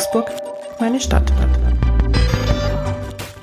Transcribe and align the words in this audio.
Augsburg, 0.00 0.32
meine 0.78 0.98
Stadt. 0.98 1.30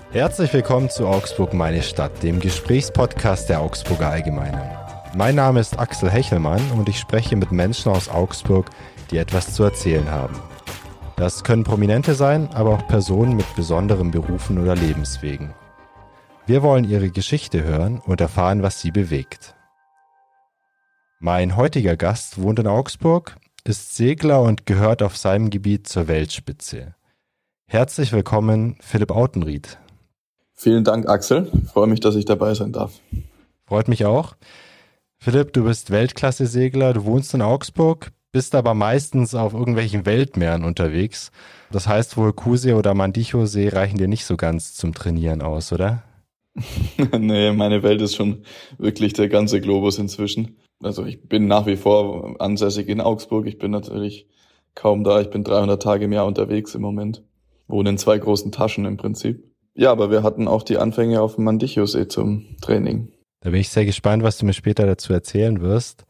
Herzlich 0.09 0.51
willkommen 0.53 0.89
zu 0.89 1.05
Augsburg, 1.05 1.53
meine 1.53 1.83
Stadt, 1.83 2.23
dem 2.23 2.39
Gesprächspodcast 2.39 3.47
der 3.47 3.61
Augsburger 3.61 4.07
Allgemeinen. 4.07 4.67
Mein 5.15 5.35
Name 5.35 5.59
ist 5.59 5.77
Axel 5.77 6.09
Hechelmann 6.09 6.71
und 6.71 6.89
ich 6.89 6.97
spreche 6.97 7.35
mit 7.35 7.51
Menschen 7.51 7.91
aus 7.91 8.09
Augsburg, 8.09 8.71
die 9.11 9.19
etwas 9.19 9.53
zu 9.53 9.65
erzählen 9.65 10.09
haben. 10.09 10.35
Das 11.15 11.43
können 11.43 11.63
Prominente 11.63 12.15
sein, 12.15 12.49
aber 12.55 12.71
auch 12.71 12.87
Personen 12.87 13.35
mit 13.35 13.55
besonderen 13.55 14.09
Berufen 14.09 14.57
oder 14.57 14.75
Lebenswegen. 14.75 15.53
Wir 16.47 16.63
wollen 16.63 16.85
ihre 16.85 17.11
Geschichte 17.11 17.63
hören 17.63 18.01
und 18.03 18.19
erfahren, 18.19 18.63
was 18.63 18.81
sie 18.81 18.89
bewegt. 18.89 19.53
Mein 21.19 21.55
heutiger 21.55 21.95
Gast 21.95 22.41
wohnt 22.41 22.57
in 22.57 22.65
Augsburg, 22.65 23.37
ist 23.67 23.95
Segler 23.95 24.41
und 24.41 24.65
gehört 24.65 25.03
auf 25.03 25.17
seinem 25.17 25.49
Gebiet 25.49 25.87
zur 25.87 26.07
Weltspitze. 26.07 26.95
Herzlich 27.69 28.13
willkommen, 28.13 28.77
Philipp 28.79 29.11
Autenried. 29.11 29.77
Vielen 30.55 30.83
Dank, 30.83 31.07
Axel. 31.07 31.51
Ich 31.53 31.69
freue 31.69 31.87
mich, 31.87 31.99
dass 31.99 32.15
ich 32.15 32.25
dabei 32.25 32.53
sein 32.53 32.71
darf. 32.71 32.99
Freut 33.65 33.87
mich 33.89 34.05
auch. 34.05 34.35
Philipp, 35.19 35.53
du 35.53 35.65
bist 35.65 35.91
Weltklasse-Segler, 35.91 36.93
du 36.93 37.05
wohnst 37.05 37.33
in 37.33 37.41
Augsburg, 37.41 38.11
bist 38.31 38.55
aber 38.55 38.73
meistens 38.73 39.35
auf 39.35 39.53
irgendwelchen 39.53 40.05
Weltmeeren 40.05 40.63
unterwegs. 40.63 41.31
Das 41.71 41.87
heißt 41.87 42.15
wohl 42.17 42.33
Kusee 42.33 42.73
oder 42.73 42.93
Mandicho-See 42.93 43.69
reichen 43.69 43.97
dir 43.97 44.07
nicht 44.07 44.25
so 44.25 44.37
ganz 44.37 44.75
zum 44.75 44.93
Trainieren 44.93 45.41
aus, 45.41 45.73
oder? 45.73 46.03
nee, 47.19 47.51
meine 47.51 47.83
Welt 47.83 48.01
ist 48.01 48.15
schon 48.15 48.43
wirklich 48.77 49.13
der 49.13 49.27
ganze 49.27 49.59
Globus 49.59 49.97
inzwischen. 49.97 50.55
Also 50.81 51.05
ich 51.05 51.27
bin 51.27 51.47
nach 51.47 51.65
wie 51.65 51.77
vor 51.77 52.35
ansässig 52.39 52.87
in 52.89 53.01
Augsburg. 53.01 53.47
Ich 53.47 53.57
bin 53.57 53.71
natürlich 53.71 54.27
kaum 54.75 55.03
da. 55.03 55.21
Ich 55.21 55.29
bin 55.29 55.43
300 55.43 55.81
Tage 55.81 56.05
im 56.05 56.13
Jahr 56.13 56.25
unterwegs 56.25 56.75
im 56.75 56.81
Moment. 56.81 57.23
Wohne 57.67 57.89
in 57.89 57.97
zwei 57.97 58.17
großen 58.17 58.51
Taschen 58.51 58.85
im 58.85 58.97
Prinzip. 58.97 59.43
Ja, 59.73 59.91
aber 59.91 60.09
wir 60.09 60.23
hatten 60.23 60.47
auch 60.47 60.63
die 60.63 60.77
Anfänge 60.77 61.21
auf 61.21 61.35
dem 61.35 61.43
Mandichosee 61.43 62.07
zum 62.07 62.57
Training. 62.61 63.11
Da 63.41 63.51
bin 63.51 63.59
ich 63.59 63.69
sehr 63.69 63.85
gespannt, 63.85 64.23
was 64.23 64.37
du 64.37 64.45
mir 64.45 64.53
später 64.53 64.85
dazu 64.85 65.13
erzählen 65.13 65.61
wirst. 65.61 66.05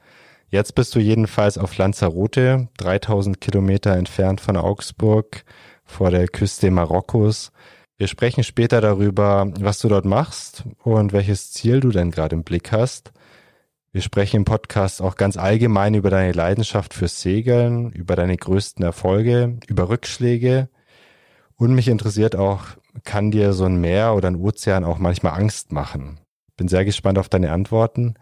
Jetzt 0.49 0.75
bist 0.75 0.95
du 0.95 0.99
jedenfalls 0.99 1.57
auf 1.57 1.77
Lanzarote, 1.77 2.69
3000 2.77 3.41
Kilometer 3.41 3.93
entfernt 3.95 4.39
von 4.39 4.55
Augsburg, 4.55 5.43
vor 5.83 6.09
der 6.09 6.27
Küste 6.29 6.71
Marokkos. 6.71 7.51
Wir 7.97 8.07
sprechen 8.07 8.43
später 8.43 8.79
darüber, 8.79 9.51
was 9.59 9.79
du 9.79 9.89
dort 9.89 10.05
machst 10.05 10.63
und 10.83 11.11
welches 11.11 11.51
Ziel 11.51 11.81
du 11.81 11.89
denn 11.89 12.11
gerade 12.11 12.35
im 12.35 12.43
Blick 12.43 12.71
hast. 12.71 13.11
Wir 13.97 14.03
sprechen 14.03 14.35
im 14.35 14.45
Podcast 14.45 15.01
auch 15.01 15.15
ganz 15.15 15.37
allgemein 15.37 15.95
über 15.95 16.11
deine 16.11 16.31
Leidenschaft 16.31 16.93
fürs 16.93 17.19
Segeln, 17.19 17.91
über 17.93 18.15
deine 18.15 18.37
größten 18.37 18.85
Erfolge, 18.85 19.57
über 19.65 19.89
Rückschläge. 19.89 20.69
Und 21.55 21.73
mich 21.73 21.87
interessiert 21.87 22.35
auch, 22.35 22.65
kann 23.05 23.31
dir 23.31 23.53
so 23.53 23.65
ein 23.65 23.81
Meer 23.81 24.13
oder 24.13 24.27
ein 24.27 24.35
Ozean 24.35 24.83
auch 24.83 24.99
manchmal 24.99 25.33
Angst 25.33 25.71
machen? 25.71 26.19
Bin 26.57 26.67
sehr 26.67 26.85
gespannt 26.85 27.17
auf 27.17 27.27
deine 27.27 27.51
Antworten. 27.51 28.13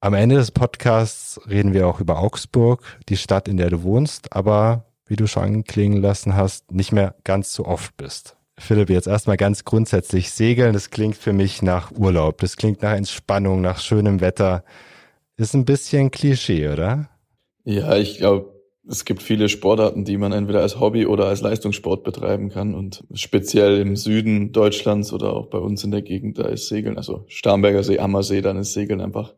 Am 0.00 0.14
Ende 0.14 0.34
des 0.34 0.50
Podcasts 0.50 1.40
reden 1.48 1.74
wir 1.74 1.86
auch 1.86 2.00
über 2.00 2.18
Augsburg, 2.18 2.82
die 3.08 3.18
Stadt, 3.18 3.46
in 3.46 3.56
der 3.56 3.70
du 3.70 3.84
wohnst, 3.84 4.32
aber 4.32 4.86
wie 5.06 5.14
du 5.14 5.28
schon 5.28 5.44
anklingen 5.44 6.02
lassen 6.02 6.34
hast, 6.34 6.72
nicht 6.72 6.90
mehr 6.90 7.14
ganz 7.22 7.52
so 7.52 7.66
oft 7.66 7.96
bist. 7.96 8.36
Philipp, 8.58 8.90
jetzt 8.90 9.06
erstmal 9.06 9.36
ganz 9.36 9.64
grundsätzlich. 9.64 10.32
Segeln, 10.32 10.72
das 10.72 10.90
klingt 10.90 11.16
für 11.16 11.32
mich 11.32 11.62
nach 11.62 11.92
Urlaub. 11.92 12.38
Das 12.38 12.56
klingt 12.56 12.82
nach 12.82 12.94
Entspannung, 12.94 13.60
nach 13.60 13.78
schönem 13.78 14.20
Wetter. 14.20 14.64
Ist 15.38 15.54
ein 15.54 15.64
bisschen 15.64 16.10
Klischee, 16.10 16.68
oder? 16.68 17.08
Ja, 17.64 17.96
ich 17.96 18.18
glaube, 18.18 18.60
es 18.88 19.04
gibt 19.04 19.22
viele 19.22 19.48
Sportarten, 19.48 20.04
die 20.04 20.16
man 20.16 20.32
entweder 20.32 20.62
als 20.62 20.80
Hobby 20.80 21.06
oder 21.06 21.26
als 21.26 21.42
Leistungssport 21.42 22.02
betreiben 22.02 22.48
kann. 22.48 22.74
Und 22.74 23.04
speziell 23.14 23.78
im 23.78 23.94
Süden 23.94 24.50
Deutschlands 24.50 25.12
oder 25.12 25.32
auch 25.32 25.46
bei 25.46 25.58
uns 25.58 25.84
in 25.84 25.92
der 25.92 26.02
Gegend, 26.02 26.40
da 26.40 26.48
ist 26.48 26.66
Segeln, 26.66 26.96
also 26.96 27.24
Starnberger 27.28 27.84
See, 27.84 28.00
Ammersee, 28.00 28.40
dann 28.40 28.56
ist 28.56 28.72
Segeln 28.72 29.00
einfach 29.00 29.32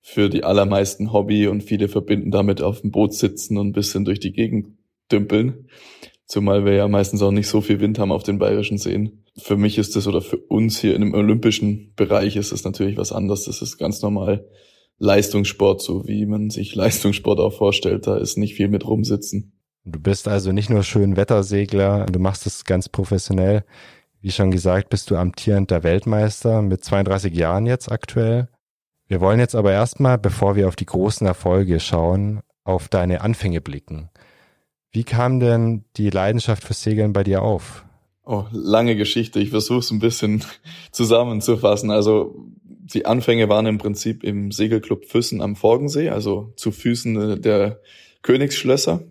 für 0.00 0.30
die 0.30 0.44
allermeisten 0.44 1.12
Hobby 1.12 1.48
und 1.48 1.62
viele 1.62 1.88
verbinden 1.88 2.30
damit 2.30 2.62
auf 2.62 2.82
dem 2.82 2.92
Boot 2.92 3.12
sitzen 3.12 3.58
und 3.58 3.68
ein 3.68 3.72
bisschen 3.72 4.04
durch 4.04 4.20
die 4.20 4.32
Gegend 4.32 4.68
dümpeln. 5.10 5.68
Zumal 6.26 6.64
wir 6.64 6.74
ja 6.74 6.86
meistens 6.86 7.22
auch 7.22 7.32
nicht 7.32 7.48
so 7.48 7.60
viel 7.60 7.80
Wind 7.80 7.98
haben 7.98 8.12
auf 8.12 8.22
den 8.22 8.38
bayerischen 8.38 8.78
Seen. 8.78 9.24
Für 9.36 9.56
mich 9.56 9.78
ist 9.78 9.96
das 9.96 10.06
oder 10.06 10.20
für 10.20 10.36
uns 10.36 10.78
hier 10.78 10.94
in 10.94 11.00
dem 11.00 11.14
olympischen 11.14 11.92
Bereich 11.96 12.36
ist 12.36 12.52
das 12.52 12.62
natürlich 12.62 12.96
was 12.96 13.10
anderes. 13.10 13.46
Das 13.46 13.62
ist 13.62 13.78
ganz 13.78 14.00
normal 14.00 14.46
Leistungssport, 14.98 15.82
so 15.82 16.06
wie 16.06 16.26
man 16.26 16.50
sich 16.50 16.74
Leistungssport 16.74 17.40
auch 17.40 17.52
vorstellt. 17.52 18.06
Da 18.06 18.16
ist 18.16 18.38
nicht 18.38 18.54
viel 18.54 18.68
mit 18.68 18.86
rumsitzen. 18.86 19.52
Du 19.84 20.00
bist 20.00 20.28
also 20.28 20.52
nicht 20.52 20.70
nur 20.70 20.82
schön 20.82 21.16
Wettersegler, 21.16 22.06
du 22.06 22.18
machst 22.18 22.46
es 22.46 22.64
ganz 22.64 22.88
professionell. 22.88 23.64
Wie 24.20 24.30
schon 24.30 24.50
gesagt, 24.50 24.88
bist 24.88 25.10
du 25.10 25.16
amtierender 25.16 25.82
Weltmeister 25.82 26.62
mit 26.62 26.82
32 26.82 27.34
Jahren 27.34 27.66
jetzt 27.66 27.92
aktuell. 27.92 28.48
Wir 29.06 29.20
wollen 29.20 29.38
jetzt 29.38 29.54
aber 29.54 29.72
erstmal, 29.72 30.16
bevor 30.16 30.56
wir 30.56 30.68
auf 30.68 30.76
die 30.76 30.86
großen 30.86 31.26
Erfolge 31.26 31.78
schauen, 31.80 32.40
auf 32.64 32.88
deine 32.88 33.20
Anfänge 33.20 33.60
blicken. 33.60 34.08
Wie 34.90 35.04
kam 35.04 35.40
denn 35.40 35.84
die 35.96 36.08
Leidenschaft 36.08 36.64
fürs 36.64 36.82
Segeln 36.82 37.12
bei 37.12 37.24
dir 37.24 37.42
auf? 37.42 37.84
Oh, 38.24 38.46
lange 38.52 38.96
Geschichte. 38.96 39.38
Ich 39.40 39.50
versuche 39.50 39.80
es 39.80 39.90
ein 39.90 39.98
bisschen 39.98 40.42
zusammenzufassen. 40.92 41.90
Also 41.90 42.46
die 42.84 43.06
Anfänge 43.06 43.48
waren 43.48 43.66
im 43.66 43.78
Prinzip 43.78 44.24
im 44.24 44.52
Segelclub 44.52 45.06
Füssen 45.06 45.40
am 45.40 45.56
Forgensee, 45.56 46.10
also 46.10 46.52
zu 46.56 46.70
Füßen 46.70 47.40
der 47.40 47.80
Königsschlösser. 48.22 49.02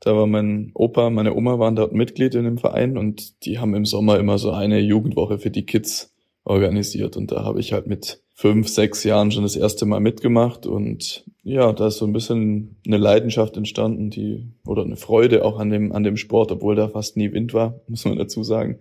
Da 0.00 0.14
war 0.14 0.26
mein 0.26 0.70
Opa, 0.74 1.10
meine 1.10 1.34
Oma 1.34 1.58
waren 1.58 1.74
dort 1.74 1.92
Mitglied 1.92 2.34
in 2.34 2.44
dem 2.44 2.58
Verein 2.58 2.98
und 2.98 3.44
die 3.46 3.58
haben 3.58 3.74
im 3.74 3.84
Sommer 3.84 4.18
immer 4.18 4.38
so 4.38 4.52
eine 4.52 4.78
Jugendwoche 4.78 5.38
für 5.38 5.50
die 5.50 5.66
Kids 5.66 6.14
organisiert. 6.44 7.16
Und 7.16 7.32
da 7.32 7.44
habe 7.44 7.60
ich 7.60 7.72
halt 7.72 7.86
mit 7.86 8.22
fünf, 8.34 8.68
sechs 8.68 9.02
Jahren 9.04 9.32
schon 9.32 9.42
das 9.42 9.56
erste 9.56 9.86
Mal 9.86 10.00
mitgemacht 10.00 10.66
und 10.66 11.24
ja, 11.42 11.72
da 11.72 11.88
ist 11.88 11.96
so 11.96 12.06
ein 12.06 12.12
bisschen 12.12 12.76
eine 12.86 12.98
Leidenschaft 12.98 13.56
entstanden, 13.56 14.10
die 14.10 14.52
oder 14.64 14.84
eine 14.84 14.96
Freude 14.96 15.44
auch 15.44 15.58
an 15.58 15.70
dem 15.70 15.92
an 15.92 16.04
dem 16.04 16.16
Sport, 16.16 16.52
obwohl 16.52 16.76
da 16.76 16.88
fast 16.88 17.16
nie 17.16 17.32
Wind 17.32 17.54
war, 17.54 17.80
muss 17.88 18.04
man 18.04 18.16
dazu 18.16 18.44
sagen. 18.44 18.78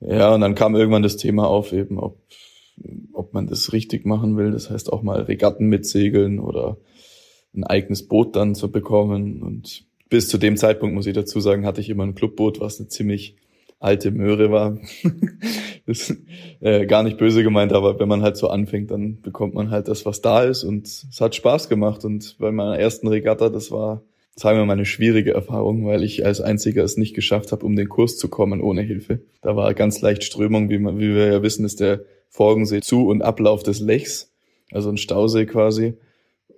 Ja, 0.00 0.34
und 0.34 0.42
dann 0.42 0.54
kam 0.54 0.76
irgendwann 0.76 1.02
das 1.02 1.16
Thema 1.16 1.48
auf, 1.48 1.72
eben 1.72 1.98
ob 1.98 2.18
ob 3.12 3.34
man 3.34 3.46
das 3.46 3.72
richtig 3.72 4.06
machen 4.06 4.36
will, 4.36 4.50
das 4.50 4.70
heißt 4.70 4.92
auch 4.92 5.02
mal 5.02 5.22
Regatten 5.22 5.66
mitsegeln 5.66 6.38
oder 6.38 6.78
ein 7.54 7.64
eigenes 7.64 8.08
Boot 8.08 8.36
dann 8.36 8.54
zu 8.54 8.70
bekommen 8.70 9.42
und 9.42 9.84
bis 10.08 10.28
zu 10.28 10.38
dem 10.38 10.56
Zeitpunkt 10.56 10.94
muss 10.94 11.06
ich 11.06 11.14
dazu 11.14 11.40
sagen, 11.40 11.64
hatte 11.64 11.80
ich 11.80 11.88
immer 11.88 12.04
ein 12.04 12.14
Clubboot, 12.14 12.60
was 12.60 12.78
eine 12.78 12.88
ziemlich 12.88 13.36
alte 13.78 14.10
Möhre 14.10 14.50
war. 14.50 14.78
ist 15.86 16.16
äh, 16.60 16.86
gar 16.86 17.02
nicht 17.02 17.18
böse 17.18 17.42
gemeint, 17.42 17.72
aber 17.72 17.98
wenn 17.98 18.08
man 18.08 18.22
halt 18.22 18.36
so 18.36 18.48
anfängt, 18.48 18.90
dann 18.90 19.20
bekommt 19.20 19.54
man 19.54 19.70
halt 19.70 19.88
das, 19.88 20.06
was 20.06 20.20
da 20.20 20.44
ist 20.44 20.64
und 20.64 20.86
es 20.86 21.20
hat 21.20 21.34
Spaß 21.34 21.68
gemacht 21.68 22.04
und 22.04 22.36
bei 22.38 22.52
meiner 22.52 22.78
ersten 22.78 23.08
Regatta, 23.08 23.48
das 23.48 23.70
war, 23.70 24.02
sagen 24.36 24.58
wir 24.58 24.64
mal, 24.64 24.74
eine 24.74 24.84
schwierige 24.84 25.34
Erfahrung, 25.34 25.86
weil 25.86 26.04
ich 26.04 26.24
als 26.24 26.40
einziger 26.40 26.84
es 26.84 26.96
nicht 26.96 27.14
geschafft 27.14 27.50
habe, 27.50 27.66
um 27.66 27.74
den 27.74 27.88
Kurs 27.88 28.16
zu 28.16 28.28
kommen 28.28 28.60
ohne 28.60 28.82
Hilfe. 28.82 29.20
Da 29.40 29.56
war 29.56 29.74
ganz 29.74 30.00
leicht 30.00 30.22
Strömung, 30.24 30.70
wie, 30.70 30.78
man, 30.78 30.98
wie 30.98 31.14
wir 31.14 31.26
ja 31.26 31.42
wissen, 31.42 31.64
ist 31.64 31.80
der 31.80 32.04
Forgensee 32.32 32.80
Zu- 32.80 33.06
und 33.08 33.22
Ablauf 33.22 33.62
des 33.62 33.78
Lechs, 33.80 34.32
also 34.72 34.88
ein 34.88 34.96
Stausee 34.96 35.46
quasi 35.46 35.94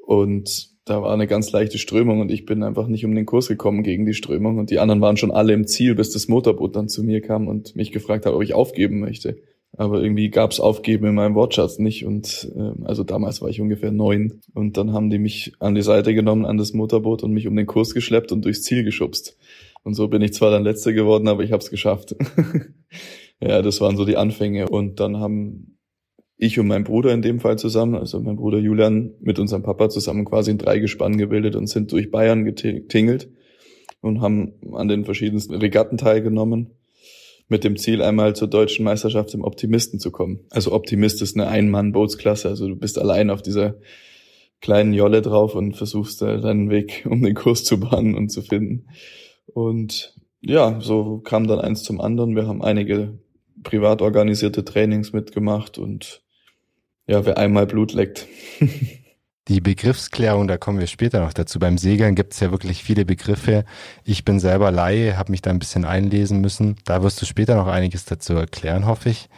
und 0.07 0.73
da 0.85 1.03
war 1.03 1.13
eine 1.13 1.27
ganz 1.27 1.51
leichte 1.51 1.79
Strömung 1.79 2.21
und 2.21 2.31
ich 2.31 2.45
bin 2.45 2.63
einfach 2.63 2.87
nicht 2.87 3.05
um 3.05 3.15
den 3.15 3.27
Kurs 3.27 3.49
gekommen 3.49 3.83
gegen 3.83 4.05
die 4.07 4.15
Strömung 4.15 4.59
und 4.59 4.71
die 4.71 4.79
anderen 4.79 5.01
waren 5.01 5.17
schon 5.17 5.31
alle 5.31 5.53
im 5.53 5.67
Ziel, 5.67 5.95
bis 5.95 6.11
das 6.11 6.29
Motorboot 6.29 6.77
dann 6.77 6.89
zu 6.89 7.03
mir 7.03 7.21
kam 7.23 7.49
und 7.49 7.75
mich 7.75 7.91
gefragt 7.91 8.27
hat, 8.27 8.35
ob 8.35 8.43
ich 8.43 8.55
aufgeben 8.55 9.01
möchte. 9.01 9.39
Aber 9.77 10.01
irgendwie 10.01 10.31
gab's 10.31 10.61
Aufgeben 10.61 11.07
in 11.07 11.15
meinem 11.15 11.35
Wortschatz 11.35 11.79
nicht 11.79 12.05
und 12.07 12.53
äh, 12.55 12.85
also 12.85 13.03
damals 13.03 13.43
war 13.43 13.49
ich 13.49 13.61
ungefähr 13.61 13.91
neun 13.91 14.41
und 14.53 14.77
dann 14.77 14.93
haben 14.93 15.11
die 15.11 15.19
mich 15.19 15.55
an 15.59 15.75
die 15.75 15.83
Seite 15.83 16.15
genommen 16.15 16.45
an 16.45 16.59
das 16.59 16.75
Motorboot 16.75 17.25
und 17.25 17.33
mich 17.33 17.49
um 17.49 17.57
den 17.57 17.67
Kurs 17.67 17.93
geschleppt 17.93 18.31
und 18.31 18.45
durchs 18.45 18.63
Ziel 18.63 18.85
geschubst. 18.85 19.37
Und 19.83 19.95
so 19.95 20.09
bin 20.09 20.23
ich 20.23 20.33
zwar 20.33 20.51
dann 20.51 20.65
letzter 20.65 20.93
geworden, 20.93 21.29
aber 21.29 21.43
ich 21.43 21.51
habe 21.51 21.63
es 21.63 21.71
geschafft. 21.71 22.15
ja, 23.47 23.63
das 23.63 23.81
waren 23.81 23.97
so 23.97 24.05
die 24.05 24.17
Anfänge 24.17 24.69
und 24.69 25.01
dann 25.01 25.19
haben 25.19 25.79
ich 26.37 26.59
und 26.59 26.67
mein 26.67 26.85
Bruder 26.85 27.13
in 27.13 27.23
dem 27.23 27.41
Fall 27.41 27.59
zusammen, 27.59 27.95
also 27.95 28.21
mein 28.21 28.37
Bruder 28.37 28.59
Julian 28.59 29.15
mit 29.21 29.39
unserem 29.39 29.63
Papa 29.63 29.89
zusammen 29.89 30.25
quasi 30.25 30.51
ein 30.51 30.59
Dreigespann 30.59 31.17
gebildet 31.17 31.55
und 31.55 31.69
sind 31.69 31.93
durch 31.93 32.11
Bayern 32.11 32.45
getingelt 32.45 33.31
und 34.01 34.21
haben 34.21 34.55
an 34.73 34.89
den 34.89 35.05
verschiedensten 35.05 35.55
Regatten 35.55 35.97
teilgenommen 35.97 36.73
mit 37.49 37.63
dem 37.63 37.77
Ziel, 37.77 38.03
einmal 38.03 38.35
zur 38.35 38.49
deutschen 38.49 38.85
Meisterschaft 38.85 39.35
im 39.35 39.45
Optimisten 39.45 40.01
zu 40.01 40.11
kommen. 40.11 40.41
Also 40.51 40.73
Optimist 40.73 41.23
ist 41.23 41.37
eine 41.37 41.47
Ein-Mann-Bootsklasse, 41.47 42.49
also 42.49 42.69
du 42.69 42.77
bist 42.77 42.99
allein 42.99 43.31
auf 43.31 43.43
dieser 43.43 43.77
kleinen 44.61 44.95
Jolle 44.95 45.21
drauf 45.23 45.55
und 45.55 45.77
versuchst 45.77 46.23
deinen 46.23 46.71
Weg 46.71 47.07
um 47.09 47.23
den 47.23 47.35
Kurs 47.35 47.65
zu 47.65 47.79
bahnen 47.79 48.15
und 48.15 48.31
zu 48.31 48.43
finden. 48.43 48.87
Und 49.47 50.17
ja, 50.41 50.81
so 50.81 51.19
kam 51.19 51.47
dann 51.47 51.61
eins 51.61 51.83
zum 51.83 52.01
anderen. 52.01 52.35
Wir 52.35 52.47
haben 52.47 52.63
einige 52.63 53.19
privat 53.65 54.03
organisierte 54.03 54.65
Trainings 54.65 55.13
mitgemacht 55.13 55.79
und 55.79 56.23
ja, 57.07 57.27
wer 57.27 57.39
einmal 57.39 57.67
Blut 57.67 57.93
leckt. 57.93 58.27
Die 59.49 59.61
Begriffsklärung, 59.61 60.49
da 60.49 60.57
kommen 60.57 60.79
wir 60.79 60.87
später 60.87 61.21
noch 61.21 61.35
dazu. 61.35 61.59
Beim 61.59 61.77
Segeln 61.77 62.15
gibt 62.15 62.33
es 62.33 62.41
ja 62.41 62.51
wirklich 62.51 62.83
viele 62.83 63.05
Begriffe. 63.05 63.67
Ich 64.03 64.25
bin 64.25 64.41
selber 64.41 64.71
Laie, 64.71 65.19
habe 65.19 65.33
mich 65.33 65.43
da 65.43 65.51
ein 65.51 65.59
bisschen 65.59 65.85
einlesen 65.85 66.41
müssen. 66.41 66.77
Da 66.87 67.03
wirst 67.03 67.21
du 67.21 67.27
später 67.27 67.55
noch 67.55 67.67
einiges 67.67 68.07
dazu 68.07 68.33
erklären, 68.33 68.87
hoffe 68.87 69.11
ich. 69.11 69.29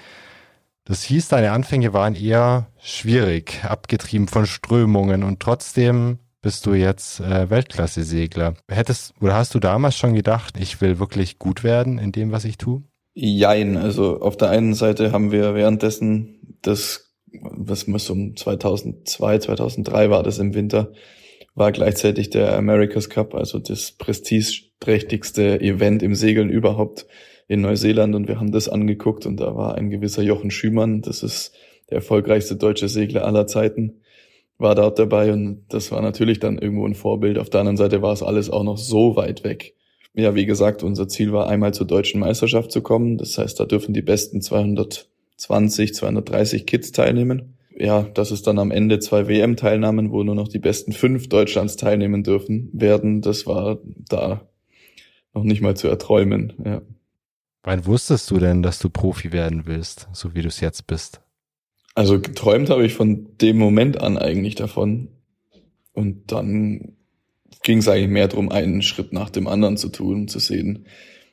Das 0.84 1.02
hieß, 1.02 1.26
deine 1.26 1.50
Anfänge 1.50 1.92
waren 1.92 2.14
eher 2.14 2.68
schwierig, 2.80 3.64
abgetrieben 3.64 4.28
von 4.28 4.46
Strömungen 4.46 5.24
und 5.24 5.40
trotzdem 5.40 6.20
bist 6.40 6.64
du 6.66 6.74
jetzt 6.74 7.18
äh, 7.18 7.50
Weltklasse-Segler. 7.50 8.54
Hättest 8.68 9.12
oder 9.20 9.34
hast 9.34 9.56
du 9.56 9.58
damals 9.58 9.96
schon 9.96 10.14
gedacht, 10.14 10.56
ich 10.56 10.80
will 10.80 11.00
wirklich 11.00 11.40
gut 11.40 11.64
werden 11.64 11.98
in 11.98 12.12
dem, 12.12 12.30
was 12.30 12.44
ich 12.44 12.56
tue? 12.56 12.84
Jein, 13.18 13.78
also 13.78 14.20
auf 14.20 14.36
der 14.36 14.50
einen 14.50 14.74
Seite 14.74 15.10
haben 15.10 15.32
wir 15.32 15.54
währenddessen 15.54 16.58
das, 16.60 17.14
was 17.32 17.86
muss 17.86 18.10
um 18.10 18.36
2002, 18.36 19.38
2003 19.38 20.10
war 20.10 20.22
das 20.22 20.38
im 20.38 20.52
Winter, 20.52 20.92
war 21.54 21.72
gleichzeitig 21.72 22.28
der 22.28 22.54
America's 22.58 23.08
Cup, 23.08 23.34
also 23.34 23.58
das 23.58 23.92
prestigeträchtigste 23.92 25.58
Event 25.62 26.02
im 26.02 26.14
Segeln 26.14 26.50
überhaupt 26.50 27.06
in 27.48 27.62
Neuseeland 27.62 28.14
und 28.14 28.28
wir 28.28 28.38
haben 28.38 28.52
das 28.52 28.68
angeguckt 28.68 29.24
und 29.24 29.40
da 29.40 29.56
war 29.56 29.76
ein 29.76 29.88
gewisser 29.88 30.22
Jochen 30.22 30.50
Schümann, 30.50 31.00
das 31.00 31.22
ist 31.22 31.54
der 31.88 31.96
erfolgreichste 31.96 32.56
deutsche 32.56 32.90
Segler 32.90 33.24
aller 33.24 33.46
Zeiten, 33.46 34.02
war 34.58 34.74
dort 34.74 34.98
dabei 34.98 35.32
und 35.32 35.64
das 35.70 35.90
war 35.90 36.02
natürlich 36.02 36.38
dann 36.38 36.58
irgendwo 36.58 36.86
ein 36.86 36.94
Vorbild. 36.94 37.38
Auf 37.38 37.48
der 37.48 37.60
anderen 37.60 37.78
Seite 37.78 38.02
war 38.02 38.12
es 38.12 38.22
alles 38.22 38.50
auch 38.50 38.62
noch 38.62 38.76
so 38.76 39.16
weit 39.16 39.42
weg. 39.42 39.72
Ja, 40.16 40.34
wie 40.34 40.46
gesagt, 40.46 40.82
unser 40.82 41.08
Ziel 41.08 41.32
war 41.32 41.46
einmal 41.46 41.74
zur 41.74 41.86
deutschen 41.86 42.20
Meisterschaft 42.20 42.72
zu 42.72 42.80
kommen. 42.80 43.18
Das 43.18 43.36
heißt, 43.36 43.60
da 43.60 43.66
dürfen 43.66 43.92
die 43.92 44.02
besten 44.02 44.40
220, 44.40 45.94
230 45.94 46.66
Kids 46.66 46.90
teilnehmen. 46.90 47.54
Ja, 47.78 48.02
dass 48.02 48.30
es 48.30 48.40
dann 48.40 48.58
am 48.58 48.70
Ende 48.70 48.98
zwei 48.98 49.28
WM-Teilnahmen, 49.28 50.10
wo 50.10 50.24
nur 50.24 50.34
noch 50.34 50.48
die 50.48 50.58
besten 50.58 50.92
fünf 50.92 51.28
Deutschlands 51.28 51.76
teilnehmen 51.76 52.22
dürfen, 52.22 52.70
werden, 52.72 53.20
das 53.20 53.46
war 53.46 53.78
da 54.08 54.40
noch 55.34 55.44
nicht 55.44 55.60
mal 55.60 55.76
zu 55.76 55.86
erträumen, 55.86 56.54
ja. 56.64 56.80
Wann 57.62 57.84
wusstest 57.84 58.30
du 58.30 58.38
denn, 58.38 58.62
dass 58.62 58.78
du 58.78 58.88
Profi 58.88 59.32
werden 59.32 59.66
willst, 59.66 60.08
so 60.12 60.34
wie 60.34 60.40
du 60.40 60.48
es 60.48 60.60
jetzt 60.60 60.86
bist? 60.86 61.20
Also 61.96 62.20
geträumt 62.20 62.70
habe 62.70 62.86
ich 62.86 62.94
von 62.94 63.26
dem 63.40 63.58
Moment 63.58 64.00
an 64.00 64.16
eigentlich 64.16 64.54
davon. 64.54 65.08
Und 65.92 66.30
dann 66.30 66.95
ging 67.66 67.78
es 67.78 67.88
eigentlich 67.88 68.08
mehr 68.08 68.28
darum, 68.28 68.50
einen 68.50 68.80
Schritt 68.80 69.12
nach 69.12 69.28
dem 69.28 69.48
anderen 69.48 69.76
zu 69.76 69.88
tun, 69.88 70.28
zu 70.28 70.38
sehen. 70.38 70.86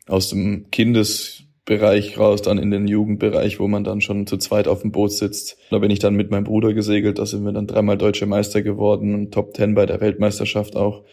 Aus 0.07 0.31
dem 0.31 0.71
Kindesbereich 0.71 2.17
raus, 2.17 2.41
dann 2.41 2.57
in 2.57 2.71
den 2.71 2.87
Jugendbereich, 2.87 3.59
wo 3.59 3.67
man 3.67 3.83
dann 3.83 4.01
schon 4.01 4.25
zu 4.25 4.37
zweit 4.37 4.67
auf 4.67 4.81
dem 4.81 4.91
Boot 4.91 5.11
sitzt. 5.11 5.57
Da 5.69 5.77
bin 5.77 5.91
ich 5.91 5.99
dann 5.99 6.15
mit 6.15 6.31
meinem 6.31 6.43
Bruder 6.43 6.73
gesegelt, 6.73 7.19
da 7.19 7.27
sind 7.27 7.45
wir 7.45 7.51
dann 7.51 7.67
dreimal 7.67 7.99
deutsche 7.99 8.25
Meister 8.25 8.63
geworden, 8.63 9.29
Top 9.29 9.53
Ten 9.53 9.75
bei 9.75 9.85
der 9.85 10.01
Weltmeisterschaft 10.01 10.75
auch. 10.75 11.03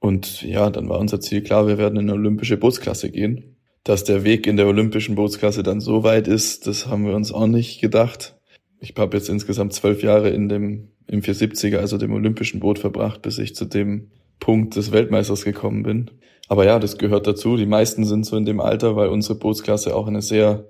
Und 0.00 0.40
ja, 0.42 0.70
dann 0.70 0.88
war 0.88 0.98
unser 0.98 1.20
Ziel 1.20 1.42
klar, 1.42 1.66
wir 1.66 1.76
werden 1.76 1.98
in 1.98 2.08
eine 2.08 2.14
olympische 2.14 2.56
Bootsklasse 2.56 3.10
gehen. 3.10 3.56
Dass 3.84 4.02
der 4.02 4.24
Weg 4.24 4.46
in 4.46 4.56
der 4.56 4.66
olympischen 4.66 5.14
Bootsklasse 5.14 5.62
dann 5.62 5.80
so 5.80 6.04
weit 6.04 6.26
ist, 6.26 6.66
das 6.66 6.86
haben 6.86 7.04
wir 7.04 7.14
uns 7.14 7.32
auch 7.32 7.46
nicht 7.46 7.82
gedacht 7.82 8.34
ich 8.82 8.94
habe 8.96 9.16
jetzt 9.16 9.28
insgesamt 9.28 9.72
zwölf 9.72 10.02
Jahre 10.02 10.30
in 10.30 10.48
dem 10.48 10.88
im 11.06 11.20
470er, 11.20 11.78
also 11.78 11.98
dem 11.98 12.12
olympischen 12.12 12.60
Boot 12.60 12.78
verbracht, 12.78 13.22
bis 13.22 13.38
ich 13.38 13.54
zu 13.54 13.64
dem 13.64 14.10
Punkt 14.42 14.74
des 14.74 14.90
Weltmeisters 14.90 15.44
gekommen 15.44 15.84
bin. 15.84 16.10
Aber 16.48 16.64
ja, 16.66 16.80
das 16.80 16.98
gehört 16.98 17.28
dazu. 17.28 17.56
Die 17.56 17.64
meisten 17.64 18.04
sind 18.04 18.26
so 18.26 18.36
in 18.36 18.44
dem 18.44 18.60
Alter, 18.60 18.96
weil 18.96 19.08
unsere 19.08 19.38
Bootsklasse 19.38 19.94
auch 19.94 20.08
eine 20.08 20.20
sehr 20.20 20.68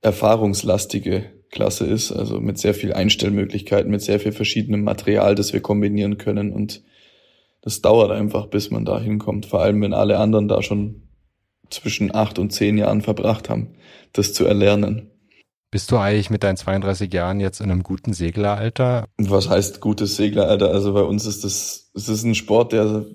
erfahrungslastige 0.00 1.24
Klasse 1.50 1.86
ist, 1.86 2.12
also 2.12 2.38
mit 2.40 2.58
sehr 2.58 2.72
viel 2.72 2.92
Einstellmöglichkeiten, 2.92 3.90
mit 3.90 4.00
sehr 4.00 4.20
viel 4.20 4.30
verschiedenem 4.30 4.84
Material, 4.84 5.34
das 5.34 5.52
wir 5.52 5.60
kombinieren 5.60 6.18
können 6.18 6.52
und 6.52 6.82
das 7.62 7.82
dauert 7.82 8.12
einfach, 8.12 8.46
bis 8.46 8.70
man 8.70 8.84
da 8.84 9.00
hinkommt, 9.00 9.46
vor 9.46 9.60
allem 9.60 9.82
wenn 9.82 9.92
alle 9.92 10.18
anderen 10.18 10.46
da 10.46 10.62
schon 10.62 11.02
zwischen 11.68 12.14
acht 12.14 12.38
und 12.38 12.52
zehn 12.52 12.78
Jahren 12.78 13.02
verbracht 13.02 13.50
haben, 13.50 13.74
das 14.12 14.32
zu 14.32 14.44
erlernen. 14.44 15.11
Bist 15.72 15.90
du 15.90 15.96
eigentlich 15.96 16.28
mit 16.28 16.42
deinen 16.42 16.58
32 16.58 17.10
Jahren 17.14 17.40
jetzt 17.40 17.62
in 17.62 17.70
einem 17.70 17.82
guten 17.82 18.12
Segleralter? 18.12 19.06
Was 19.16 19.48
heißt 19.48 19.80
gutes 19.80 20.16
Segleralter? 20.16 20.70
Also 20.70 20.92
bei 20.92 21.00
uns 21.00 21.24
ist 21.24 21.44
das, 21.44 21.90
es 21.94 22.10
ist 22.10 22.24
ein 22.24 22.34
Sport, 22.34 22.74
der 22.74 23.06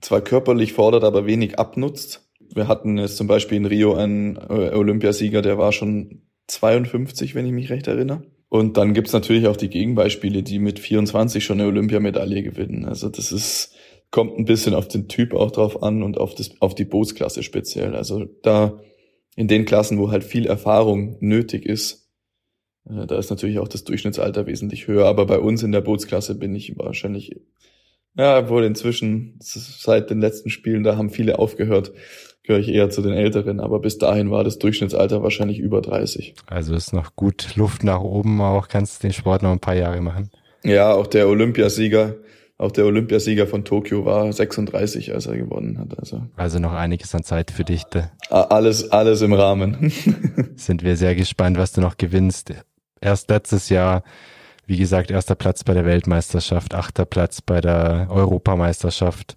zwar 0.00 0.22
körperlich 0.22 0.72
fordert, 0.72 1.04
aber 1.04 1.26
wenig 1.26 1.58
abnutzt. 1.58 2.26
Wir 2.54 2.68
hatten 2.68 2.96
jetzt 2.96 3.18
zum 3.18 3.26
Beispiel 3.26 3.58
in 3.58 3.66
Rio 3.66 3.94
einen 3.94 4.36
äh, 4.36 4.70
Olympiasieger, 4.74 5.42
der 5.42 5.58
war 5.58 5.72
schon 5.72 6.22
52, 6.46 7.34
wenn 7.34 7.44
ich 7.44 7.52
mich 7.52 7.68
recht 7.68 7.86
erinnere. 7.86 8.22
Und 8.48 8.78
dann 8.78 8.94
gibt's 8.94 9.12
natürlich 9.12 9.46
auch 9.46 9.58
die 9.58 9.68
Gegenbeispiele, 9.68 10.42
die 10.42 10.58
mit 10.58 10.78
24 10.78 11.44
schon 11.44 11.60
eine 11.60 11.68
Olympiamedaille 11.68 12.42
gewinnen. 12.42 12.86
Also 12.86 13.10
das 13.10 13.30
ist, 13.30 13.74
kommt 14.10 14.38
ein 14.38 14.46
bisschen 14.46 14.74
auf 14.74 14.88
den 14.88 15.08
Typ 15.08 15.34
auch 15.34 15.50
drauf 15.50 15.82
an 15.82 16.02
und 16.02 16.16
auf, 16.16 16.34
das, 16.34 16.52
auf 16.60 16.74
die 16.74 16.86
Bootsklasse 16.86 17.42
speziell. 17.42 17.94
Also 17.94 18.24
da 18.42 18.80
in 19.36 19.48
den 19.48 19.66
Klassen, 19.66 19.98
wo 19.98 20.10
halt 20.10 20.24
viel 20.24 20.46
Erfahrung 20.46 21.18
nötig 21.20 21.66
ist, 21.66 22.05
da 22.88 23.18
ist 23.18 23.30
natürlich 23.30 23.58
auch 23.58 23.68
das 23.68 23.84
Durchschnittsalter 23.84 24.46
wesentlich 24.46 24.86
höher, 24.86 25.06
aber 25.06 25.26
bei 25.26 25.38
uns 25.38 25.62
in 25.62 25.72
der 25.72 25.80
Bootsklasse 25.80 26.36
bin 26.36 26.54
ich 26.54 26.78
wahrscheinlich, 26.78 27.36
ja, 28.16 28.48
wohl 28.48 28.64
inzwischen 28.64 29.38
seit 29.40 30.10
den 30.10 30.20
letzten 30.20 30.50
Spielen, 30.50 30.84
da 30.84 30.96
haben 30.96 31.10
viele 31.10 31.38
aufgehört, 31.38 31.92
gehöre 32.44 32.60
ich 32.60 32.68
eher 32.68 32.88
zu 32.90 33.02
den 33.02 33.12
Älteren, 33.12 33.58
aber 33.58 33.80
bis 33.80 33.98
dahin 33.98 34.30
war 34.30 34.44
das 34.44 34.58
Durchschnittsalter 34.58 35.22
wahrscheinlich 35.22 35.58
über 35.58 35.82
30. 35.82 36.34
Also 36.46 36.74
ist 36.74 36.92
noch 36.92 37.16
gut 37.16 37.56
Luft 37.56 37.82
nach 37.82 38.00
oben, 38.00 38.40
auch 38.40 38.68
kannst 38.68 39.02
den 39.02 39.12
Sport 39.12 39.42
noch 39.42 39.50
ein 39.50 39.60
paar 39.60 39.74
Jahre 39.74 40.00
machen. 40.00 40.30
Ja, 40.62 40.94
auch 40.94 41.08
der 41.08 41.28
Olympiasieger, 41.28 42.14
auch 42.56 42.70
der 42.70 42.86
Olympiasieger 42.86 43.48
von 43.48 43.64
Tokio 43.64 44.04
war 44.04 44.32
36, 44.32 45.12
als 45.12 45.26
er 45.26 45.36
gewonnen 45.36 45.78
hat. 45.78 45.98
Also, 45.98 46.22
also 46.36 46.60
noch 46.60 46.72
einiges 46.72 47.14
an 47.16 47.24
Zeit 47.24 47.50
für 47.50 47.64
dich. 47.64 47.82
Alles, 48.30 48.92
alles 48.92 49.22
im 49.22 49.32
Rahmen. 49.32 49.92
Sind 50.54 50.84
wir 50.84 50.96
sehr 50.96 51.16
gespannt, 51.16 51.58
was 51.58 51.72
du 51.72 51.80
noch 51.80 51.96
gewinnst 51.96 52.54
erst 53.00 53.30
letztes 53.30 53.68
Jahr, 53.68 54.02
wie 54.66 54.76
gesagt, 54.76 55.10
erster 55.10 55.34
Platz 55.34 55.64
bei 55.64 55.74
der 55.74 55.84
Weltmeisterschaft, 55.84 56.74
achter 56.74 57.04
Platz 57.04 57.40
bei 57.40 57.60
der 57.60 58.08
Europameisterschaft. 58.10 59.36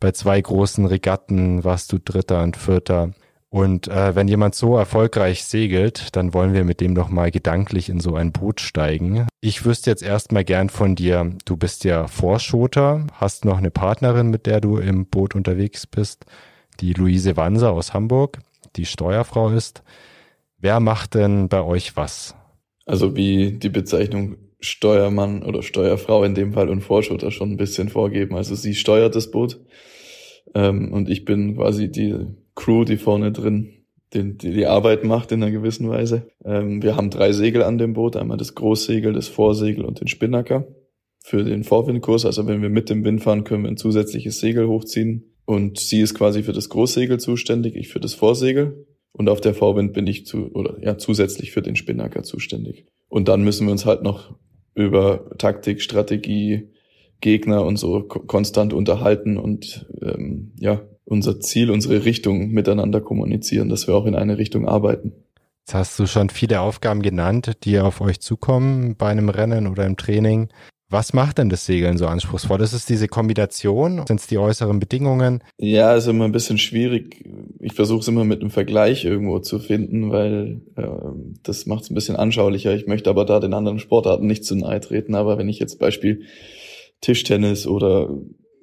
Bei 0.00 0.12
zwei 0.12 0.40
großen 0.40 0.86
Regatten 0.86 1.64
warst 1.64 1.92
du 1.92 1.98
Dritter 1.98 2.42
und 2.42 2.56
Vierter. 2.56 3.10
Und 3.50 3.88
äh, 3.88 4.14
wenn 4.14 4.28
jemand 4.28 4.54
so 4.54 4.76
erfolgreich 4.76 5.44
segelt, 5.44 6.14
dann 6.14 6.34
wollen 6.34 6.52
wir 6.52 6.64
mit 6.64 6.80
dem 6.80 6.94
doch 6.94 7.08
mal 7.08 7.30
gedanklich 7.30 7.88
in 7.88 7.98
so 7.98 8.14
ein 8.14 8.30
Boot 8.30 8.60
steigen. 8.60 9.26
Ich 9.40 9.64
wüsste 9.64 9.90
jetzt 9.90 10.02
erstmal 10.02 10.44
gern 10.44 10.68
von 10.68 10.94
dir, 10.94 11.32
du 11.46 11.56
bist 11.56 11.84
ja 11.84 12.08
Vorschoter, 12.08 13.06
hast 13.14 13.46
noch 13.46 13.56
eine 13.56 13.70
Partnerin, 13.70 14.28
mit 14.28 14.46
der 14.46 14.60
du 14.60 14.76
im 14.76 15.06
Boot 15.06 15.34
unterwegs 15.34 15.86
bist, 15.86 16.26
die 16.80 16.92
Luise 16.92 17.36
Wanser 17.38 17.72
aus 17.72 17.94
Hamburg, 17.94 18.38
die 18.76 18.84
Steuerfrau 18.84 19.48
ist. 19.48 19.82
Wer 20.58 20.78
macht 20.80 21.14
denn 21.14 21.48
bei 21.48 21.62
euch 21.62 21.96
was? 21.96 22.34
Also 22.88 23.14
wie 23.14 23.52
die 23.52 23.68
Bezeichnung 23.68 24.36
Steuermann 24.60 25.44
oder 25.44 25.62
Steuerfrau 25.62 26.24
in 26.24 26.34
dem 26.34 26.54
Fall 26.54 26.68
und 26.68 26.80
Vorschutter 26.80 27.30
schon 27.30 27.52
ein 27.52 27.56
bisschen 27.56 27.90
vorgeben. 27.90 28.34
Also 28.34 28.54
sie 28.54 28.74
steuert 28.74 29.14
das 29.14 29.30
Boot 29.30 29.60
ähm, 30.54 30.92
und 30.92 31.08
ich 31.08 31.24
bin 31.24 31.56
quasi 31.56 31.92
die 31.92 32.16
Crew, 32.54 32.84
die 32.84 32.96
vorne 32.96 33.30
drin 33.30 33.74
die, 34.14 34.38
die, 34.38 34.52
die 34.52 34.66
Arbeit 34.66 35.04
macht 35.04 35.32
in 35.32 35.42
einer 35.42 35.52
gewissen 35.52 35.88
Weise. 35.88 36.30
Ähm, 36.44 36.82
wir 36.82 36.96
haben 36.96 37.10
drei 37.10 37.32
Segel 37.32 37.62
an 37.62 37.76
dem 37.76 37.92
Boot, 37.92 38.16
einmal 38.16 38.38
das 38.38 38.54
Großsegel, 38.54 39.12
das 39.12 39.28
Vorsegel 39.28 39.84
und 39.84 40.00
den 40.00 40.08
Spinnaker 40.08 40.66
für 41.22 41.44
den 41.44 41.62
Vorwindkurs. 41.62 42.24
Also 42.24 42.46
wenn 42.46 42.62
wir 42.62 42.70
mit 42.70 42.88
dem 42.88 43.04
Wind 43.04 43.22
fahren, 43.22 43.44
können 43.44 43.64
wir 43.64 43.70
ein 43.70 43.76
zusätzliches 43.76 44.40
Segel 44.40 44.66
hochziehen. 44.66 45.34
Und 45.44 45.78
sie 45.78 46.00
ist 46.00 46.14
quasi 46.14 46.42
für 46.42 46.52
das 46.52 46.68
Großsegel 46.68 47.20
zuständig, 47.20 47.74
ich 47.76 47.88
für 47.88 48.00
das 48.00 48.14
Vorsegel. 48.14 48.86
Und 49.12 49.28
auf 49.28 49.40
der 49.40 49.54
Vorwind 49.54 49.92
bin 49.92 50.06
ich 50.06 50.26
zu, 50.26 50.52
oder 50.52 50.76
ja, 50.80 50.98
zusätzlich 50.98 51.52
für 51.52 51.62
den 51.62 51.76
Spinnaker 51.76 52.22
zuständig. 52.22 52.86
Und 53.08 53.28
dann 53.28 53.42
müssen 53.42 53.66
wir 53.66 53.72
uns 53.72 53.86
halt 53.86 54.02
noch 54.02 54.34
über 54.74 55.30
Taktik, 55.38 55.82
Strategie, 55.82 56.70
Gegner 57.20 57.64
und 57.64 57.76
so 57.76 58.02
konstant 58.02 58.72
unterhalten 58.72 59.38
und 59.38 59.86
ähm, 60.02 60.52
ja, 60.58 60.82
unser 61.04 61.40
Ziel, 61.40 61.70
unsere 61.70 62.04
Richtung 62.04 62.50
miteinander 62.50 63.00
kommunizieren, 63.00 63.68
dass 63.68 63.88
wir 63.88 63.94
auch 63.94 64.06
in 64.06 64.14
eine 64.14 64.38
Richtung 64.38 64.68
arbeiten. 64.68 65.12
Jetzt 65.66 65.74
hast 65.74 65.98
du 65.98 66.06
schon 66.06 66.30
viele 66.30 66.60
Aufgaben 66.60 67.02
genannt, 67.02 67.58
die 67.64 67.78
auf 67.80 68.00
euch 68.00 68.20
zukommen 68.20 68.94
bei 68.96 69.08
einem 69.08 69.28
Rennen 69.28 69.66
oder 69.66 69.84
im 69.84 69.96
Training. 69.96 70.48
Was 70.90 71.12
macht 71.12 71.36
denn 71.36 71.50
das 71.50 71.66
Segeln 71.66 71.98
so 71.98 72.06
anspruchsvoll? 72.06 72.56
Das 72.56 72.72
ist 72.72 72.88
diese 72.88 73.08
Kombination? 73.08 74.06
Sind 74.06 74.20
es 74.20 74.26
die 74.26 74.38
äußeren 74.38 74.80
Bedingungen? 74.80 75.42
Ja, 75.58 75.94
ist 75.94 76.06
immer 76.06 76.24
ein 76.24 76.32
bisschen 76.32 76.56
schwierig. 76.56 77.28
Ich 77.60 77.74
versuche 77.74 78.00
es 78.00 78.08
immer 78.08 78.24
mit 78.24 78.40
einem 78.40 78.50
Vergleich 78.50 79.04
irgendwo 79.04 79.38
zu 79.38 79.58
finden, 79.58 80.10
weil 80.10 80.62
äh, 80.76 80.86
das 81.42 81.66
macht 81.66 81.82
es 81.82 81.90
ein 81.90 81.94
bisschen 81.94 82.16
anschaulicher. 82.16 82.74
Ich 82.74 82.86
möchte 82.86 83.10
aber 83.10 83.26
da 83.26 83.38
den 83.38 83.52
anderen 83.52 83.78
Sportarten 83.80 84.26
nicht 84.26 84.46
zu 84.46 84.56
nahe 84.56 84.80
treten. 84.80 85.14
Aber 85.14 85.36
wenn 85.36 85.50
ich 85.50 85.58
jetzt 85.58 85.78
Beispiel 85.78 86.22
Tischtennis 87.02 87.66
oder 87.66 88.08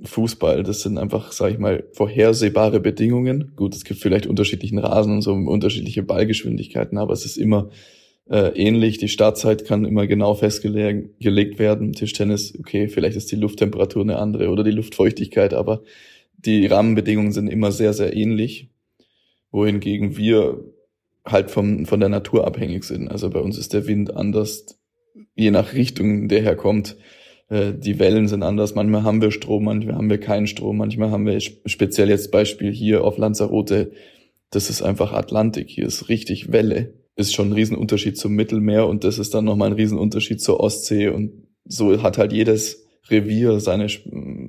Fußball, 0.01 0.63
das 0.63 0.81
sind 0.81 0.97
einfach, 0.97 1.31
sage 1.31 1.53
ich 1.53 1.59
mal, 1.59 1.83
vorhersehbare 1.93 2.79
Bedingungen. 2.79 3.53
Gut, 3.55 3.75
es 3.75 3.83
gibt 3.83 3.99
vielleicht 3.99 4.25
unterschiedlichen 4.25 4.79
Rasen 4.79 5.13
und 5.13 5.21
so 5.21 5.31
unterschiedliche 5.31 6.01
Ballgeschwindigkeiten, 6.01 6.97
aber 6.97 7.13
es 7.13 7.23
ist 7.23 7.37
immer 7.37 7.69
äh, 8.29 8.49
ähnlich. 8.55 8.97
Die 8.97 9.07
Startzeit 9.07 9.65
kann 9.65 9.85
immer 9.85 10.07
genau 10.07 10.33
festgelegt 10.33 11.59
werden. 11.59 11.93
Tischtennis, 11.93 12.57
okay, 12.57 12.87
vielleicht 12.87 13.17
ist 13.17 13.31
die 13.31 13.35
Lufttemperatur 13.35 14.01
eine 14.01 14.17
andere 14.17 14.49
oder 14.49 14.63
die 14.63 14.71
Luftfeuchtigkeit, 14.71 15.53
aber 15.53 15.81
die 16.37 16.65
Rahmenbedingungen 16.65 17.31
sind 17.31 17.47
immer 17.47 17.71
sehr, 17.71 17.93
sehr 17.93 18.15
ähnlich. 18.15 18.69
Wohingegen 19.51 20.17
wir 20.17 20.63
halt 21.25 21.49
vom, 21.49 21.85
von 21.85 21.99
der 21.99 22.09
Natur 22.09 22.45
abhängig 22.45 22.83
sind. 22.83 23.09
Also 23.09 23.29
bei 23.29 23.39
uns 23.39 23.57
ist 23.57 23.73
der 23.73 23.87
Wind 23.87 24.15
anders, 24.15 24.77
je 25.35 25.51
nach 25.51 25.73
Richtung, 25.73 26.27
der 26.27 26.41
herkommt. 26.41 26.97
Äh, 27.49 27.73
die 27.73 27.99
Wellen 27.99 28.27
sind 28.27 28.43
anders. 28.43 28.75
Manchmal 28.75 29.03
haben 29.03 29.21
wir 29.21 29.31
Strom, 29.31 29.63
manchmal 29.63 29.95
haben 29.95 30.09
wir 30.09 30.19
keinen 30.19 30.47
Strom, 30.47 30.77
manchmal 30.77 31.11
haben 31.11 31.25
wir 31.25 31.39
speziell 31.39 32.09
jetzt 32.09 32.31
Beispiel 32.31 32.71
hier 32.71 33.03
auf 33.03 33.17
Lanzarote. 33.17 33.91
Das 34.51 34.69
ist 34.69 34.81
einfach 34.81 35.13
Atlantik. 35.13 35.69
Hier 35.69 35.87
ist 35.87 36.09
richtig 36.09 36.51
Welle 36.51 36.93
ist 37.15 37.33
schon 37.33 37.49
ein 37.49 37.53
Riesenunterschied 37.53 38.17
zum 38.17 38.33
Mittelmeer 38.33 38.87
und 38.87 39.03
das 39.03 39.19
ist 39.19 39.33
dann 39.33 39.45
nochmal 39.45 39.69
ein 39.69 39.75
Riesenunterschied 39.75 40.41
zur 40.41 40.59
Ostsee 40.59 41.07
und 41.07 41.47
so 41.65 42.01
hat 42.03 42.17
halt 42.17 42.33
jedes 42.33 42.85
Revier 43.09 43.59
seine 43.59 43.87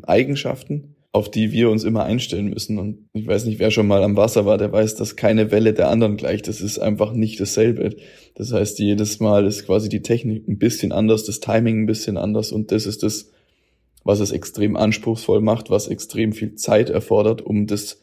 Eigenschaften, 0.02 0.96
auf 1.12 1.30
die 1.30 1.52
wir 1.52 1.70
uns 1.70 1.85
immer 1.85 2.04
einstellen 2.04 2.49
müssen. 2.49 2.78
Und 2.78 3.08
ich 3.12 3.26
weiß 3.26 3.44
nicht, 3.46 3.58
wer 3.58 3.70
schon 3.70 3.87
mal 3.87 4.02
am 4.02 4.16
Wasser 4.16 4.46
war, 4.46 4.58
der 4.58 4.73
weiß, 4.73 4.96
dass 4.96 5.16
keine 5.16 5.50
Welle 5.50 5.73
der 5.73 5.88
anderen 5.88 6.16
gleicht. 6.16 6.49
Das 6.49 6.61
ist 6.61 6.78
einfach 6.78 7.12
nicht 7.12 7.40
dasselbe. 7.40 7.96
Das 8.35 8.52
heißt, 8.52 8.78
jedes 8.78 9.20
Mal 9.20 9.46
ist 9.46 9.66
quasi 9.66 9.88
die 9.88 10.02
Technik 10.02 10.46
ein 10.49 10.58
bisschen 10.58 10.92
anders, 10.92 11.25
das 11.25 11.40
Timing 11.40 11.82
ein 11.82 11.87
bisschen 11.87 12.16
anders 12.16 12.52
und 12.52 12.73
das 12.73 12.87
ist 12.87 13.02
das, 13.02 13.30
was 14.04 14.20
es 14.20 14.30
extrem 14.30 14.76
anspruchsvoll 14.76 15.40
macht, 15.40 15.70
was 15.70 15.88
extrem 15.88 16.32
viel 16.32 16.54
Zeit 16.54 16.90
erfordert, 16.90 17.42
um 17.42 17.66
das 17.66 18.00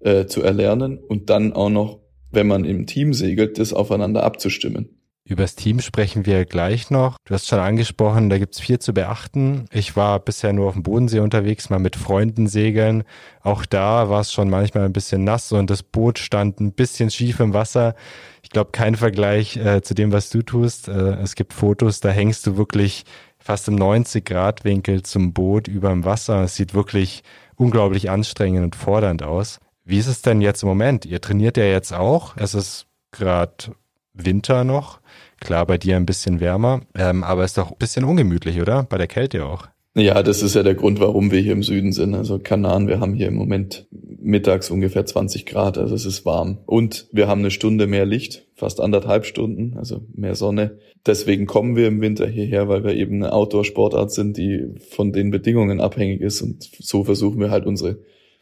äh, 0.00 0.26
zu 0.26 0.42
erlernen 0.42 0.98
und 0.98 1.30
dann 1.30 1.52
auch 1.52 1.70
noch 1.70 2.00
wenn 2.34 2.46
man 2.46 2.64
im 2.64 2.86
Team 2.86 3.14
segelt, 3.14 3.58
das 3.58 3.72
aufeinander 3.72 4.24
abzustimmen. 4.24 4.88
Übers 5.26 5.54
Team 5.54 5.80
sprechen 5.80 6.26
wir 6.26 6.44
gleich 6.44 6.90
noch. 6.90 7.16
Du 7.24 7.32
hast 7.32 7.48
schon 7.48 7.58
angesprochen, 7.58 8.28
da 8.28 8.36
gibt's 8.36 8.60
viel 8.60 8.78
zu 8.78 8.92
beachten. 8.92 9.64
Ich 9.72 9.96
war 9.96 10.20
bisher 10.20 10.52
nur 10.52 10.68
auf 10.68 10.74
dem 10.74 10.82
Bodensee 10.82 11.20
unterwegs, 11.20 11.70
mal 11.70 11.78
mit 11.78 11.96
Freunden 11.96 12.46
segeln. 12.46 13.04
Auch 13.40 13.64
da 13.64 14.10
war 14.10 14.20
es 14.20 14.34
schon 14.34 14.50
manchmal 14.50 14.84
ein 14.84 14.92
bisschen 14.92 15.24
nass 15.24 15.50
und 15.50 15.70
das 15.70 15.82
Boot 15.82 16.18
stand 16.18 16.60
ein 16.60 16.72
bisschen 16.72 17.10
schief 17.10 17.40
im 17.40 17.54
Wasser. 17.54 17.94
Ich 18.42 18.50
glaube, 18.50 18.72
kein 18.72 18.96
Vergleich 18.96 19.56
äh, 19.56 19.80
zu 19.80 19.94
dem, 19.94 20.12
was 20.12 20.28
du 20.28 20.42
tust. 20.42 20.88
Äh, 20.88 21.14
es 21.22 21.36
gibt 21.36 21.54
Fotos, 21.54 22.00
da 22.00 22.10
hängst 22.10 22.46
du 22.46 22.58
wirklich 22.58 23.04
fast 23.38 23.66
im 23.68 23.76
90 23.76 24.26
Grad 24.26 24.64
Winkel 24.64 25.04
zum 25.04 25.32
Boot 25.32 25.68
über 25.68 25.88
dem 25.88 26.04
Wasser. 26.04 26.42
Es 26.44 26.56
sieht 26.56 26.74
wirklich 26.74 27.22
unglaublich 27.56 28.10
anstrengend 28.10 28.62
und 28.62 28.76
fordernd 28.76 29.22
aus. 29.22 29.58
Wie 29.84 29.98
ist 29.98 30.06
es 30.06 30.22
denn 30.22 30.40
jetzt 30.40 30.62
im 30.62 30.68
Moment? 30.70 31.04
Ihr 31.04 31.20
trainiert 31.20 31.56
ja 31.56 31.64
jetzt 31.64 31.92
auch. 31.92 32.36
Es 32.36 32.54
ist 32.54 32.86
gerade 33.12 33.74
Winter 34.14 34.64
noch. 34.64 35.00
Klar, 35.40 35.66
bei 35.66 35.76
dir 35.76 35.96
ein 35.96 36.06
bisschen 36.06 36.40
wärmer, 36.40 36.82
ähm, 36.96 37.22
aber 37.22 37.44
ist 37.44 37.58
doch 37.58 37.72
ein 37.72 37.78
bisschen 37.78 38.04
ungemütlich, 38.04 38.60
oder? 38.60 38.84
Bei 38.84 38.96
der 38.96 39.08
Kälte 39.08 39.44
auch. 39.44 39.66
Ja, 39.96 40.22
das 40.22 40.42
ist 40.42 40.54
ja 40.54 40.62
der 40.62 40.74
Grund, 40.74 40.98
warum 41.00 41.30
wir 41.30 41.40
hier 41.40 41.52
im 41.52 41.62
Süden 41.62 41.92
sind. 41.92 42.14
Also 42.14 42.38
Kanaren, 42.38 42.88
wir 42.88 42.98
haben 42.98 43.14
hier 43.14 43.28
im 43.28 43.34
Moment 43.34 43.86
mittags 43.90 44.70
ungefähr 44.70 45.06
20 45.06 45.46
Grad, 45.46 45.78
also 45.78 45.94
es 45.94 46.06
ist 46.06 46.24
warm. 46.24 46.58
Und 46.66 47.06
wir 47.12 47.28
haben 47.28 47.40
eine 47.40 47.50
Stunde 47.50 47.86
mehr 47.86 48.06
Licht, 48.06 48.46
fast 48.54 48.80
anderthalb 48.80 49.26
Stunden, 49.26 49.76
also 49.76 50.00
mehr 50.14 50.34
Sonne. 50.34 50.78
Deswegen 51.06 51.46
kommen 51.46 51.76
wir 51.76 51.86
im 51.86 52.00
Winter 52.00 52.26
hierher, 52.26 52.68
weil 52.68 52.82
wir 52.82 52.94
eben 52.94 53.22
eine 53.22 53.32
Outdoor-Sportart 53.32 54.10
sind, 54.10 54.36
die 54.36 54.74
von 54.90 55.12
den 55.12 55.30
Bedingungen 55.30 55.80
abhängig 55.80 56.22
ist. 56.22 56.40
Und 56.40 56.68
so 56.80 57.04
versuchen 57.04 57.38
wir 57.38 57.50
halt 57.50 57.66
unsere 57.66 57.98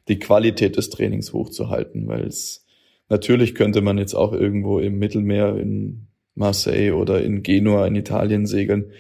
die 0.09 0.19
Qualität 0.19 0.77
des 0.77 0.91
Trainings 0.91 1.33
hochzuhalten, 1.33 2.09
weil 2.09 2.25
es 2.25 2.67
natürlich 3.09 3.55
könnte 3.55 3.81
man 3.81 3.99
jetzt 3.99 4.15
auch 4.15 4.33
irgendwo 4.33 4.79
im 4.79 4.99
Mittelmeer 4.99 5.57
in 5.57 6.09
Marseille 6.35 6.93
oder 6.93 7.23
in 7.23 7.43
Genua 7.43 7.87
in 7.87 7.95
Italien 7.95 8.47
segeln, 8.47 8.93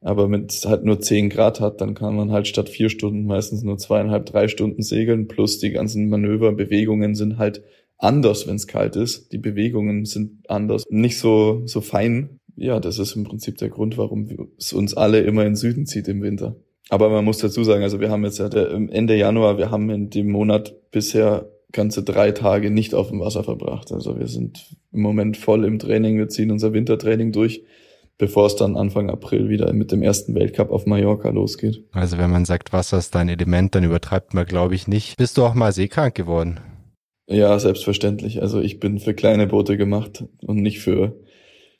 aber 0.00 0.30
wenn 0.30 0.46
es 0.46 0.64
halt 0.64 0.84
nur 0.84 1.00
zehn 1.00 1.28
Grad 1.28 1.60
hat, 1.60 1.80
dann 1.80 1.94
kann 1.94 2.14
man 2.14 2.30
halt 2.30 2.46
statt 2.46 2.68
vier 2.68 2.88
Stunden 2.88 3.26
meistens 3.26 3.62
nur 3.62 3.78
zweieinhalb, 3.78 4.26
drei 4.26 4.48
Stunden 4.48 4.82
segeln, 4.82 5.26
plus 5.26 5.58
die 5.58 5.70
ganzen 5.70 6.08
Manöver, 6.08 6.52
Bewegungen 6.52 7.14
sind 7.14 7.38
halt 7.38 7.62
anders, 7.96 8.46
wenn 8.46 8.56
es 8.56 8.68
kalt 8.68 8.94
ist. 8.94 9.32
Die 9.32 9.38
Bewegungen 9.38 10.04
sind 10.04 10.48
anders, 10.48 10.84
nicht 10.88 11.18
so, 11.18 11.62
so 11.66 11.80
fein. 11.80 12.38
Ja, 12.54 12.80
das 12.80 12.98
ist 12.98 13.16
im 13.16 13.24
Prinzip 13.24 13.56
der 13.58 13.70
Grund, 13.70 13.98
warum 13.98 14.28
es 14.56 14.72
uns 14.72 14.94
alle 14.94 15.20
immer 15.20 15.44
in 15.44 15.56
Süden 15.56 15.86
zieht 15.86 16.08
im 16.08 16.22
Winter. 16.22 16.56
Aber 16.90 17.10
man 17.10 17.24
muss 17.24 17.38
dazu 17.38 17.64
sagen, 17.64 17.82
also 17.82 18.00
wir 18.00 18.10
haben 18.10 18.24
jetzt 18.24 18.38
ja 18.38 18.48
Ende 18.48 19.14
Januar, 19.14 19.58
wir 19.58 19.70
haben 19.70 19.90
in 19.90 20.10
dem 20.10 20.30
Monat 20.30 20.74
bisher 20.90 21.50
ganze 21.72 22.02
drei 22.02 22.32
Tage 22.32 22.70
nicht 22.70 22.94
auf 22.94 23.08
dem 23.08 23.20
Wasser 23.20 23.44
verbracht. 23.44 23.92
Also 23.92 24.18
wir 24.18 24.26
sind 24.26 24.74
im 24.92 25.02
Moment 25.02 25.36
voll 25.36 25.64
im 25.64 25.78
Training, 25.78 26.16
wir 26.16 26.28
ziehen 26.28 26.50
unser 26.50 26.72
Wintertraining 26.72 27.30
durch, 27.32 27.62
bevor 28.16 28.46
es 28.46 28.56
dann 28.56 28.76
Anfang 28.76 29.10
April 29.10 29.50
wieder 29.50 29.70
mit 29.74 29.92
dem 29.92 30.02
ersten 30.02 30.34
Weltcup 30.34 30.70
auf 30.70 30.86
Mallorca 30.86 31.28
losgeht. 31.28 31.84
Also 31.92 32.16
wenn 32.16 32.30
man 32.30 32.46
sagt, 32.46 32.72
Wasser 32.72 32.98
ist 32.98 33.14
dein 33.14 33.28
Element, 33.28 33.74
dann 33.74 33.84
übertreibt 33.84 34.32
man, 34.32 34.46
glaube 34.46 34.74
ich, 34.74 34.88
nicht. 34.88 35.18
Bist 35.18 35.36
du 35.36 35.44
auch 35.44 35.54
mal 35.54 35.72
seekrank 35.72 36.14
geworden? 36.14 36.60
Ja, 37.26 37.58
selbstverständlich. 37.58 38.40
Also 38.40 38.60
ich 38.60 38.80
bin 38.80 38.98
für 38.98 39.12
kleine 39.12 39.46
Boote 39.46 39.76
gemacht 39.76 40.24
und 40.40 40.56
nicht 40.56 40.80
für 40.80 41.20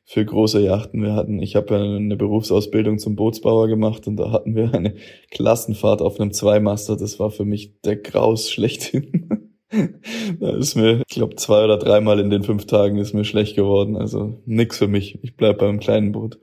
für 0.08 0.24
große 0.24 0.62
Yachten. 0.62 1.02
Wir 1.02 1.14
hatten, 1.14 1.42
ich 1.42 1.54
habe 1.54 1.76
eine 1.76 2.16
Berufsausbildung 2.16 2.98
zum 2.98 3.14
Bootsbauer 3.14 3.68
gemacht 3.68 4.06
und 4.06 4.16
da 4.16 4.32
hatten 4.32 4.56
wir 4.56 4.72
eine 4.72 4.94
Klassenfahrt 5.30 6.00
auf 6.00 6.18
einem 6.18 6.32
Zweimaster. 6.32 6.96
Das 6.96 7.20
war 7.20 7.30
für 7.30 7.44
mich 7.44 7.78
der 7.82 7.96
Graus 7.96 8.50
schlechthin. 8.50 9.52
da 10.40 10.56
ist 10.56 10.76
mir, 10.76 11.02
ich 11.06 11.14
glaube, 11.14 11.36
zwei 11.36 11.62
oder 11.62 11.76
dreimal 11.76 12.20
in 12.20 12.30
den 12.30 12.42
fünf 12.42 12.64
Tagen 12.64 12.96
ist 12.96 13.12
mir 13.12 13.26
schlecht 13.26 13.54
geworden. 13.54 13.96
Also 13.96 14.42
nix 14.46 14.78
für 14.78 14.88
mich. 14.88 15.22
Ich 15.22 15.36
bleib 15.36 15.58
beim 15.58 15.78
kleinen 15.78 16.12
Boot. 16.12 16.40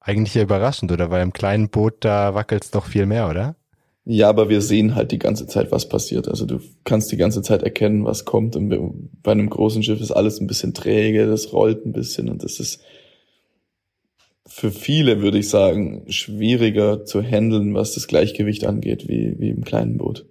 Eigentlich 0.00 0.34
ja 0.34 0.42
überraschend, 0.42 0.92
oder? 0.92 1.10
Weil 1.10 1.22
im 1.22 1.32
kleinen 1.32 1.70
Boot, 1.70 2.04
da 2.04 2.34
wackelt's 2.34 2.70
doch 2.70 2.84
viel 2.84 3.06
mehr, 3.06 3.30
oder? 3.30 3.56
Ja, 4.04 4.28
aber 4.28 4.48
wir 4.48 4.62
sehen 4.62 4.96
halt 4.96 5.12
die 5.12 5.18
ganze 5.18 5.46
Zeit, 5.46 5.70
was 5.70 5.88
passiert. 5.88 6.26
Also 6.26 6.44
du 6.44 6.58
kannst 6.84 7.12
die 7.12 7.16
ganze 7.16 7.42
Zeit 7.42 7.62
erkennen, 7.62 8.04
was 8.04 8.24
kommt. 8.24 8.56
Und 8.56 8.68
bei 9.22 9.30
einem 9.30 9.48
großen 9.48 9.82
Schiff 9.82 10.00
ist 10.00 10.10
alles 10.10 10.40
ein 10.40 10.48
bisschen 10.48 10.74
träge, 10.74 11.26
das 11.26 11.52
rollt 11.52 11.86
ein 11.86 11.92
bisschen 11.92 12.28
und 12.28 12.42
das 12.42 12.58
ist 12.58 12.82
für 14.46 14.70
viele, 14.70 15.22
würde 15.22 15.38
ich 15.38 15.48
sagen, 15.48 16.04
schwieriger 16.08 17.04
zu 17.04 17.22
handeln, 17.22 17.74
was 17.74 17.94
das 17.94 18.06
Gleichgewicht 18.06 18.66
angeht, 18.66 19.08
wie, 19.08 19.34
wie 19.38 19.50
im 19.50 19.64
kleinen 19.64 19.96
Boot. 19.96 20.26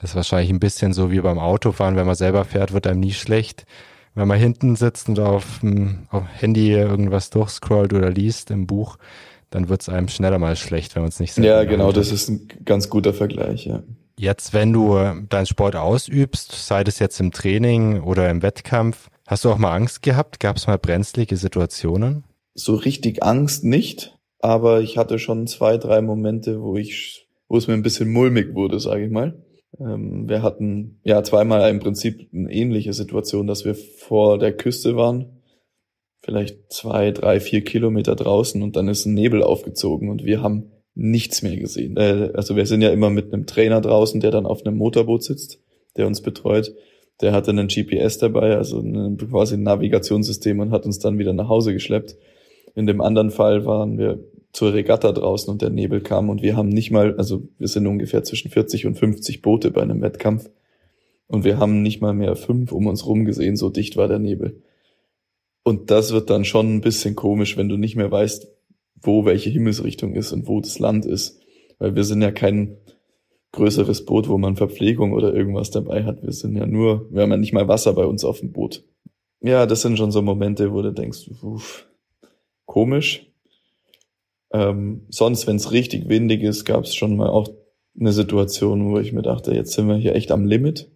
Das 0.00 0.10
ist 0.10 0.16
wahrscheinlich 0.16 0.50
ein 0.50 0.60
bisschen 0.60 0.92
so 0.92 1.10
wie 1.10 1.20
beim 1.20 1.38
Autofahren, 1.38 1.96
wenn 1.96 2.06
man 2.06 2.14
selber 2.14 2.44
fährt, 2.44 2.72
wird 2.72 2.86
einem 2.86 3.00
nie 3.00 3.12
schlecht. 3.12 3.64
Wenn 4.14 4.28
man 4.28 4.38
hinten 4.38 4.76
sitzt 4.76 5.08
und 5.08 5.18
auf 5.18 5.60
dem 5.60 6.08
Handy 6.10 6.72
irgendwas 6.72 7.30
durchscrollt 7.30 7.92
oder 7.92 8.10
liest 8.10 8.50
im 8.50 8.66
Buch, 8.66 8.98
dann 9.50 9.68
wird 9.68 9.82
es 9.82 9.88
einem 9.88 10.08
schneller 10.08 10.38
mal 10.38 10.56
schlecht, 10.56 10.94
wenn 10.94 11.02
man 11.02 11.10
es 11.10 11.20
nicht 11.20 11.32
selber 11.32 11.48
Ja, 11.48 11.64
genau, 11.64 11.92
das 11.92 12.12
ist 12.12 12.28
ein 12.28 12.48
ganz 12.64 12.90
guter 12.90 13.14
Vergleich, 13.14 13.66
ja. 13.66 13.82
Jetzt, 14.18 14.54
wenn 14.54 14.72
du 14.72 14.96
deinen 15.28 15.46
Sport 15.46 15.76
ausübst, 15.76 16.52
sei 16.52 16.84
das 16.84 16.98
jetzt 16.98 17.20
im 17.20 17.32
Training 17.32 18.00
oder 18.00 18.30
im 18.30 18.42
Wettkampf, 18.42 19.10
hast 19.26 19.44
du 19.44 19.50
auch 19.50 19.58
mal 19.58 19.74
Angst 19.74 20.02
gehabt? 20.02 20.40
Gab 20.40 20.56
es 20.56 20.66
mal 20.66 20.78
brenzlige 20.78 21.36
Situationen? 21.36 22.24
So 22.54 22.76
richtig 22.76 23.22
Angst 23.22 23.64
nicht, 23.64 24.16
aber 24.38 24.80
ich 24.80 24.96
hatte 24.96 25.18
schon 25.18 25.46
zwei, 25.46 25.76
drei 25.76 26.00
Momente, 26.00 26.62
wo 26.62 26.76
ich, 26.76 27.28
wo 27.48 27.58
es 27.58 27.66
mir 27.66 27.74
ein 27.74 27.82
bisschen 27.82 28.10
mulmig 28.10 28.54
wurde, 28.54 28.80
sage 28.80 29.04
ich 29.04 29.10
mal. 29.10 29.44
Ähm, 29.78 30.26
wir 30.26 30.42
hatten 30.42 30.98
ja 31.04 31.22
zweimal 31.22 31.68
im 31.68 31.80
Prinzip 31.80 32.30
eine 32.32 32.50
ähnliche 32.50 32.94
Situation, 32.94 33.46
dass 33.46 33.66
wir 33.66 33.74
vor 33.74 34.38
der 34.38 34.56
Küste 34.56 34.96
waren 34.96 35.35
vielleicht 36.26 36.72
zwei, 36.72 37.12
drei, 37.12 37.38
vier 37.38 37.62
Kilometer 37.62 38.16
draußen 38.16 38.60
und 38.60 38.74
dann 38.74 38.88
ist 38.88 39.06
ein 39.06 39.14
Nebel 39.14 39.44
aufgezogen 39.44 40.10
und 40.10 40.24
wir 40.24 40.42
haben 40.42 40.72
nichts 40.96 41.42
mehr 41.42 41.56
gesehen. 41.56 41.96
Äh, 41.96 42.32
also 42.34 42.56
wir 42.56 42.66
sind 42.66 42.82
ja 42.82 42.90
immer 42.90 43.10
mit 43.10 43.32
einem 43.32 43.46
Trainer 43.46 43.80
draußen, 43.80 44.20
der 44.20 44.32
dann 44.32 44.44
auf 44.44 44.66
einem 44.66 44.76
Motorboot 44.76 45.22
sitzt, 45.22 45.60
der 45.96 46.06
uns 46.08 46.22
betreut. 46.22 46.74
Der 47.20 47.32
hatte 47.32 47.52
einen 47.52 47.68
GPS 47.68 48.18
dabei, 48.18 48.56
also 48.56 48.80
ein, 48.80 49.16
quasi 49.16 49.54
ein 49.54 49.62
Navigationssystem 49.62 50.58
und 50.58 50.72
hat 50.72 50.84
uns 50.84 50.98
dann 50.98 51.18
wieder 51.18 51.32
nach 51.32 51.48
Hause 51.48 51.72
geschleppt. 51.72 52.16
In 52.74 52.86
dem 52.86 53.00
anderen 53.00 53.30
Fall 53.30 53.64
waren 53.64 53.96
wir 53.96 54.18
zur 54.52 54.74
Regatta 54.74 55.12
draußen 55.12 55.50
und 55.50 55.62
der 55.62 55.70
Nebel 55.70 56.00
kam 56.00 56.28
und 56.28 56.42
wir 56.42 56.56
haben 56.56 56.70
nicht 56.70 56.90
mal, 56.90 57.16
also 57.16 57.46
wir 57.58 57.68
sind 57.68 57.86
ungefähr 57.86 58.24
zwischen 58.24 58.50
40 58.50 58.86
und 58.86 58.98
50 58.98 59.42
Boote 59.42 59.70
bei 59.70 59.82
einem 59.82 60.02
Wettkampf 60.02 60.50
und 61.28 61.44
wir 61.44 61.58
haben 61.58 61.82
nicht 61.82 62.00
mal 62.00 62.14
mehr 62.14 62.34
fünf 62.34 62.72
um 62.72 62.88
uns 62.88 63.06
rum 63.06 63.24
gesehen, 63.24 63.56
so 63.56 63.70
dicht 63.70 63.96
war 63.96 64.08
der 64.08 64.18
Nebel. 64.18 64.62
Und 65.66 65.90
das 65.90 66.12
wird 66.12 66.30
dann 66.30 66.44
schon 66.44 66.76
ein 66.76 66.80
bisschen 66.80 67.16
komisch, 67.16 67.56
wenn 67.56 67.68
du 67.68 67.76
nicht 67.76 67.96
mehr 67.96 68.08
weißt, 68.08 68.46
wo 69.02 69.24
welche 69.24 69.50
Himmelsrichtung 69.50 70.14
ist 70.14 70.30
und 70.30 70.46
wo 70.46 70.60
das 70.60 70.78
Land 70.78 71.04
ist. 71.04 71.40
Weil 71.80 71.96
wir 71.96 72.04
sind 72.04 72.22
ja 72.22 72.30
kein 72.30 72.76
größeres 73.50 74.04
Boot, 74.04 74.28
wo 74.28 74.38
man 74.38 74.54
Verpflegung 74.54 75.12
oder 75.12 75.34
irgendwas 75.34 75.72
dabei 75.72 76.04
hat. 76.04 76.22
Wir 76.22 76.30
sind 76.30 76.54
ja 76.54 76.66
nur, 76.66 77.12
wir 77.12 77.22
haben 77.22 77.32
ja 77.32 77.36
nicht 77.36 77.52
mal 77.52 77.66
Wasser 77.66 77.94
bei 77.94 78.04
uns 78.04 78.24
auf 78.24 78.38
dem 78.38 78.52
Boot. 78.52 78.84
Ja, 79.40 79.66
das 79.66 79.82
sind 79.82 79.98
schon 79.98 80.12
so 80.12 80.22
Momente, 80.22 80.72
wo 80.72 80.82
du 80.82 80.92
denkst, 80.92 81.28
uff, 81.42 81.88
komisch. 82.64 83.26
Ähm, 84.52 85.06
sonst, 85.08 85.48
wenn 85.48 85.56
es 85.56 85.72
richtig 85.72 86.08
windig 86.08 86.44
ist, 86.44 86.64
gab 86.64 86.84
es 86.84 86.94
schon 86.94 87.16
mal 87.16 87.28
auch 87.28 87.48
eine 87.98 88.12
Situation, 88.12 88.88
wo 88.92 89.00
ich 89.00 89.12
mir 89.12 89.22
dachte, 89.22 89.52
jetzt 89.52 89.72
sind 89.72 89.88
wir 89.88 89.96
hier 89.96 90.14
echt 90.14 90.30
am 90.30 90.44
Limit, 90.44 90.92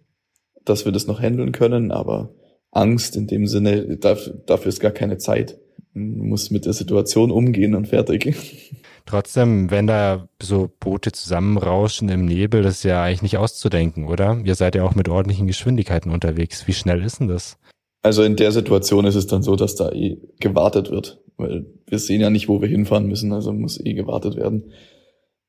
dass 0.65 0.85
wir 0.85 0.93
das 0.93 1.09
noch 1.09 1.21
handeln 1.21 1.51
können, 1.51 1.91
aber 1.91 2.33
Angst 2.71 3.17
in 3.17 3.27
dem 3.27 3.47
Sinne, 3.47 3.97
dafür, 3.99 4.35
dafür 4.47 4.69
ist 4.69 4.81
gar 4.81 4.93
keine 4.93 5.19
Zeit. 5.19 5.59
Man 5.93 6.29
muss 6.29 6.51
mit 6.51 6.67
der 6.67 6.73
Situation 6.73 7.31
umgehen 7.31 7.75
und 7.75 7.89
fertig. 7.89 8.73
Trotzdem, 9.07 9.71
wenn 9.71 9.89
da 9.89 10.29
so 10.41 10.71
Boote 10.79 11.11
zusammenrauschen 11.11 12.09
im 12.11 12.27
Nebel, 12.27 12.63
das 12.63 12.77
ist 12.77 12.85
ja 12.85 13.03
eigentlich 13.03 13.23
nicht 13.23 13.39
auszudenken, 13.39 14.07
oder? 14.07 14.41
Ihr 14.45 14.55
seid 14.55 14.77
ja 14.77 14.85
auch 14.85 14.95
mit 14.95 15.09
ordentlichen 15.09 15.49
Geschwindigkeiten 15.49 16.13
unterwegs. 16.13 16.69
Wie 16.69 16.73
schnell 16.73 17.03
ist 17.03 17.19
denn 17.19 17.27
das? 17.27 17.59
Also 18.03 18.23
in 18.23 18.37
der 18.37 18.53
Situation 18.53 19.05
ist 19.05 19.17
es 19.17 19.27
dann 19.27 19.43
so, 19.43 19.57
dass 19.57 19.75
da 19.75 19.91
eh 19.91 20.19
gewartet 20.39 20.91
wird, 20.91 21.21
weil 21.37 21.67
wir 21.87 21.99
sehen 21.99 22.21
ja 22.21 22.31
nicht, 22.31 22.49
wo 22.49 22.61
wir 22.61 22.69
hinfahren 22.69 23.07
müssen, 23.07 23.33
also 23.33 23.53
muss 23.53 23.85
eh 23.85 23.95
gewartet 23.95 24.37
werden. 24.37 24.73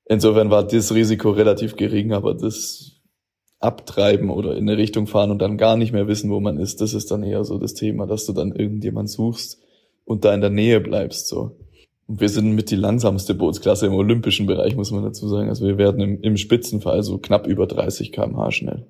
Insofern 0.06 0.50
war 0.50 0.68
das 0.68 0.94
Risiko 0.94 1.30
relativ 1.30 1.76
gering, 1.76 2.12
aber 2.12 2.34
das 2.34 3.01
Abtreiben 3.62 4.30
oder 4.30 4.58
in 4.58 4.68
eine 4.68 4.78
Richtung 4.78 5.08
fahren 5.08 5.32
und 5.32 5.40
dann 5.40 5.58
gar 5.58 5.78
nicht 5.78 5.94
mehr 5.94 6.08
wissen, 6.08 6.32
wo 6.32 6.40
man 6.40 6.58
ist, 6.58 6.82
das 6.82 6.94
ist 6.94 7.12
dann 7.12 7.24
eher 7.24 7.46
so 7.46 7.58
das 7.58 7.76
Thema, 7.76 8.08
dass 8.08 8.26
du 8.26 8.34
dann 8.34 8.52
irgendjemand 8.52 9.10
suchst 9.10 9.62
und 10.04 10.26
da 10.26 10.34
in 10.34 10.42
der 10.42 10.50
Nähe 10.50 10.82
bleibst, 10.82 11.28
so. 11.28 11.58
Und 12.08 12.20
wir 12.20 12.30
sind 12.30 12.54
mit 12.56 12.72
die 12.72 12.76
langsamste 12.76 13.36
Bootsklasse 13.36 13.86
im 13.86 13.94
olympischen 13.94 14.48
Bereich, 14.48 14.76
muss 14.76 14.92
man 14.92 15.04
dazu 15.04 15.30
sagen. 15.30 15.48
Also 15.48 15.66
wir 15.66 15.78
werden 15.78 16.02
im, 16.02 16.22
im 16.22 16.36
Spitzenfall 16.36 17.04
so 17.04 17.20
knapp 17.20 17.48
über 17.48 17.68
30 17.68 18.12
kmh 18.12 18.52
schnell. 18.52 18.88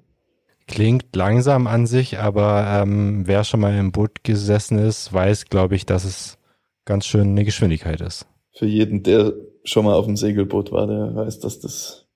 Klingt 0.68 1.16
langsam 1.16 1.68
an 1.68 1.86
sich, 1.86 2.18
aber 2.18 2.66
ähm, 2.68 3.28
wer 3.28 3.44
schon 3.44 3.60
mal 3.60 3.78
im 3.78 3.92
Boot 3.92 4.24
gesessen 4.24 4.80
ist, 4.80 5.12
weiß, 5.14 5.46
glaube 5.50 5.76
ich, 5.76 5.86
dass 5.86 6.06
es 6.06 6.38
ganz 6.86 7.06
schön 7.06 7.30
eine 7.30 7.44
Geschwindigkeit 7.44 8.02
ist. 8.02 8.26
Für 8.54 8.66
jeden, 8.66 9.04
der 9.04 9.34
schon 9.64 9.86
mal 9.86 9.96
auf 9.96 10.06
dem 10.06 10.18
Segelboot 10.18 10.72
war, 10.72 10.88
der 10.88 11.14
weiß, 11.16 11.40
dass 11.40 11.60
das 11.60 12.08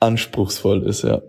anspruchsvoll 0.00 0.82
ist, 0.84 1.02
ja. 1.02 1.22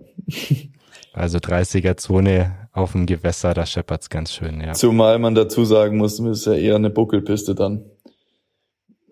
Also 1.13 1.39
30er 1.39 1.97
Zone 1.97 2.69
auf 2.71 2.91
dem 2.91 3.05
Gewässer, 3.05 3.53
da 3.53 3.65
scheppert's 3.65 4.09
ganz 4.09 4.33
schön, 4.33 4.61
ja. 4.61 4.73
Zumal 4.73 5.19
man 5.19 5.35
dazu 5.35 5.65
sagen 5.65 5.97
muss, 5.97 6.19
es 6.19 6.39
ist 6.39 6.45
ja 6.45 6.53
eher 6.53 6.75
eine 6.75 6.89
Buckelpiste 6.89 7.55
dann. 7.55 7.85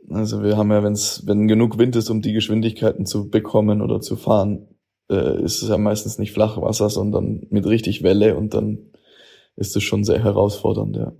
Also 0.09 0.41
wir 0.43 0.55
haben 0.55 0.71
ja, 0.71 0.83
wenn's, 0.83 1.23
wenn 1.25 1.47
genug 1.47 1.77
Wind 1.77 1.95
ist, 1.95 2.09
um 2.09 2.21
die 2.21 2.33
Geschwindigkeiten 2.33 3.05
zu 3.05 3.29
bekommen 3.29 3.81
oder 3.81 3.99
zu 3.99 4.15
fahren, 4.15 4.67
äh, 5.09 5.43
ist 5.43 5.61
es 5.61 5.69
ja 5.69 5.77
meistens 5.77 6.17
nicht 6.17 6.31
Flachwasser, 6.31 6.89
sondern 6.89 7.45
mit 7.49 7.65
richtig 7.65 8.03
Welle 8.03 8.37
und 8.37 8.53
dann 8.53 8.91
ist 9.55 9.75
es 9.75 9.83
schon 9.83 10.03
sehr 10.03 10.23
herausfordernd, 10.23 10.95
ja. 10.95 11.11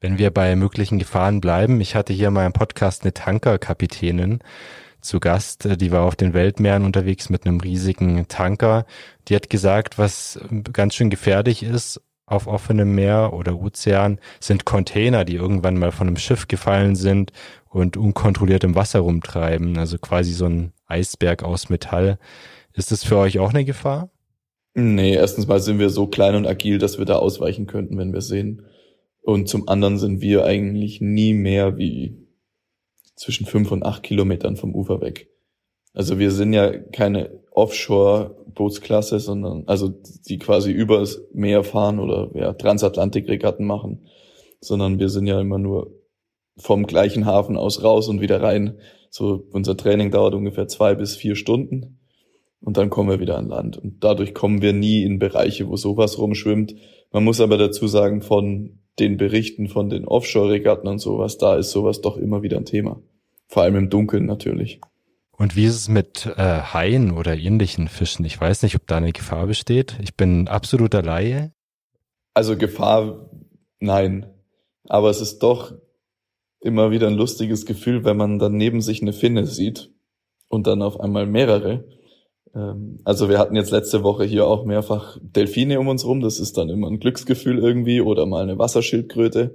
Wenn 0.00 0.16
wir 0.16 0.30
bei 0.30 0.54
möglichen 0.54 1.00
Gefahren 1.00 1.40
bleiben, 1.40 1.80
ich 1.80 1.96
hatte 1.96 2.12
hier 2.12 2.30
mal 2.30 2.46
im 2.46 2.52
Podcast 2.52 3.02
eine 3.02 3.12
Tankerkapitänin 3.12 4.38
zu 5.08 5.20
Gast, 5.20 5.66
äh, 5.66 5.76
die 5.76 5.90
war 5.90 6.02
auf 6.02 6.14
den 6.14 6.34
Weltmeeren 6.34 6.84
unterwegs 6.84 7.30
mit 7.30 7.46
einem 7.46 7.60
riesigen 7.60 8.28
Tanker. 8.28 8.86
Die 9.26 9.34
hat 9.34 9.50
gesagt, 9.50 9.98
was 9.98 10.38
ganz 10.72 10.94
schön 10.94 11.10
gefährlich 11.10 11.62
ist, 11.62 12.00
auf 12.26 12.46
offenem 12.46 12.94
Meer 12.94 13.32
oder 13.32 13.58
Ozean 13.58 14.20
sind 14.38 14.66
Container, 14.66 15.24
die 15.24 15.36
irgendwann 15.36 15.78
mal 15.78 15.92
von 15.92 16.06
einem 16.06 16.18
Schiff 16.18 16.46
gefallen 16.46 16.94
sind 16.94 17.32
und 17.70 17.96
unkontrolliert 17.96 18.64
im 18.64 18.74
Wasser 18.74 19.00
rumtreiben. 19.00 19.78
Also 19.78 19.98
quasi 19.98 20.32
so 20.32 20.44
ein 20.44 20.72
Eisberg 20.86 21.42
aus 21.42 21.70
Metall. 21.70 22.18
Ist 22.74 22.92
das 22.92 23.02
für 23.02 23.16
euch 23.16 23.38
auch 23.38 23.50
eine 23.50 23.64
Gefahr? 23.64 24.10
Nee, 24.74 25.14
erstens 25.14 25.46
mal 25.48 25.60
sind 25.60 25.78
wir 25.78 25.88
so 25.88 26.06
klein 26.06 26.34
und 26.34 26.46
agil, 26.46 26.78
dass 26.78 26.98
wir 26.98 27.06
da 27.06 27.16
ausweichen 27.16 27.66
könnten, 27.66 27.96
wenn 27.98 28.12
wir 28.12 28.20
sehen. 28.20 28.66
Und 29.22 29.48
zum 29.48 29.68
anderen 29.68 29.98
sind 29.98 30.20
wir 30.20 30.44
eigentlich 30.44 31.00
nie 31.00 31.32
mehr 31.34 31.78
wie 31.78 32.27
zwischen 33.18 33.46
fünf 33.46 33.70
und 33.72 33.84
acht 33.84 34.02
Kilometern 34.02 34.56
vom 34.56 34.74
Ufer 34.74 35.00
weg. 35.00 35.28
Also 35.92 36.18
wir 36.18 36.30
sind 36.30 36.52
ja 36.52 36.76
keine 36.78 37.42
Offshore-Bootsklasse, 37.50 39.18
sondern 39.18 39.64
also 39.66 39.88
die 40.28 40.38
quasi 40.38 40.70
übers 40.70 41.20
Meer 41.32 41.64
fahren 41.64 41.98
oder 41.98 42.30
ja, 42.34 42.52
Transatlantik-Regatten 42.52 43.64
machen, 43.64 44.06
sondern 44.60 44.98
wir 44.98 45.08
sind 45.08 45.26
ja 45.26 45.40
immer 45.40 45.58
nur 45.58 45.98
vom 46.56 46.86
gleichen 46.86 47.26
Hafen 47.26 47.56
aus 47.56 47.82
raus 47.82 48.08
und 48.08 48.20
wieder 48.20 48.40
rein. 48.42 48.78
So 49.10 49.44
unser 49.50 49.76
Training 49.76 50.10
dauert 50.10 50.34
ungefähr 50.34 50.68
zwei 50.68 50.94
bis 50.94 51.16
vier 51.16 51.34
Stunden 51.34 51.98
und 52.60 52.76
dann 52.76 52.90
kommen 52.90 53.08
wir 53.10 53.20
wieder 53.20 53.38
an 53.38 53.48
Land. 53.48 53.78
Und 53.78 54.04
dadurch 54.04 54.34
kommen 54.34 54.62
wir 54.62 54.72
nie 54.72 55.02
in 55.02 55.18
Bereiche, 55.18 55.68
wo 55.68 55.76
sowas 55.76 56.18
rumschwimmt. 56.18 56.74
Man 57.12 57.24
muss 57.24 57.40
aber 57.40 57.56
dazu 57.56 57.86
sagen, 57.86 58.22
von 58.22 58.78
den 58.98 59.16
Berichten 59.16 59.68
von 59.68 59.90
den 59.90 60.04
Offshore-Regatten 60.04 60.88
und 60.88 60.98
sowas, 60.98 61.38
da 61.38 61.56
ist 61.56 61.70
sowas 61.70 62.00
doch 62.00 62.16
immer 62.16 62.42
wieder 62.42 62.56
ein 62.56 62.64
Thema. 62.64 63.00
Vor 63.46 63.62
allem 63.62 63.76
im 63.76 63.90
Dunkeln 63.90 64.26
natürlich. 64.26 64.80
Und 65.32 65.54
wie 65.54 65.64
ist 65.66 65.76
es 65.76 65.88
mit 65.88 66.26
äh, 66.36 66.42
Haien 66.42 67.12
oder 67.12 67.36
ähnlichen 67.36 67.88
Fischen? 67.88 68.24
Ich 68.24 68.40
weiß 68.40 68.62
nicht, 68.62 68.74
ob 68.74 68.86
da 68.86 68.96
eine 68.96 69.12
Gefahr 69.12 69.46
besteht. 69.46 69.96
Ich 70.02 70.16
bin 70.16 70.48
absoluter 70.48 71.00
Laie. 71.02 71.52
Also 72.34 72.56
Gefahr, 72.56 73.30
nein. 73.78 74.26
Aber 74.88 75.10
es 75.10 75.20
ist 75.20 75.38
doch 75.40 75.74
immer 76.60 76.90
wieder 76.90 77.06
ein 77.06 77.14
lustiges 77.14 77.66
Gefühl, 77.66 78.04
wenn 78.04 78.16
man 78.16 78.40
dann 78.40 78.56
neben 78.56 78.80
sich 78.80 79.00
eine 79.00 79.12
Finne 79.12 79.46
sieht 79.46 79.92
und 80.48 80.66
dann 80.66 80.82
auf 80.82 80.98
einmal 80.98 81.26
mehrere. 81.26 81.84
Ähm, 82.54 83.00
also 83.04 83.28
wir 83.28 83.38
hatten 83.38 83.56
jetzt 83.56 83.70
letzte 83.70 84.02
Woche 84.02 84.24
hier 84.24 84.46
auch 84.46 84.64
mehrfach 84.64 85.18
Delfine 85.20 85.80
um 85.80 85.88
uns 85.88 86.04
rum. 86.04 86.20
Das 86.20 86.38
ist 86.38 86.58
dann 86.58 86.68
immer 86.68 86.88
ein 86.88 87.00
Glücksgefühl 87.00 87.58
irgendwie 87.58 88.00
oder 88.00 88.26
mal 88.26 88.42
eine 88.42 88.58
Wasserschildkröte 88.58 89.54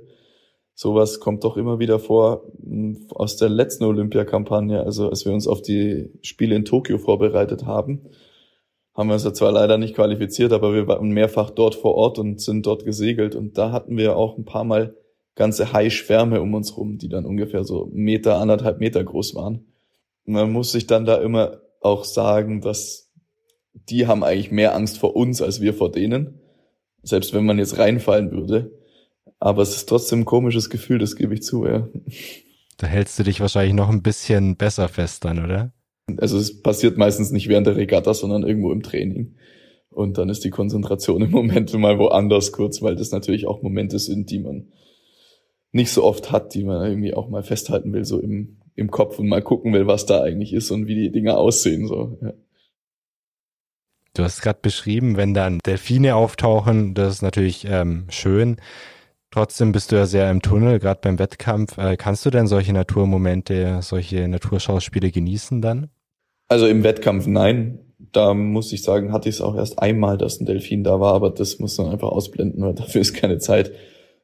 sowas 0.76 1.20
kommt 1.20 1.44
doch 1.44 1.58
immer 1.58 1.80
wieder 1.80 2.00
vor 2.00 2.44
hm, 2.64 3.08
aus 3.10 3.38
der 3.38 3.50
letzten 3.50 3.84
Olympiakampagne, 3.84 4.84
also 4.84 5.10
als 5.10 5.26
wir 5.26 5.34
uns 5.34 5.48
auf 5.48 5.62
die 5.62 6.10
Spiele 6.22 6.56
in 6.56 6.66
Tokio 6.66 6.98
vorbereitet 6.98 7.66
haben, 7.66 8.02
haben 8.94 9.10
wir 9.10 9.14
uns 9.14 9.24
ja 9.24 9.34
zwar 9.34 9.52
leider 9.52 9.78
nicht 9.78 9.96
qualifiziert, 9.96 10.54
aber 10.54 10.74
wir 10.74 10.88
waren 10.88 11.10
mehrfach 11.10 11.50
dort 11.50 11.76
vor 11.76 11.96
Ort 11.96 12.20
und 12.20 12.42
sind 12.42 12.66
dort 12.66 12.86
gesegelt 12.86 13.36
und 13.36 13.58
da 13.58 13.72
hatten 13.72 13.98
wir 13.98 14.16
auch 14.16 14.38
ein 14.38 14.46
paar 14.46 14.64
Mal 14.64 14.96
ganze 15.36 15.74
Haischwärme 15.74 16.42
um 16.42 16.54
uns 16.54 16.78
rum, 16.78 17.00
die 17.00 17.10
dann 17.10 17.26
ungefähr 17.26 17.64
so 17.64 17.90
Meter, 17.92 18.38
anderthalb 18.38 18.80
Meter 18.80 19.04
groß 19.04 19.34
waren. 19.34 19.66
Man 20.26 20.52
muss 20.52 20.72
sich 20.72 20.86
dann 20.86 21.06
da 21.06 21.16
immer 21.16 21.58
auch 21.84 22.04
sagen, 22.04 22.62
dass 22.62 23.12
die 23.74 24.08
haben 24.08 24.24
eigentlich 24.24 24.52
mehr 24.52 24.76
Angst 24.76 24.98
vor 24.98 25.16
uns 25.16 25.42
als 25.42 25.62
wir 25.62 25.74
vor 25.74 25.92
denen. 25.92 26.40
Selbst 27.02 27.34
wenn 27.34 27.46
man 27.46 27.58
jetzt 27.58 27.78
reinfallen 27.78 28.32
würde. 28.32 28.72
Aber 29.40 29.62
es 29.62 29.76
ist 29.76 29.90
trotzdem 29.90 30.22
ein 30.22 30.26
komisches 30.26 30.70
Gefühl, 30.70 31.00
das 31.00 31.16
gebe 31.16 31.34
ich 31.34 31.44
zu, 31.44 31.66
ja. 31.66 31.90
Da 32.78 32.88
hältst 32.88 33.20
du 33.20 33.24
dich 33.24 33.42
wahrscheinlich 33.42 33.74
noch 33.74 33.90
ein 33.90 34.02
bisschen 34.02 34.56
besser 34.56 34.88
fest 34.88 35.26
dann, 35.26 35.44
oder? 35.44 35.74
Also 36.18 36.38
es 36.38 36.62
passiert 36.62 36.98
meistens 36.98 37.32
nicht 37.32 37.50
während 37.50 37.68
der 37.68 37.76
Regatta, 37.76 38.14
sondern 38.14 38.44
irgendwo 38.44 38.72
im 38.72 38.84
Training. 38.84 39.36
Und 39.90 40.18
dann 40.18 40.30
ist 40.30 40.44
die 40.44 40.50
Konzentration 40.50 41.22
im 41.22 41.32
Moment 41.32 41.74
mal 41.74 42.00
woanders 42.00 42.52
kurz, 42.52 42.82
weil 42.82 42.96
das 42.96 43.12
natürlich 43.12 43.48
auch 43.48 43.62
Momente 43.62 44.00
sind, 44.00 44.32
die 44.32 44.40
man 44.40 44.72
nicht 45.72 45.92
so 45.92 46.04
oft 46.04 46.32
hat, 46.32 46.54
die 46.54 46.64
man 46.64 46.86
irgendwie 46.88 47.14
auch 47.14 47.30
mal 47.30 47.44
festhalten 47.44 47.94
will, 47.94 48.06
so 48.06 48.20
im, 48.20 48.62
im 48.76 48.92
Kopf 48.92 49.20
und 49.20 49.28
mal 49.28 49.42
gucken 49.42 49.74
will, 49.74 49.88
was 49.88 50.06
da 50.06 50.22
eigentlich 50.22 50.54
ist 50.54 50.72
und 50.72 50.88
wie 50.88 50.96
die 50.96 51.12
Dinge 51.12 51.38
aussehen. 51.38 51.88
So. 51.88 52.18
Ja. 52.22 52.34
Du 54.16 54.24
hast 54.24 54.42
gerade 54.42 54.60
beschrieben, 54.62 55.18
wenn 55.18 55.34
dann 55.34 55.60
Delfine 55.66 56.16
auftauchen, 56.16 56.94
das 56.94 57.16
ist 57.16 57.22
natürlich 57.22 57.66
ähm, 57.68 58.06
schön. 58.10 58.58
Trotzdem 59.32 59.72
bist 59.72 59.92
du 59.92 59.96
ja 59.96 60.06
sehr 60.06 60.30
im 60.30 60.44
Tunnel, 60.44 60.78
gerade 60.78 61.00
beim 61.02 61.18
Wettkampf. 61.18 61.80
Äh, 61.80 61.98
kannst 61.98 62.24
du 62.24 62.30
denn 62.30 62.46
solche 62.46 62.74
Naturmomente, 62.74 63.80
solche 63.82 64.28
Naturschauspiele 64.28 65.10
genießen 65.10 65.60
dann? 65.62 65.90
Also 66.48 66.68
im 66.68 66.84
Wettkampf 66.84 67.26
nein. 67.26 67.80
Da 68.12 68.36
muss 68.36 68.72
ich 68.74 68.84
sagen, 68.84 69.12
hatte 69.12 69.30
ich 69.30 69.36
es 69.36 69.42
auch 69.42 69.56
erst 69.56 69.80
einmal, 69.80 70.20
dass 70.20 70.40
ein 70.40 70.46
Delfin 70.46 70.84
da 70.84 71.00
war, 71.00 71.16
aber 71.16 71.32
das 71.32 71.58
muss 71.58 71.78
man 71.80 71.88
einfach 71.90 72.10
ausblenden, 72.10 72.62
weil 72.62 72.76
dafür 72.76 73.02
ist 73.02 73.16
keine 73.16 73.40
Zeit. 73.40 73.72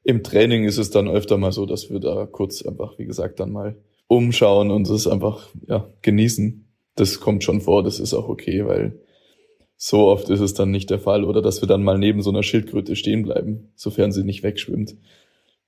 Im 0.04 0.22
Training 0.22 0.66
ist 0.66 0.78
es 0.78 0.92
dann 0.92 1.08
öfter 1.08 1.38
mal 1.38 1.52
so, 1.52 1.66
dass 1.66 1.90
wir 1.90 2.00
da 2.00 2.28
kurz 2.28 2.62
einfach, 2.62 3.00
wie 3.00 3.06
gesagt, 3.06 3.40
dann 3.40 3.52
mal 3.52 3.78
umschauen 4.10 4.72
und 4.72 4.90
es 4.90 5.08
einfach 5.08 5.48
ja, 5.68 5.88
genießen. 6.02 6.66
Das 6.96 7.22
kommt 7.22 7.46
schon 7.46 7.62
vor, 7.62 7.84
das 7.84 8.00
ist 8.00 8.14
auch 8.14 8.28
okay, 8.28 8.66
weil 8.66 9.00
so 9.78 10.08
oft 10.08 10.30
ist 10.30 10.42
es 10.42 10.54
dann 10.54 10.72
nicht 10.72 10.90
der 10.90 11.00
Fall 11.00 11.24
oder 11.24 11.42
dass 11.42 11.62
wir 11.62 11.68
dann 11.68 11.84
mal 11.84 11.98
neben 11.98 12.22
so 12.22 12.32
einer 12.32 12.44
Schildkröte 12.44 12.98
stehen 12.98 13.24
bleiben, 13.24 13.72
sofern 13.76 14.12
sie 14.12 14.24
nicht 14.24 14.44
wegschwimmt. 14.44 14.98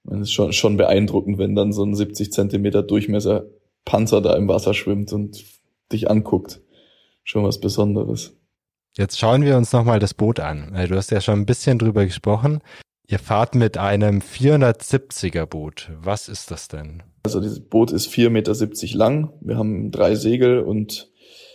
Es 0.09 0.19
ist 0.19 0.31
schon, 0.33 0.51
schon 0.51 0.75
beeindruckend, 0.75 1.37
wenn 1.37 1.55
dann 1.55 1.71
so 1.71 1.83
ein 1.83 1.95
70 1.95 2.33
Zentimeter 2.33 2.83
Durchmesser 2.83 3.45
Panzer 3.85 4.21
da 4.21 4.35
im 4.35 4.47
Wasser 4.47 4.73
schwimmt 4.73 5.13
und 5.13 5.43
dich 5.91 6.09
anguckt. 6.09 6.61
Schon 7.23 7.43
was 7.43 7.59
Besonderes. 7.59 8.35
Jetzt 8.97 9.19
schauen 9.19 9.43
wir 9.43 9.55
uns 9.55 9.71
nochmal 9.71 9.99
das 9.99 10.13
Boot 10.13 10.39
an. 10.39 10.73
Du 10.89 10.95
hast 10.95 11.11
ja 11.11 11.21
schon 11.21 11.39
ein 11.39 11.45
bisschen 11.45 11.77
drüber 11.77 12.05
gesprochen. 12.05 12.61
Ihr 13.07 13.19
fahrt 13.19 13.55
mit 13.55 13.77
einem 13.77 14.19
470er 14.19 15.45
Boot. 15.45 15.91
Was 16.01 16.27
ist 16.27 16.51
das 16.51 16.67
denn? 16.67 17.03
Also 17.23 17.39
dieses 17.39 17.59
Boot 17.59 17.91
ist 17.91 18.07
4,70 18.07 18.29
Meter 18.29 18.97
lang. 18.97 19.33
Wir 19.41 19.57
haben 19.57 19.91
drei 19.91 20.15
Segel 20.15 20.59
und 20.59 21.11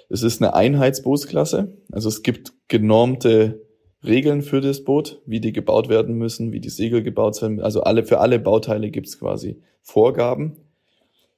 es 0.09 0.23
ist 0.23 0.41
eine 0.41 0.55
Einheitsbootsklasse. 0.55 1.77
Also 1.91 2.09
es 2.09 2.23
gibt 2.23 2.53
genormte 2.69 3.67
Regeln 4.05 4.43
für 4.43 4.61
das 4.61 4.85
Boot, 4.85 5.21
wie 5.27 5.41
die 5.41 5.53
gebaut 5.53 5.89
werden 5.89 6.17
müssen, 6.17 6.53
wie 6.53 6.61
die 6.61 6.71
Segel 6.71 7.03
gebaut 7.03 7.35
sind. 7.35 7.61
Also 7.61 7.83
alle, 7.83 8.05
für 8.05 8.21
alle 8.21 8.39
Bauteile 8.39 8.91
gibt 8.91 9.09
es 9.09 9.19
quasi 9.19 9.61
Vorgaben. 9.83 10.57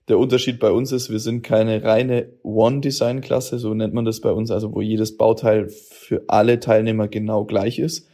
Der 0.09 0.19
Unterschied 0.19 0.59
bei 0.59 0.71
uns 0.71 0.91
ist, 0.93 1.11
wir 1.11 1.19
sind 1.19 1.43
keine 1.43 1.85
reine 1.85 2.33
One-Design-Klasse, 2.43 3.59
so 3.59 3.75
nennt 3.75 3.93
man 3.93 4.07
das 4.07 4.21
bei 4.21 4.33
uns, 4.33 4.51
also 4.51 4.75
wo 4.75 4.81
jedes 4.81 5.19
Bauteil 5.19 5.69
für 5.69 6.25
alle 6.29 6.61
Teilnehmer 6.61 7.09
genau 7.09 7.45
gleich 7.45 7.79
ist, 7.79 8.08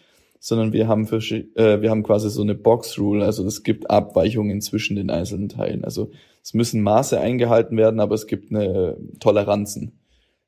sondern 0.46 0.74
wir 0.74 0.88
haben, 0.88 1.06
für, 1.06 1.16
äh, 1.16 1.80
wir 1.80 1.88
haben 1.88 2.02
quasi 2.02 2.28
so 2.28 2.42
eine 2.42 2.54
Box 2.54 2.98
Rule, 2.98 3.24
also 3.24 3.46
es 3.46 3.62
gibt 3.62 3.88
Abweichungen 3.88 4.60
zwischen 4.60 4.94
den 4.94 5.08
einzelnen 5.08 5.48
Teilen. 5.48 5.84
Also 5.84 6.10
es 6.42 6.52
müssen 6.52 6.82
Maße 6.82 7.18
eingehalten 7.18 7.78
werden, 7.78 7.98
aber 7.98 8.14
es 8.14 8.26
gibt 8.26 8.50
eine 8.50 8.98
Toleranzen. 9.20 9.98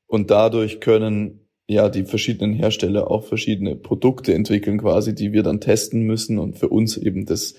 Und 0.06 0.30
dadurch 0.30 0.80
können 0.80 1.48
ja 1.66 1.88
die 1.88 2.04
verschiedenen 2.04 2.52
Hersteller 2.52 3.10
auch 3.10 3.24
verschiedene 3.24 3.74
Produkte 3.74 4.34
entwickeln 4.34 4.76
quasi, 4.82 5.14
die 5.14 5.32
wir 5.32 5.42
dann 5.42 5.62
testen 5.62 6.02
müssen 6.02 6.38
und 6.38 6.58
für 6.58 6.68
uns 6.68 6.98
eben 6.98 7.24
das 7.24 7.54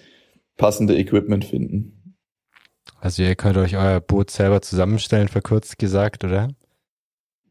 passende 0.57 0.95
Equipment 0.95 1.43
finden. 1.43 2.15
Also 2.99 3.23
ihr 3.23 3.35
könnt 3.35 3.57
euch 3.57 3.77
euer 3.77 3.99
Boot 3.99 4.29
selber 4.29 4.61
zusammenstellen, 4.61 5.27
verkürzt 5.27 5.79
gesagt, 5.79 6.23
oder? 6.23 6.49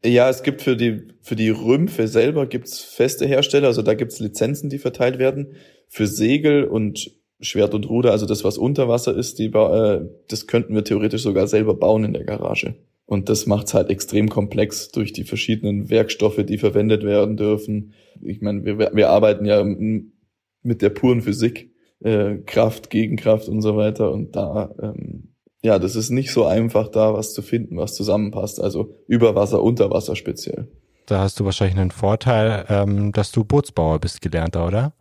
Ja, 0.03 0.29
es 0.29 0.43
gibt 0.43 0.61
für 0.61 0.75
die, 0.75 1.07
für 1.21 1.35
die 1.35 1.49
Rümpfe 1.49 2.07
selber 2.07 2.45
gibt's 2.45 2.81
feste 2.81 3.25
Hersteller, 3.25 3.67
also 3.67 3.81
da 3.81 3.93
gibt's 3.93 4.19
Lizenzen, 4.19 4.69
die 4.69 4.77
verteilt 4.77 5.19
werden. 5.19 5.53
Für 5.89 6.07
Segel 6.07 6.65
und 6.65 7.11
Schwert 7.39 7.73
und 7.73 7.89
Ruder, 7.89 8.11
also 8.11 8.25
das, 8.25 8.43
was 8.43 8.57
unter 8.57 8.87
Wasser 8.87 9.15
ist, 9.15 9.39
die, 9.39 9.45
äh, 9.45 10.05
das 10.27 10.47
könnten 10.47 10.73
wir 10.73 10.83
theoretisch 10.83 11.21
sogar 11.23 11.47
selber 11.47 11.75
bauen 11.75 12.03
in 12.03 12.13
der 12.13 12.23
Garage. 12.23 12.75
Und 13.05 13.29
das 13.29 13.45
macht's 13.45 13.73
halt 13.73 13.89
extrem 13.89 14.27
komplex 14.27 14.91
durch 14.91 15.13
die 15.13 15.23
verschiedenen 15.23 15.89
Werkstoffe, 15.89 16.43
die 16.45 16.57
verwendet 16.57 17.03
werden 17.03 17.37
dürfen. 17.37 17.93
Ich 18.21 18.41
meine, 18.41 18.65
wir, 18.65 18.91
wir 18.93 19.09
arbeiten 19.09 19.45
ja 19.45 19.63
mit 19.63 20.81
der 20.81 20.89
puren 20.89 21.21
Physik, 21.21 21.71
äh, 22.01 22.35
Kraft, 22.45 22.89
Gegenkraft 22.89 23.47
und 23.47 23.61
so 23.61 23.77
weiter. 23.77 24.11
Und 24.11 24.35
da 24.35 24.75
ähm, 24.81 25.29
ja, 25.63 25.79
das 25.79 25.95
ist 25.95 26.09
nicht 26.09 26.31
so 26.31 26.45
einfach, 26.45 26.87
da 26.87 27.13
was 27.13 27.33
zu 27.33 27.41
finden, 27.41 27.77
was 27.77 27.95
zusammenpasst. 27.95 28.61
Also 28.61 28.95
über 29.07 29.35
Wasser, 29.35 29.61
unter 29.63 29.89
Wasser 29.89 30.15
speziell. 30.15 30.67
Da 31.05 31.19
hast 31.19 31.39
du 31.39 31.45
wahrscheinlich 31.45 31.77
einen 31.77 31.91
Vorteil, 31.91 32.65
ähm, 32.69 33.11
dass 33.11 33.31
du 33.31 33.43
Bootsbauer 33.43 33.99
bist, 33.99 34.21
gelernter, 34.21 34.67
oder? 34.67 34.93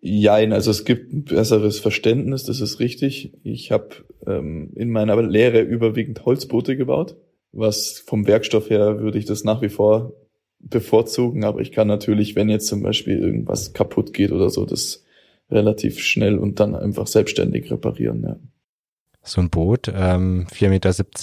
Jein, 0.00 0.52
also 0.52 0.70
es 0.70 0.84
gibt 0.84 1.12
ein 1.12 1.24
besseres 1.24 1.80
Verständnis, 1.80 2.44
das 2.44 2.60
ist 2.60 2.80
richtig. 2.80 3.32
Ich 3.42 3.72
habe 3.72 3.88
ähm, 4.26 4.72
in 4.76 4.90
meiner 4.90 5.20
Lehre 5.20 5.60
überwiegend 5.62 6.24
Holzboote 6.24 6.76
gebaut. 6.76 7.16
Was 7.52 7.98
vom 8.06 8.26
Werkstoff 8.26 8.68
her 8.70 9.00
würde 9.00 9.18
ich 9.18 9.24
das 9.24 9.42
nach 9.42 9.62
wie 9.62 9.70
vor 9.70 10.12
bevorzugen, 10.58 11.44
aber 11.44 11.60
ich 11.60 11.72
kann 11.72 11.88
natürlich, 11.88 12.36
wenn 12.36 12.48
jetzt 12.48 12.66
zum 12.66 12.82
Beispiel 12.82 13.18
irgendwas 13.18 13.72
kaputt 13.72 14.12
geht 14.12 14.32
oder 14.32 14.50
so, 14.50 14.64
das 14.66 15.04
relativ 15.50 16.00
schnell 16.00 16.38
und 16.38 16.60
dann 16.60 16.74
einfach 16.74 17.06
selbstständig 17.06 17.70
reparieren. 17.70 18.22
Ja 18.22 18.36
so 19.26 19.40
ein 19.40 19.50
Boot, 19.50 19.92
ähm, 19.94 20.46
4,70 20.52 20.68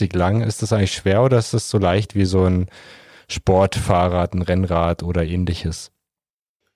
Meter 0.01 0.17
lang. 0.17 0.41
Ist 0.41 0.61
das 0.61 0.73
eigentlich 0.73 0.93
schwer 0.93 1.23
oder 1.23 1.37
ist 1.37 1.53
das 1.53 1.69
so 1.69 1.77
leicht 1.77 2.15
wie 2.15 2.25
so 2.25 2.43
ein 2.43 2.67
Sportfahrrad, 3.27 4.33
ein 4.33 4.41
Rennrad 4.41 5.03
oder 5.03 5.23
ähnliches? 5.23 5.91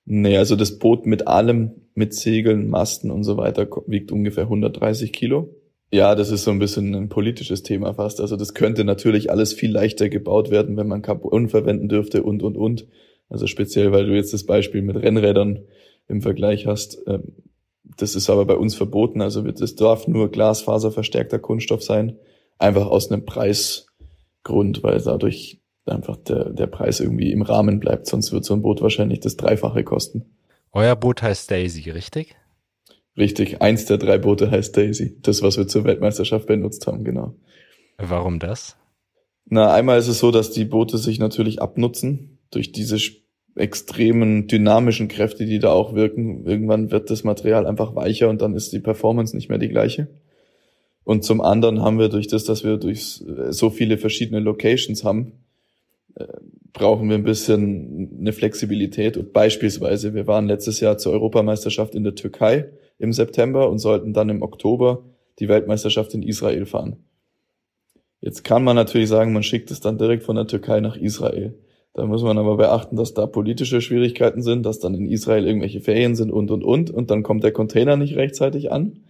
Nee, 0.04 0.38
also 0.38 0.56
das 0.56 0.78
Boot 0.78 1.06
mit 1.06 1.28
allem, 1.28 1.82
mit 1.94 2.14
Segeln, 2.14 2.68
Masten 2.68 3.10
und 3.10 3.24
so 3.24 3.36
weiter, 3.36 3.68
wiegt 3.86 4.10
ungefähr 4.10 4.44
130 4.44 5.12
Kilo. 5.12 5.54
Ja, 5.90 6.14
das 6.14 6.30
ist 6.30 6.44
so 6.44 6.50
ein 6.50 6.58
bisschen 6.58 6.94
ein 6.94 7.08
politisches 7.08 7.62
Thema 7.62 7.94
fast. 7.94 8.20
Also 8.20 8.36
das 8.36 8.54
könnte 8.54 8.84
natürlich 8.84 9.30
alles 9.30 9.52
viel 9.52 9.70
leichter 9.70 10.08
gebaut 10.08 10.50
werden, 10.50 10.76
wenn 10.76 10.88
man 10.88 11.02
Carbon 11.02 11.48
verwenden 11.48 11.88
dürfte 11.88 12.22
und, 12.22 12.42
und, 12.42 12.56
und. 12.56 12.86
Also 13.28 13.46
speziell, 13.46 13.92
weil 13.92 14.06
du 14.06 14.14
jetzt 14.14 14.32
das 14.32 14.44
Beispiel 14.44 14.82
mit 14.82 14.96
Rennrädern 14.96 15.64
im 16.08 16.22
Vergleich 16.22 16.66
hast. 16.66 17.02
Ähm, 17.06 17.34
das 17.96 18.14
ist 18.14 18.30
aber 18.30 18.44
bei 18.44 18.56
uns 18.56 18.74
verboten. 18.74 19.20
Also 19.20 19.42
das 19.42 19.74
darf 19.74 20.06
nur 20.06 20.30
glasfaserverstärkter 20.30 21.38
Kunststoff 21.38 21.82
sein. 21.82 22.16
Einfach 22.58 22.86
aus 22.86 23.10
einem 23.10 23.24
Preisgrund, 23.24 24.82
weil 24.82 25.00
dadurch 25.00 25.60
einfach 25.86 26.16
der, 26.16 26.50
der 26.50 26.66
Preis 26.66 27.00
irgendwie 27.00 27.32
im 27.32 27.42
Rahmen 27.42 27.80
bleibt. 27.80 28.06
Sonst 28.06 28.32
wird 28.32 28.44
so 28.44 28.54
ein 28.54 28.62
Boot 28.62 28.82
wahrscheinlich 28.82 29.20
das 29.20 29.36
Dreifache 29.36 29.84
kosten. 29.84 30.26
Euer 30.72 30.96
Boot 30.96 31.22
heißt 31.22 31.50
Daisy, 31.50 31.90
richtig? 31.90 32.36
Richtig. 33.16 33.60
Eins 33.62 33.86
der 33.86 33.98
drei 33.98 34.18
Boote 34.18 34.50
heißt 34.50 34.76
Daisy. 34.76 35.18
Das, 35.22 35.42
was 35.42 35.56
wir 35.56 35.66
zur 35.66 35.84
Weltmeisterschaft 35.84 36.46
benutzt 36.46 36.86
haben, 36.86 37.04
genau. 37.04 37.34
Warum 37.96 38.38
das? 38.38 38.76
Na, 39.46 39.72
einmal 39.72 39.98
ist 39.98 40.08
es 40.08 40.18
so, 40.18 40.30
dass 40.30 40.50
die 40.50 40.64
Boote 40.64 40.98
sich 40.98 41.18
natürlich 41.18 41.60
abnutzen 41.60 42.38
durch 42.50 42.70
diese 42.70 42.98
extremen 43.58 44.46
dynamischen 44.46 45.08
Kräfte, 45.08 45.46
die 45.46 45.58
da 45.58 45.70
auch 45.72 45.94
wirken. 45.94 46.46
Irgendwann 46.46 46.90
wird 46.90 47.10
das 47.10 47.24
Material 47.24 47.66
einfach 47.66 47.94
weicher 47.94 48.28
und 48.28 48.42
dann 48.42 48.54
ist 48.54 48.72
die 48.72 48.80
Performance 48.80 49.34
nicht 49.34 49.48
mehr 49.48 49.58
die 49.58 49.68
gleiche. 49.68 50.08
Und 51.04 51.24
zum 51.24 51.40
anderen 51.40 51.82
haben 51.82 51.98
wir 51.98 52.08
durch 52.08 52.28
das, 52.28 52.44
dass 52.44 52.64
wir 52.64 52.76
durch 52.76 53.24
so 53.50 53.70
viele 53.70 53.96
verschiedene 53.96 54.40
Locations 54.40 55.04
haben, 55.04 55.32
äh, 56.16 56.26
brauchen 56.72 57.08
wir 57.08 57.16
ein 57.16 57.24
bisschen 57.24 58.18
eine 58.20 58.32
Flexibilität. 58.32 59.16
Und 59.16 59.32
beispielsweise, 59.32 60.14
wir 60.14 60.26
waren 60.26 60.46
letztes 60.46 60.80
Jahr 60.80 60.98
zur 60.98 61.12
Europameisterschaft 61.12 61.94
in 61.94 62.04
der 62.04 62.14
Türkei 62.14 62.68
im 62.98 63.12
September 63.12 63.70
und 63.70 63.78
sollten 63.78 64.12
dann 64.12 64.28
im 64.28 64.42
Oktober 64.42 65.04
die 65.38 65.48
Weltmeisterschaft 65.48 66.14
in 66.14 66.22
Israel 66.22 66.66
fahren. 66.66 66.96
Jetzt 68.20 68.42
kann 68.44 68.64
man 68.64 68.76
natürlich 68.76 69.08
sagen, 69.08 69.32
man 69.32 69.44
schickt 69.44 69.70
es 69.70 69.80
dann 69.80 69.96
direkt 69.96 70.24
von 70.24 70.36
der 70.36 70.46
Türkei 70.46 70.80
nach 70.80 70.96
Israel. 70.96 71.54
Da 71.98 72.06
muss 72.06 72.22
man 72.22 72.38
aber 72.38 72.56
beachten, 72.56 72.94
dass 72.94 73.12
da 73.12 73.26
politische 73.26 73.80
Schwierigkeiten 73.80 74.40
sind, 74.40 74.64
dass 74.64 74.78
dann 74.78 74.94
in 74.94 75.08
Israel 75.08 75.44
irgendwelche 75.44 75.80
Ferien 75.80 76.14
sind 76.14 76.30
und, 76.30 76.52
und, 76.52 76.62
und. 76.62 76.92
Und 76.92 77.10
dann 77.10 77.24
kommt 77.24 77.42
der 77.42 77.50
Container 77.50 77.96
nicht 77.96 78.14
rechtzeitig 78.14 78.70
an. 78.70 79.00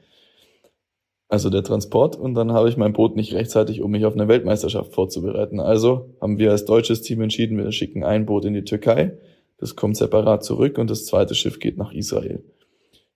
Also 1.29 1.51
der 1.51 1.63
Transport. 1.63 2.17
Und 2.17 2.33
dann 2.33 2.53
habe 2.53 2.71
ich 2.71 2.79
mein 2.79 2.95
Boot 2.95 3.15
nicht 3.15 3.35
rechtzeitig, 3.35 3.83
um 3.83 3.91
mich 3.91 4.07
auf 4.07 4.15
eine 4.15 4.27
Weltmeisterschaft 4.27 4.95
vorzubereiten. 4.95 5.61
Also 5.61 6.15
haben 6.19 6.39
wir 6.39 6.51
als 6.51 6.65
deutsches 6.65 7.03
Team 7.03 7.21
entschieden, 7.21 7.59
wir 7.59 7.71
schicken 7.73 8.05
ein 8.05 8.25
Boot 8.25 8.47
in 8.47 8.55
die 8.55 8.65
Türkei. 8.65 9.19
Das 9.59 9.77
kommt 9.77 9.99
separat 9.99 10.43
zurück 10.43 10.79
und 10.79 10.89
das 10.89 11.05
zweite 11.05 11.35
Schiff 11.35 11.59
geht 11.59 11.77
nach 11.77 11.93
Israel. 11.93 12.43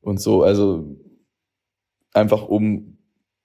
Und 0.03 0.21
so, 0.21 0.43
also 0.43 0.85
einfach 2.13 2.47
um 2.47 2.99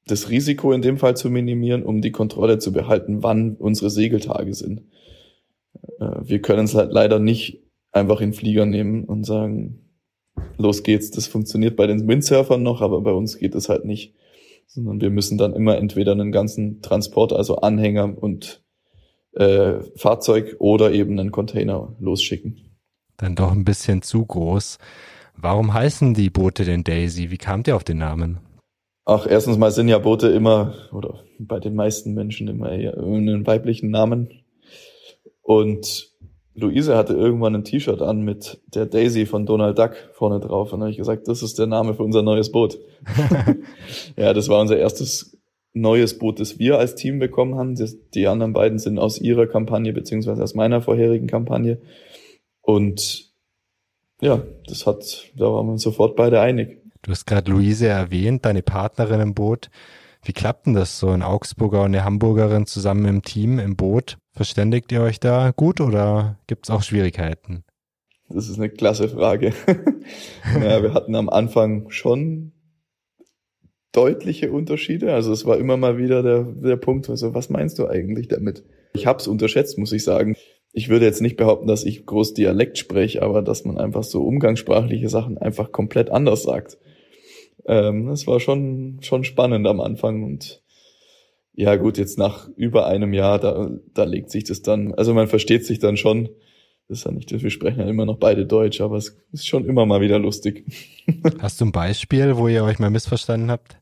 das 0.08 0.30
Risiko 0.30 0.74
in 0.74 0.82
dem 0.82 0.98
Fall 0.98 1.16
zu 1.16 1.30
minimieren, 1.30 1.84
um 1.84 2.02
die 2.02 2.12
Kontrolle 2.12 2.60
zu 2.60 2.74
behalten, 2.74 3.24
wann 3.24 3.56
unsere 3.56 3.90
Segeltage 3.90 4.54
sind. 4.54 4.82
Äh, 6.00 6.22
wir 6.24 6.42
können 6.42 6.66
es 6.66 6.76
halt 6.76 6.92
leider 6.92 7.20
nicht 7.20 7.64
einfach 7.92 8.22
in 8.22 8.34
Flieger 8.34 8.66
nehmen 8.66 9.04
und 9.06 9.26
sagen, 9.26 9.88
los 10.58 10.84
geht's. 10.84 11.12
Das 11.12 11.28
funktioniert 11.28 11.76
bei 11.76 11.88
den 11.88 12.08
Windsurfern 12.08 12.62
noch, 12.62 12.82
aber 12.82 13.02
bei 13.02 13.12
uns 13.12 13.38
geht 13.38 13.56
es 13.56 13.70
halt 13.70 13.86
nicht. 13.86 14.14
Sondern 14.68 15.02
wir 15.02 15.10
müssen 15.10 15.38
dann 15.38 15.54
immer 15.54 15.78
entweder 15.78 16.12
einen 16.12 16.32
ganzen 16.32 16.82
Transport, 16.82 17.34
also 17.34 17.58
Anhänger 17.58 18.22
und 18.22 18.64
äh, 19.34 19.80
Fahrzeug 19.96 20.58
oder 20.60 20.92
eben 20.92 21.18
einen 21.18 21.32
Container 21.32 21.96
losschicken. 22.00 22.60
Dann 23.18 23.36
doch 23.36 23.52
ein 23.52 23.66
bisschen 23.66 24.02
zu 24.02 24.26
groß. 24.26 24.78
Warum 25.36 25.74
heißen 25.74 26.14
die 26.14 26.30
Boote 26.30 26.66
denn 26.66 26.84
Daisy? 26.84 27.32
Wie 27.32 27.38
kamt 27.38 27.68
ihr 27.68 27.76
auf 27.76 27.84
den 27.84 28.00
Namen? 28.00 28.40
Ach, 29.06 29.26
erstens 29.26 29.58
mal 29.58 29.72
sind 29.72 29.88
ja 29.88 30.00
Boote 30.00 30.28
immer, 30.28 30.74
oder 30.92 31.24
bei 31.40 31.60
den 31.60 31.76
meisten 31.76 32.14
Menschen 32.14 32.48
immer 32.48 32.72
eher 32.72 32.98
einen 32.98 33.48
weiblichen 33.48 33.90
Namen. 33.90 34.30
Und 35.48 36.12
Luise 36.56 36.98
hatte 36.98 37.14
irgendwann 37.14 37.56
ein 37.56 37.64
T-Shirt 37.64 38.02
an 38.02 38.20
mit 38.20 38.60
der 38.76 38.86
Daisy 38.86 39.26
von 39.26 39.46
Donald 39.46 39.80
Duck 39.80 39.96
vorne 40.12 40.42
drauf. 40.42 40.74
Und 40.74 40.82
dann 40.82 40.88
habe 40.88 40.92
ich 40.92 40.98
gesagt, 40.98 41.30
das 41.30 41.42
ist 41.42 41.58
der 41.58 41.68
Name 41.68 41.94
für 41.94 42.04
unser 42.04 42.22
neues 42.22 42.52
Boot. 42.52 42.78
ja, 44.18 44.34
das 44.34 44.50
war 44.50 44.60
unser 44.60 44.78
erstes 44.78 45.38
neues 45.72 46.20
Boot, 46.20 46.42
das 46.42 46.60
wir 46.60 46.80
als 46.80 46.96
Team 46.96 47.20
bekommen 47.20 47.56
haben. 47.56 47.76
Die 48.14 48.28
anderen 48.28 48.52
beiden 48.52 48.78
sind 48.78 49.00
aus 49.00 49.22
ihrer 49.22 49.48
Kampagne 49.48 49.94
beziehungsweise 49.94 50.44
aus 50.44 50.54
meiner 50.54 50.82
vorherigen 50.82 51.28
Kampagne. 51.28 51.80
Und 52.60 53.32
ja, 54.20 54.44
das 54.68 54.86
hat, 54.86 55.32
da 55.38 55.46
waren 55.46 55.68
wir 55.68 55.72
uns 55.72 55.84
sofort 55.84 56.18
beide 56.18 56.42
einig. 56.42 56.82
Du 57.04 57.12
hast 57.12 57.26
gerade 57.26 57.50
Luise 57.50 57.88
erwähnt, 57.88 58.44
deine 58.44 58.64
Partnerin 58.64 59.22
im 59.22 59.34
Boot. 59.34 59.70
Wie 60.24 60.34
klappt 60.34 60.66
denn 60.66 60.74
das 60.74 61.00
so, 61.00 61.08
ein 61.08 61.24
Augsburger 61.24 61.84
und 61.84 61.96
eine 61.96 62.04
Hamburgerin 62.04 62.66
zusammen 62.66 63.06
im 63.06 63.22
Team, 63.22 63.60
im 63.60 63.78
Boot? 63.78 64.18
Verständigt 64.38 64.92
ihr 64.92 65.02
euch 65.02 65.20
da 65.20 65.50
gut 65.50 65.82
oder 65.82 66.38
gibt 66.46 66.68
es 66.68 66.70
auch 66.70 66.84
Schwierigkeiten? 66.84 67.64
Das 68.30 68.48
ist 68.48 68.60
eine 68.60 68.70
klasse 68.70 69.10
Frage. 69.10 69.52
ja, 70.54 70.84
wir 70.84 70.94
hatten 70.94 71.16
am 71.16 71.28
Anfang 71.28 71.90
schon 71.90 72.52
deutliche 73.94 74.52
Unterschiede. 74.52 75.12
Also 75.12 75.34
es 75.34 75.48
war 75.48 75.58
immer 75.58 75.76
mal 75.76 75.98
wieder 75.98 76.22
der, 76.22 76.44
der 76.44 76.76
Punkt, 76.76 77.10
also 77.10 77.34
was 77.34 77.50
meinst 77.50 77.80
du 77.80 77.88
eigentlich 77.88 78.28
damit? 78.28 78.64
Ich 78.94 79.08
habe 79.08 79.18
es 79.18 79.28
unterschätzt, 79.28 79.80
muss 79.80 79.92
ich 79.92 80.04
sagen. 80.04 80.36
Ich 80.72 80.88
würde 80.88 81.06
jetzt 81.06 81.24
nicht 81.24 81.38
behaupten, 81.38 81.66
dass 81.66 81.84
ich 81.84 82.06
groß 82.06 82.36
Dialekt 82.36 82.78
spreche, 82.78 83.24
aber 83.24 83.42
dass 83.42 83.66
man 83.66 83.80
einfach 83.80 84.04
so 84.04 84.22
umgangssprachliche 84.22 85.10
Sachen 85.10 85.40
einfach 85.40 85.72
komplett 85.72 86.12
anders 86.12 86.44
sagt. 86.44 86.78
Ähm, 87.66 88.06
das 88.06 88.28
war 88.28 88.40
schon, 88.40 89.00
schon 89.02 89.24
spannend 89.24 89.66
am 89.66 89.82
Anfang 89.82 90.22
und 90.22 90.62
ja 91.58 91.76
gut, 91.76 91.98
jetzt 91.98 92.20
nach 92.20 92.48
über 92.56 92.86
einem 92.86 93.14
Jahr, 93.14 93.40
da, 93.40 93.72
da 93.94 94.04
legt 94.04 94.30
sich 94.30 94.44
das 94.44 94.62
dann, 94.62 94.94
also 94.94 95.16
man 95.16 95.28
versteht 95.28 95.66
sich 95.66 95.80
dann 95.80 95.98
schon. 95.98 96.30
Das 96.88 97.00
ist 97.00 97.06
ja 97.06 97.12
nicht, 97.12 97.32
wir 97.32 97.50
sprechen 97.50 97.80
ja 97.80 97.88
immer 97.88 98.06
noch 98.06 98.18
beide 98.18 98.46
Deutsch, 98.46 98.80
aber 98.80 98.96
es 98.96 99.18
ist 99.34 99.48
schon 99.48 99.66
immer 99.66 99.88
mal 99.88 100.00
wieder 100.00 100.20
lustig. 100.20 100.66
Hast 101.40 101.60
du 101.60 101.66
ein 101.66 101.72
Beispiel, 101.72 102.38
wo 102.38 102.48
ihr 102.48 102.64
euch 102.64 102.78
mal 102.78 102.92
missverstanden 102.92 103.50
habt? 103.50 103.80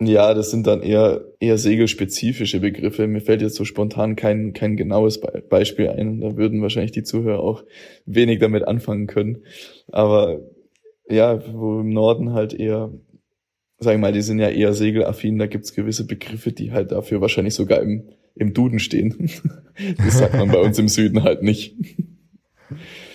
Ja, 0.00 0.34
das 0.34 0.52
sind 0.52 0.68
dann 0.68 0.82
eher, 0.82 1.24
eher 1.40 1.58
segelspezifische 1.58 2.60
Begriffe. 2.60 3.08
Mir 3.08 3.20
fällt 3.20 3.42
jetzt 3.42 3.56
so 3.56 3.64
spontan 3.64 4.14
kein, 4.14 4.52
kein 4.52 4.76
genaues 4.76 5.20
Be 5.20 5.42
Beispiel 5.48 5.88
ein. 5.88 6.20
Da 6.20 6.36
würden 6.36 6.62
wahrscheinlich 6.62 6.92
die 6.92 7.02
Zuhörer 7.02 7.40
auch 7.40 7.64
wenig 8.04 8.38
damit 8.38 8.68
anfangen 8.68 9.08
können. 9.08 9.42
Aber 9.90 10.40
ja, 11.08 11.42
wo 11.52 11.80
im 11.80 11.90
Norden 11.90 12.34
halt 12.34 12.54
eher, 12.54 12.92
sag 13.78 13.94
ich 13.94 14.00
mal, 14.00 14.12
die 14.12 14.22
sind 14.22 14.38
ja 14.38 14.48
eher 14.48 14.72
segelaffin, 14.72 15.38
da 15.38 15.46
gibt's 15.46 15.74
gewisse 15.74 16.06
Begriffe, 16.06 16.52
die 16.52 16.72
halt 16.72 16.92
dafür 16.92 17.20
wahrscheinlich 17.20 17.54
sogar 17.54 17.80
im, 17.82 18.04
im 18.34 18.54
Duden 18.54 18.78
stehen. 18.78 19.30
das 19.98 20.18
sagt 20.18 20.34
man 20.34 20.50
bei 20.50 20.58
uns 20.58 20.78
im 20.78 20.88
Süden 20.88 21.22
halt 21.22 21.42
nicht. 21.42 21.74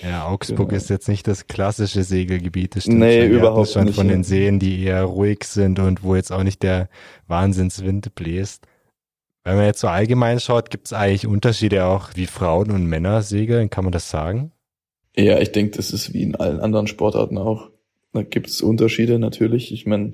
Ja, 0.01 0.27
Augsburg 0.27 0.69
genau. 0.69 0.77
ist 0.77 0.89
jetzt 0.89 1.09
nicht 1.09 1.27
das 1.27 1.47
klassische 1.47 2.03
Segelgebiet. 2.03 2.75
Das 2.75 2.83
stimmt 2.83 2.99
nee, 2.99 3.21
schon. 3.21 3.31
überhaupt 3.31 3.69
schon 3.69 3.85
nicht. 3.85 3.95
Von 3.95 4.07
den 4.07 4.23
Seen, 4.23 4.59
die 4.59 4.83
eher 4.83 5.03
ruhig 5.03 5.43
sind 5.43 5.79
und 5.79 6.03
wo 6.03 6.15
jetzt 6.15 6.31
auch 6.31 6.43
nicht 6.43 6.63
der 6.63 6.89
Wahnsinnswind 7.27 8.15
bläst. 8.15 8.65
Wenn 9.43 9.55
man 9.55 9.65
jetzt 9.65 9.79
so 9.79 9.87
allgemein 9.87 10.39
schaut, 10.39 10.69
gibt 10.69 10.87
es 10.87 10.93
eigentlich 10.93 11.27
Unterschiede 11.27 11.85
auch, 11.85 12.11
wie 12.15 12.27
Frauen 12.27 12.71
und 12.71 12.85
Männer 12.85 13.21
segeln? 13.23 13.69
Kann 13.69 13.83
man 13.83 13.91
das 13.91 14.09
sagen? 14.09 14.51
Ja, 15.15 15.39
ich 15.39 15.51
denke, 15.51 15.77
das 15.77 15.91
ist 15.91 16.13
wie 16.13 16.23
in 16.23 16.35
allen 16.35 16.59
anderen 16.59 16.87
Sportarten 16.87 17.37
auch. 17.37 17.69
Da 18.13 18.23
gibt 18.23 18.47
es 18.47 18.61
Unterschiede 18.61 19.19
natürlich. 19.19 19.71
Ich 19.73 19.85
meine, 19.85 20.11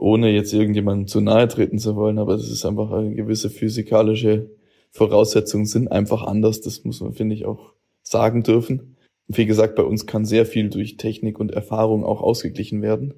ohne 0.00 0.30
jetzt 0.30 0.52
irgendjemandem 0.52 1.06
zu 1.06 1.20
nahe 1.20 1.46
treten 1.46 1.78
zu 1.78 1.94
wollen, 1.94 2.18
aber 2.18 2.36
das 2.36 2.50
ist 2.50 2.64
einfach 2.64 2.90
eine 2.90 3.14
gewisse 3.14 3.50
physikalische 3.50 4.50
Voraussetzungen 4.90 5.66
sind 5.66 5.92
einfach 5.92 6.22
anders. 6.22 6.62
Das 6.62 6.84
muss 6.84 7.00
man, 7.00 7.12
finde 7.12 7.34
ich, 7.34 7.44
auch 7.44 7.74
sagen 8.02 8.42
dürfen. 8.42 8.96
Wie 9.28 9.46
gesagt, 9.46 9.76
bei 9.76 9.84
uns 9.84 10.06
kann 10.06 10.24
sehr 10.24 10.46
viel 10.46 10.68
durch 10.70 10.96
Technik 10.96 11.38
und 11.38 11.52
Erfahrung 11.52 12.04
auch 12.04 12.22
ausgeglichen 12.22 12.82
werden. 12.82 13.14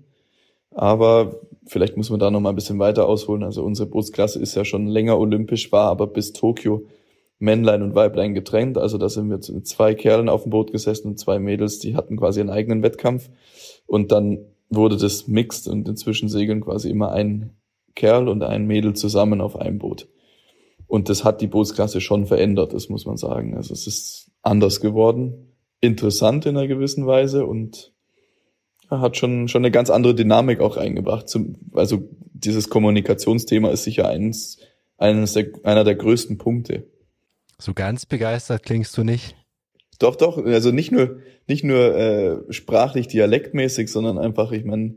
Aber 0.74 1.40
vielleicht 1.66 1.96
muss 1.96 2.10
man 2.10 2.20
da 2.20 2.30
noch 2.30 2.40
mal 2.40 2.50
ein 2.50 2.56
bisschen 2.56 2.78
weiter 2.78 3.08
ausholen. 3.08 3.42
Also 3.42 3.62
unsere 3.62 3.88
Bootsklasse 3.88 4.40
ist 4.40 4.54
ja 4.54 4.64
schon 4.64 4.86
länger 4.86 5.18
olympisch, 5.18 5.72
war 5.72 5.88
aber 5.88 6.06
bis 6.06 6.32
Tokio 6.32 6.86
Männlein 7.38 7.82
und 7.82 7.94
Weiblein 7.94 8.34
getrennt. 8.34 8.76
Also 8.76 8.98
da 8.98 9.08
sind 9.08 9.28
wir 9.28 9.36
mit 9.36 9.66
zwei 9.66 9.94
Kerlen 9.94 10.28
auf 10.28 10.42
dem 10.42 10.50
Boot 10.50 10.72
gesessen 10.72 11.08
und 11.08 11.18
zwei 11.18 11.38
Mädels, 11.38 11.78
die 11.78 11.96
hatten 11.96 12.16
quasi 12.16 12.40
einen 12.40 12.50
eigenen 12.50 12.82
Wettkampf. 12.82 13.30
Und 13.86 14.12
dann 14.12 14.38
wurde 14.74 14.96
das 14.96 15.28
mixed 15.28 15.68
und 15.68 15.88
inzwischen 15.88 16.28
segeln 16.28 16.60
quasi 16.60 16.90
immer 16.90 17.12
ein 17.12 17.50
Kerl 17.94 18.28
und 18.28 18.42
ein 18.42 18.66
Mädel 18.66 18.94
zusammen 18.94 19.40
auf 19.40 19.56
einem 19.56 19.78
Boot. 19.78 20.08
Und 20.86 21.08
das 21.08 21.24
hat 21.24 21.40
die 21.40 21.46
Bootsklasse 21.46 22.00
schon 22.00 22.26
verändert, 22.26 22.72
das 22.72 22.88
muss 22.88 23.06
man 23.06 23.16
sagen. 23.16 23.56
Also 23.56 23.72
es 23.72 23.86
ist 23.86 24.30
anders 24.42 24.80
geworden, 24.80 25.54
interessant 25.80 26.46
in 26.46 26.56
einer 26.56 26.68
gewissen 26.68 27.06
Weise 27.06 27.46
und 27.46 27.92
hat 28.90 29.16
schon, 29.16 29.48
schon 29.48 29.62
eine 29.62 29.70
ganz 29.70 29.90
andere 29.90 30.14
Dynamik 30.14 30.60
auch 30.60 30.76
reingebracht. 30.76 31.28
Zum, 31.28 31.56
also 31.72 32.08
dieses 32.32 32.68
Kommunikationsthema 32.68 33.70
ist 33.70 33.84
sicher 33.84 34.08
eins, 34.08 34.58
eines 34.98 35.32
der, 35.32 35.48
einer 35.62 35.84
der 35.84 35.94
größten 35.94 36.38
Punkte. 36.38 36.86
So 37.58 37.74
ganz 37.74 38.04
begeistert 38.06 38.62
klingst 38.62 38.96
du 38.98 39.04
nicht? 39.04 39.34
Doch, 40.02 40.16
doch. 40.16 40.44
Also 40.44 40.72
nicht 40.72 40.90
nur, 40.90 41.18
nicht 41.46 41.62
nur 41.62 41.94
äh, 41.94 42.52
sprachlich 42.52 43.06
dialektmäßig, 43.06 43.88
sondern 43.88 44.18
einfach, 44.18 44.50
ich 44.50 44.64
meine, 44.64 44.96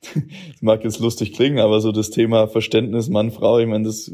das 0.00 0.12
mag 0.62 0.82
jetzt 0.82 0.98
lustig 0.98 1.34
klingen, 1.34 1.58
aber 1.58 1.80
so 1.80 1.92
das 1.92 2.08
Thema 2.08 2.48
Verständnis 2.48 3.10
Mann, 3.10 3.30
Frau, 3.30 3.58
ich 3.58 3.66
meine, 3.66 3.84
das 3.84 4.10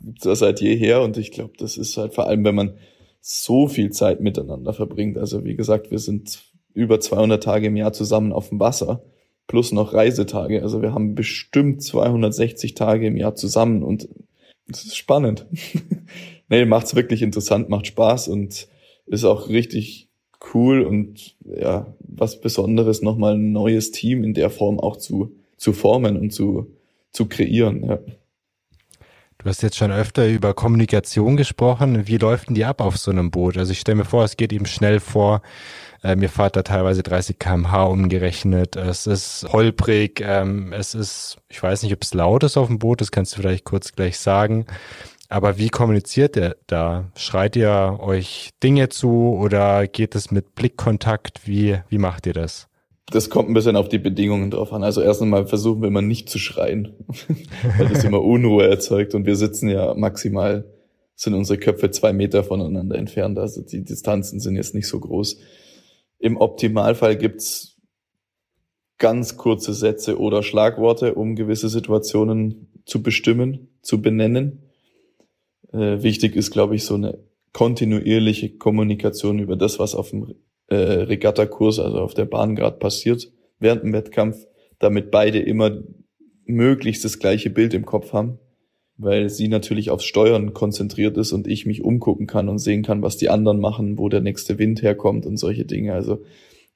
gibt's 0.00 0.24
ja 0.24 0.34
seit 0.34 0.62
jeher 0.62 1.02
und 1.02 1.18
ich 1.18 1.30
glaube, 1.30 1.52
das 1.58 1.76
ist 1.76 1.96
halt 1.98 2.14
vor 2.14 2.26
allem, 2.26 2.42
wenn 2.44 2.54
man 2.54 2.74
so 3.20 3.68
viel 3.68 3.90
Zeit 3.90 4.20
miteinander 4.20 4.72
verbringt. 4.72 5.18
Also 5.18 5.44
wie 5.44 5.56
gesagt, 5.56 5.90
wir 5.90 5.98
sind 5.98 6.42
über 6.72 6.98
200 6.98 7.42
Tage 7.42 7.66
im 7.66 7.76
Jahr 7.76 7.92
zusammen 7.92 8.32
auf 8.32 8.48
dem 8.48 8.60
Wasser 8.60 9.02
plus 9.46 9.72
noch 9.72 9.92
Reisetage. 9.92 10.62
Also 10.62 10.80
wir 10.80 10.94
haben 10.94 11.14
bestimmt 11.14 11.82
260 11.82 12.74
Tage 12.74 13.06
im 13.06 13.16
Jahr 13.16 13.34
zusammen 13.34 13.82
und 13.82 14.08
das 14.68 14.84
ist 14.84 14.96
spannend. 14.96 15.46
nee, 16.48 16.64
macht's 16.64 16.96
wirklich 16.96 17.20
interessant, 17.20 17.68
macht 17.68 17.86
Spaß 17.86 18.28
und 18.28 18.68
ist 19.06 19.24
auch 19.24 19.48
richtig 19.48 20.08
cool 20.54 20.82
und 20.82 21.36
ja, 21.44 21.86
was 22.00 22.40
Besonderes, 22.40 23.02
nochmal 23.02 23.34
ein 23.34 23.52
neues 23.52 23.90
Team 23.90 24.24
in 24.24 24.34
der 24.34 24.50
Form 24.50 24.78
auch 24.78 24.96
zu, 24.96 25.34
zu 25.56 25.72
formen 25.72 26.16
und 26.16 26.30
zu, 26.32 26.70
zu 27.12 27.26
kreieren, 27.26 27.84
ja. 27.84 27.98
Du 29.38 29.50
hast 29.50 29.62
jetzt 29.62 29.76
schon 29.76 29.92
öfter 29.92 30.26
über 30.26 30.54
Kommunikation 30.54 31.36
gesprochen. 31.36 32.08
Wie 32.08 32.16
läuft 32.16 32.48
denn 32.48 32.54
die 32.56 32.64
ab 32.64 32.80
auf 32.80 32.96
so 32.96 33.10
einem 33.10 33.30
Boot? 33.30 33.56
Also 33.56 33.70
ich 33.70 33.78
stelle 33.78 33.96
mir 33.96 34.04
vor, 34.04 34.24
es 34.24 34.36
geht 34.36 34.52
eben 34.52 34.66
schnell 34.66 34.98
vor. 34.98 35.42
Äh, 36.02 36.16
mir 36.16 36.28
fahrt 36.28 36.56
da 36.56 36.62
teilweise 36.62 37.02
30 37.02 37.38
kmh 37.38 37.84
umgerechnet. 37.84 38.76
Es 38.76 39.06
ist 39.06 39.46
holprig. 39.52 40.20
Ähm, 40.20 40.72
es 40.72 40.94
ist, 40.94 41.36
ich 41.48 41.62
weiß 41.62 41.82
nicht, 41.82 41.92
ob 41.92 42.02
es 42.02 42.12
laut 42.12 42.42
ist 42.42 42.56
auf 42.56 42.66
dem 42.66 42.80
Boot. 42.80 43.00
Das 43.00 43.12
kannst 43.12 43.34
du 43.34 43.40
vielleicht 43.40 43.64
kurz 43.64 43.92
gleich 43.92 44.18
sagen. 44.18 44.66
Aber 45.28 45.58
wie 45.58 45.68
kommuniziert 45.68 46.36
ihr 46.36 46.56
da? 46.66 47.10
Schreit 47.16 47.56
ihr 47.56 47.98
euch 48.00 48.50
Dinge 48.62 48.88
zu 48.88 49.36
oder 49.40 49.86
geht 49.86 50.14
es 50.14 50.30
mit 50.30 50.54
Blickkontakt? 50.54 51.46
Wie, 51.46 51.78
wie 51.88 51.98
macht 51.98 52.26
ihr 52.26 52.32
das? 52.32 52.68
das 53.10 53.30
kommt 53.30 53.48
ein 53.48 53.54
bisschen 53.54 53.76
auf 53.76 53.88
die 53.88 53.98
Bedingungen 53.98 54.50
drauf 54.50 54.72
an. 54.72 54.82
Also 54.82 55.00
erst 55.00 55.22
einmal 55.22 55.46
versuchen 55.46 55.80
wir 55.80 55.88
immer 55.88 56.02
nicht 56.02 56.28
zu 56.28 56.38
schreien, 56.38 56.94
weil 57.78 57.88
das 57.88 58.04
immer 58.04 58.22
Unruhe 58.22 58.66
erzeugt 58.66 59.14
und 59.14 59.26
wir 59.26 59.36
sitzen 59.36 59.68
ja 59.68 59.94
maximal, 59.94 60.64
sind 61.14 61.34
unsere 61.34 61.58
Köpfe 61.58 61.90
zwei 61.90 62.12
Meter 62.12 62.42
voneinander 62.44 62.96
entfernt, 62.96 63.38
also 63.38 63.62
die 63.62 63.84
Distanzen 63.84 64.40
sind 64.40 64.56
jetzt 64.56 64.74
nicht 64.74 64.88
so 64.88 64.98
groß. 64.98 65.38
Im 66.18 66.36
Optimalfall 66.36 67.16
gibt's 67.16 67.76
ganz 68.98 69.36
kurze 69.36 69.72
Sätze 69.72 70.18
oder 70.18 70.42
Schlagworte, 70.42 71.14
um 71.14 71.36
gewisse 71.36 71.68
Situationen 71.68 72.72
zu 72.86 73.02
bestimmen, 73.02 73.68
zu 73.82 74.00
benennen. 74.00 74.65
Äh, 75.72 76.02
wichtig 76.02 76.36
ist, 76.36 76.50
glaube 76.50 76.74
ich, 76.74 76.84
so 76.84 76.94
eine 76.94 77.18
kontinuierliche 77.52 78.50
Kommunikation 78.56 79.38
über 79.38 79.56
das, 79.56 79.78
was 79.78 79.94
auf 79.94 80.10
dem 80.10 80.34
äh, 80.68 80.74
Regattakurs, 80.74 81.78
also 81.78 82.00
auf 82.00 82.14
der 82.14 82.26
Bahn 82.26 82.56
gerade 82.56 82.78
passiert, 82.78 83.32
während 83.58 83.82
dem 83.82 83.92
Wettkampf, 83.92 84.46
damit 84.78 85.10
beide 85.10 85.38
immer 85.38 85.82
möglichst 86.44 87.04
das 87.04 87.18
gleiche 87.18 87.50
Bild 87.50 87.74
im 87.74 87.86
Kopf 87.86 88.12
haben, 88.12 88.38
weil 88.98 89.30
sie 89.30 89.48
natürlich 89.48 89.90
aufs 89.90 90.04
Steuern 90.04 90.54
konzentriert 90.54 91.16
ist 91.16 91.32
und 91.32 91.46
ich 91.46 91.66
mich 91.66 91.82
umgucken 91.82 92.26
kann 92.26 92.48
und 92.48 92.58
sehen 92.58 92.82
kann, 92.82 93.02
was 93.02 93.16
die 93.16 93.30
anderen 93.30 93.60
machen, 93.60 93.98
wo 93.98 94.08
der 94.08 94.20
nächste 94.20 94.58
Wind 94.58 94.82
herkommt 94.82 95.26
und 95.26 95.36
solche 95.36 95.64
Dinge. 95.64 95.92
Also 95.94 96.22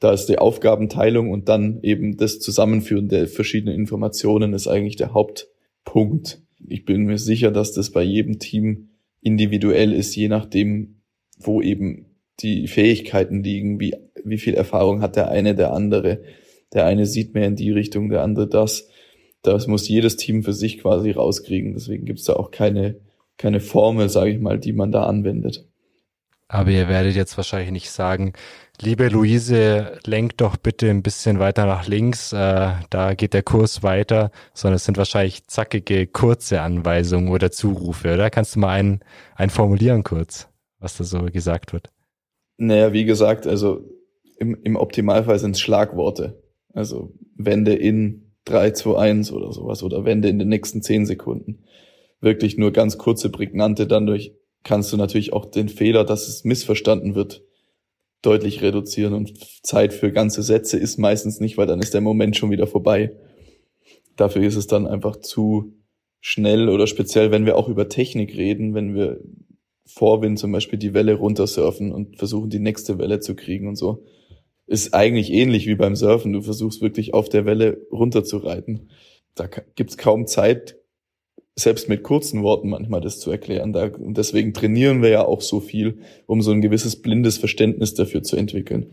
da 0.00 0.12
ist 0.12 0.26
die 0.26 0.38
Aufgabenteilung 0.38 1.30
und 1.30 1.48
dann 1.48 1.80
eben 1.82 2.16
das 2.16 2.40
Zusammenführen 2.40 3.08
der 3.08 3.28
verschiedenen 3.28 3.74
Informationen 3.74 4.54
ist 4.54 4.66
eigentlich 4.66 4.96
der 4.96 5.12
Hauptpunkt. 5.12 6.42
Ich 6.66 6.84
bin 6.84 7.04
mir 7.04 7.18
sicher, 7.18 7.50
dass 7.50 7.72
das 7.72 7.90
bei 7.90 8.02
jedem 8.02 8.38
Team 8.38 8.90
individuell 9.20 9.92
ist, 9.92 10.14
je 10.14 10.28
nachdem, 10.28 11.02
wo 11.38 11.60
eben 11.62 12.06
die 12.40 12.68
Fähigkeiten 12.68 13.42
liegen, 13.42 13.80
wie, 13.80 13.94
wie 14.24 14.38
viel 14.38 14.54
Erfahrung 14.54 15.02
hat 15.02 15.16
der 15.16 15.30
eine, 15.30 15.54
der 15.54 15.72
andere. 15.72 16.22
Der 16.72 16.86
eine 16.86 17.06
sieht 17.06 17.34
mehr 17.34 17.46
in 17.46 17.56
die 17.56 17.70
Richtung, 17.70 18.08
der 18.08 18.22
andere 18.22 18.48
das. 18.48 18.88
Das 19.42 19.66
muss 19.66 19.88
jedes 19.88 20.16
Team 20.16 20.42
für 20.42 20.52
sich 20.52 20.78
quasi 20.78 21.10
rauskriegen. 21.10 21.74
Deswegen 21.74 22.04
gibt's 22.04 22.24
da 22.24 22.34
auch 22.34 22.50
keine, 22.50 23.00
keine 23.36 23.60
Formel, 23.60 24.08
sage 24.08 24.30
ich 24.30 24.40
mal, 24.40 24.58
die 24.58 24.72
man 24.72 24.92
da 24.92 25.04
anwendet. 25.04 25.66
Aber 26.48 26.70
ihr 26.70 26.88
werdet 26.88 27.14
jetzt 27.14 27.36
wahrscheinlich 27.36 27.70
nicht 27.70 27.90
sagen, 27.90 28.32
liebe 28.80 29.08
Luise, 29.08 29.98
lenk 30.06 30.36
doch 30.38 30.56
bitte 30.56 30.88
ein 30.88 31.02
bisschen 31.02 31.38
weiter 31.38 31.66
nach 31.66 31.86
links, 31.86 32.32
äh, 32.32 32.72
da 32.88 33.14
geht 33.14 33.34
der 33.34 33.42
Kurs 33.42 33.82
weiter, 33.82 34.30
sondern 34.54 34.76
es 34.76 34.84
sind 34.84 34.96
wahrscheinlich 34.96 35.46
zackige, 35.46 36.06
kurze 36.06 36.62
Anweisungen 36.62 37.28
oder 37.28 37.50
Zurufe, 37.50 38.14
oder? 38.14 38.30
Kannst 38.30 38.56
du 38.56 38.60
mal 38.60 38.70
einen, 38.70 39.00
einen 39.36 39.50
formulieren 39.50 40.02
kurz, 40.02 40.48
was 40.78 40.96
da 40.96 41.04
so 41.04 41.20
gesagt 41.26 41.72
wird? 41.72 41.90
Naja, 42.56 42.92
wie 42.92 43.04
gesagt, 43.04 43.46
also 43.46 43.84
im, 44.38 44.56
im 44.62 44.76
Optimalfall 44.76 45.38
sind 45.38 45.52
es 45.52 45.60
Schlagworte. 45.60 46.42
Also 46.72 47.14
Wende 47.36 47.74
in 47.74 48.32
3, 48.44 48.72
2, 48.72 48.98
1 48.98 49.32
oder 49.32 49.52
sowas 49.52 49.82
oder 49.82 50.04
Wende 50.04 50.28
in 50.28 50.38
den 50.38 50.48
nächsten 50.48 50.82
10 50.82 51.06
Sekunden. 51.06 51.64
Wirklich 52.20 52.58
nur 52.58 52.72
ganz 52.72 52.98
kurze, 52.98 53.30
prägnante. 53.30 53.86
Dadurch 53.86 54.34
kannst 54.62 54.92
du 54.92 54.96
natürlich 54.96 55.32
auch 55.32 55.46
den 55.46 55.68
Fehler, 55.68 56.04
dass 56.04 56.28
es 56.28 56.44
missverstanden 56.44 57.14
wird, 57.14 57.42
deutlich 58.22 58.62
reduzieren. 58.62 59.14
Und 59.14 59.32
Zeit 59.64 59.92
für 59.92 60.12
ganze 60.12 60.42
Sätze 60.42 60.76
ist 60.78 60.98
meistens 60.98 61.40
nicht, 61.40 61.56
weil 61.56 61.66
dann 61.66 61.80
ist 61.80 61.94
der 61.94 62.00
Moment 62.00 62.36
schon 62.36 62.50
wieder 62.50 62.66
vorbei. 62.66 63.12
Dafür 64.16 64.42
ist 64.42 64.56
es 64.56 64.66
dann 64.66 64.86
einfach 64.86 65.16
zu 65.16 65.74
schnell 66.20 66.68
oder 66.68 66.86
speziell, 66.86 67.30
wenn 67.30 67.46
wir 67.46 67.56
auch 67.56 67.68
über 67.68 67.88
Technik 67.88 68.36
reden, 68.36 68.74
wenn 68.74 68.94
wir 68.94 69.20
Vorwind 69.86 70.38
zum 70.38 70.52
Beispiel 70.52 70.78
die 70.78 70.94
Welle 70.94 71.14
runtersurfen 71.14 71.92
und 71.92 72.16
versuchen, 72.16 72.50
die 72.50 72.58
nächste 72.58 72.98
Welle 72.98 73.20
zu 73.20 73.34
kriegen 73.34 73.66
und 73.66 73.76
so. 73.76 74.04
Ist 74.66 74.94
eigentlich 74.94 75.32
ähnlich 75.32 75.66
wie 75.66 75.74
beim 75.74 75.96
Surfen. 75.96 76.32
Du 76.32 76.42
versuchst 76.42 76.80
wirklich 76.80 77.12
auf 77.12 77.28
der 77.28 77.44
Welle 77.44 77.78
runterzureiten. 77.90 78.90
Da 79.34 79.48
gibt's 79.74 79.96
kaum 79.96 80.26
Zeit, 80.26 80.79
selbst 81.60 81.88
mit 81.88 82.02
kurzen 82.02 82.42
Worten 82.42 82.68
manchmal 82.70 83.00
das 83.00 83.20
zu 83.20 83.30
erklären. 83.30 83.72
Da, 83.72 83.86
und 83.86 84.16
deswegen 84.16 84.54
trainieren 84.54 85.02
wir 85.02 85.10
ja 85.10 85.24
auch 85.24 85.40
so 85.40 85.60
viel, 85.60 85.98
um 86.26 86.42
so 86.42 86.50
ein 86.50 86.60
gewisses 86.60 87.00
blindes 87.00 87.38
Verständnis 87.38 87.94
dafür 87.94 88.22
zu 88.22 88.36
entwickeln. 88.36 88.86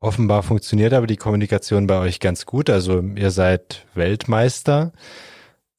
Offenbar 0.00 0.42
funktioniert 0.42 0.92
aber 0.92 1.08
die 1.08 1.16
Kommunikation 1.16 1.86
bei 1.88 1.98
euch 1.98 2.20
ganz 2.20 2.46
gut. 2.46 2.70
Also 2.70 3.02
ihr 3.16 3.30
seid 3.30 3.86
Weltmeister, 3.94 4.92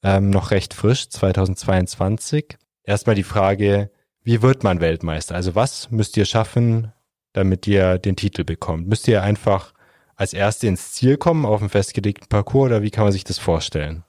ähm, 0.02 0.30
noch 0.30 0.50
recht 0.50 0.74
frisch, 0.74 1.08
2022. 1.08 2.58
Erstmal 2.84 3.16
die 3.16 3.22
Frage, 3.22 3.90
wie 4.22 4.42
wird 4.42 4.62
man 4.62 4.80
Weltmeister? 4.80 5.34
Also 5.34 5.54
was 5.54 5.90
müsst 5.90 6.16
ihr 6.18 6.26
schaffen, 6.26 6.92
damit 7.32 7.66
ihr 7.66 7.98
den 7.98 8.16
Titel 8.16 8.44
bekommt? 8.44 8.88
Müsst 8.88 9.08
ihr 9.08 9.22
einfach 9.22 9.72
als 10.16 10.34
Erste 10.34 10.66
ins 10.66 10.92
Ziel 10.92 11.16
kommen 11.16 11.46
auf 11.46 11.60
dem 11.60 11.70
festgelegten 11.70 12.28
Parcours 12.28 12.66
oder 12.66 12.82
wie 12.82 12.90
kann 12.90 13.04
man 13.04 13.12
sich 13.12 13.24
das 13.24 13.38
vorstellen? 13.38 14.04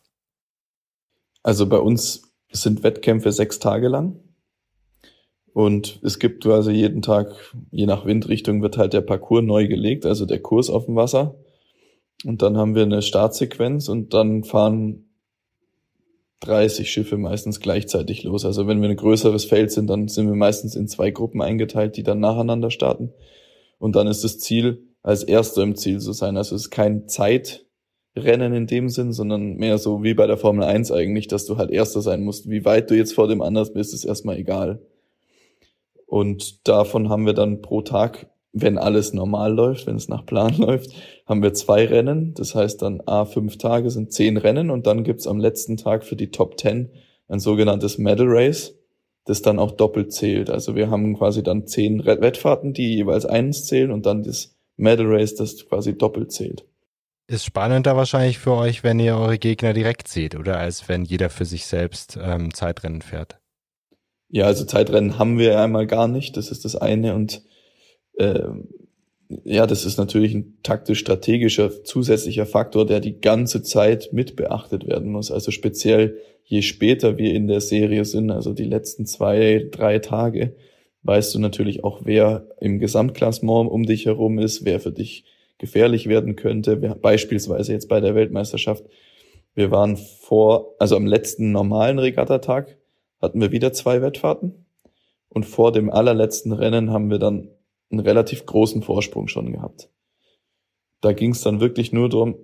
Also 1.44 1.68
bei 1.68 1.78
uns 1.78 2.34
sind 2.52 2.84
Wettkämpfe 2.84 3.32
sechs 3.32 3.60
Tage 3.60 3.88
lang. 3.88 4.20
Und 5.54 6.00
es 6.04 6.20
gibt 6.20 6.44
quasi 6.44 6.72
jeden 6.72 7.02
Tag, 7.02 7.36
je 7.72 7.86
nach 7.86 8.06
Windrichtung, 8.06 8.62
wird 8.62 8.78
halt 8.78 8.94
der 8.94 9.02
Parcours 9.02 9.44
neu 9.44 9.68
gelegt, 9.68 10.06
also 10.06 10.26
der 10.26 10.40
Kurs 10.40 10.70
auf 10.70 10.86
dem 10.86 10.96
Wasser. 10.96 11.36
Und 12.24 12.42
dann 12.42 12.58
haben 12.58 12.76
wir 12.76 12.84
eine 12.84 13.02
Startsequenz 13.02 13.90
und 13.90 14.14
dann 14.14 14.44
fahren 14.44 15.10
30 16.42 16.90
Schiffe 16.92 17.18
meistens 17.18 17.60
gleichzeitig 17.60 18.24
los. 18.24 18.46
Also 18.46 18.68
wenn 18.68 18.82
wir 18.82 18.90
ein 18.90 18.96
größeres 18.96 19.46
Feld 19.46 19.72
sind, 19.72 19.88
dann 19.90 20.08
sind 20.08 20.28
wir 20.28 20.36
meistens 20.36 20.76
in 20.76 20.88
zwei 20.88 21.12
Gruppen 21.12 21.42
eingeteilt, 21.42 21.98
die 21.98 22.04
dann 22.04 22.20
nacheinander 22.20 22.72
starten. 22.72 23.12
Und 23.78 23.96
dann 23.96 24.08
ist 24.08 24.24
das 24.24 24.40
Ziel, 24.40 24.88
als 25.04 25.24
Erster 25.24 25.64
im 25.64 25.76
Ziel 25.76 26.00
zu 26.00 26.14
sein. 26.14 26.38
Also 26.38 26.56
es 26.56 26.64
ist 26.64 26.72
kein 26.72 27.08
Zeitrennen 28.15 28.54
in 28.54 28.67
dem 28.67 28.89
Sinn, 28.89 29.13
sondern 29.13 29.56
mehr 29.56 29.78
so 29.78 30.04
wie 30.04 30.13
bei 30.13 30.28
der 30.28 30.38
Formel 30.38 30.63
1 30.63 30.91
eigentlich, 30.91 31.28
dass 31.28 31.45
du 31.45 31.58
halt 31.58 31.71
Erster 31.71 32.02
sein 32.02 32.24
musst. 32.24 32.50
Wie 32.50 32.65
weit 32.65 32.89
du 32.89 32.95
jetzt 32.95 33.13
vor 33.13 33.28
dem 33.28 33.41
anderen 33.41 33.74
bist, 33.74 33.93
ist 33.93 34.06
erstmal 34.06 34.38
egal. 34.38 34.82
Und 36.06 36.67
davon 36.67 37.10
haben 37.10 37.26
wir 37.26 37.34
dann 37.34 37.62
pro 37.62 37.82
Tag, 37.82 38.30
wenn 38.52 38.78
alles 38.78 39.13
normal 39.13 39.54
läuft, 39.54 39.88
wenn 39.88 39.95
es 39.95 40.10
nach 40.10 40.26
Plan 40.26 40.56
läuft, 40.58 40.91
haben 41.26 41.41
wir 41.41 41.54
zwei 41.54 41.86
Rennen. 41.86 42.34
Das 42.34 42.54
heißt 42.54 42.82
dann 42.82 43.02
A, 43.06 43.26
fünf 43.26 43.58
Tage 43.58 43.89
sind 43.89 44.12
zehn 44.12 44.36
Rennen 44.36 44.71
und 44.71 44.88
dann 44.88 45.04
gibt's 45.04 45.28
am 45.28 45.39
letzten 45.39 45.78
Tag 45.78 46.04
für 46.04 46.17
die 46.17 46.32
Top 46.32 46.58
Ten 46.58 46.89
ein 47.30 47.39
sogenanntes 47.39 47.97
Medal 47.97 48.28
Race, 48.28 48.78
das 49.24 49.41
dann 49.41 49.58
auch 49.58 49.71
doppelt 49.71 50.12
zählt. 50.12 50.50
Also 50.50 50.76
wir 50.76 50.89
haben 50.89 51.17
quasi 51.17 51.43
dann 51.43 51.65
zehn 51.65 52.06
Wettfahrten, 52.06 52.74
die 52.74 52.93
jeweils 52.95 53.26
eins 53.26 53.65
zählen 53.65 53.91
und 53.91 54.06
dann 54.06 54.24
das 54.24 54.54
Medal 54.76 55.06
Race, 55.08 55.36
das 55.36 55.65
quasi 55.65 55.97
doppelt 55.97 56.34
zählt. 56.34 56.65
Ist 57.28 57.46
spannender 57.46 57.96
wahrscheinlich 57.96 58.40
für 58.40 58.54
euch, 58.54 58.84
wenn 58.84 59.00
ihr 59.00 59.16
eure 59.16 59.38
Gegner 59.38 59.74
direkt 59.74 60.08
seht, 60.08 60.36
oder 60.36 60.58
als 60.58 60.90
wenn 60.90 61.06
jeder 61.06 61.30
für 61.30 61.46
sich 61.46 61.66
selbst 61.66 62.20
ähm, 62.22 62.54
Zeitrennen 62.54 63.02
fährt? 63.02 63.40
Ja, 64.30 64.46
also 64.46 64.66
Zeitrennen 64.66 65.18
haben 65.18 65.38
wir 65.38 65.60
einmal 65.60 65.88
gar 65.88 66.08
nicht, 66.08 66.38
das 66.38 66.52
ist 66.52 66.66
das 66.66 66.76
eine 66.76 67.16
und 67.16 67.42
äh, 68.18 68.50
ja, 69.44 69.66
das 69.66 69.86
ist 69.86 69.98
natürlich 69.98 70.34
ein 70.34 70.58
taktisch-strategischer 70.64 71.84
zusätzlicher 71.84 72.46
Faktor, 72.46 72.86
der 72.86 73.00
die 73.00 73.20
ganze 73.20 73.64
Zeit 73.64 74.10
mit 74.12 74.36
beachtet 74.36 74.86
werden 74.88 75.12
muss. 75.12 75.32
Also 75.32 75.52
speziell 75.52 76.18
je 76.44 76.62
später 76.62 77.18
wir 77.18 77.34
in 77.34 77.48
der 77.48 77.62
Serie 77.62 78.04
sind, 78.04 78.32
also 78.32 78.54
die 78.54 78.66
letzten 78.66 79.06
zwei, 79.06 79.68
drei 79.72 80.00
Tage, 80.00 80.56
weißt 81.04 81.34
du 81.34 81.40
natürlich 81.40 81.84
auch, 81.84 82.02
wer 82.04 82.48
im 82.60 82.80
Gesamtklassement 82.80 83.72
um 83.72 83.86
dich 83.86 84.06
herum 84.06 84.38
ist, 84.38 84.66
wer 84.66 84.80
für 84.80 84.92
dich 84.92 85.24
gefährlich 85.62 86.10
werden 86.10 86.36
könnte. 86.36 86.82
Wir, 86.82 86.95
beispielsweise 86.95 87.71
jetzt 87.71 87.88
bei 87.88 88.02
der 88.02 88.15
Weltmeisterschaft. 88.15 88.84
Wir 89.54 89.69
waren 89.69 89.95
vor, 89.95 90.76
also 90.80 90.95
am 90.97 91.06
letzten 91.06 91.52
normalen 91.52 92.00
Regattatag 92.00 92.78
hatten 93.21 93.39
wir 93.39 93.52
wieder 93.52 93.71
zwei 93.71 94.02
Wettfahrten. 94.02 94.65
Und 95.30 95.45
vor 95.45 95.71
dem 95.71 95.89
allerletzten 95.89 96.52
Rennen 96.52 96.91
haben 96.91 97.10
wir 97.10 97.19
dann 97.19 97.50
einen 97.91 98.00
relativ 98.00 98.45
großen 98.45 98.82
Vorsprung 98.82 99.28
schon 99.28 99.52
gehabt. 99.52 99.89
Da 101.00 101.13
ging 101.13 101.32
es 101.32 101.41
dann 101.41 101.62
wirklich 101.62 101.93
nur 101.93 102.10
darum, 102.10 102.36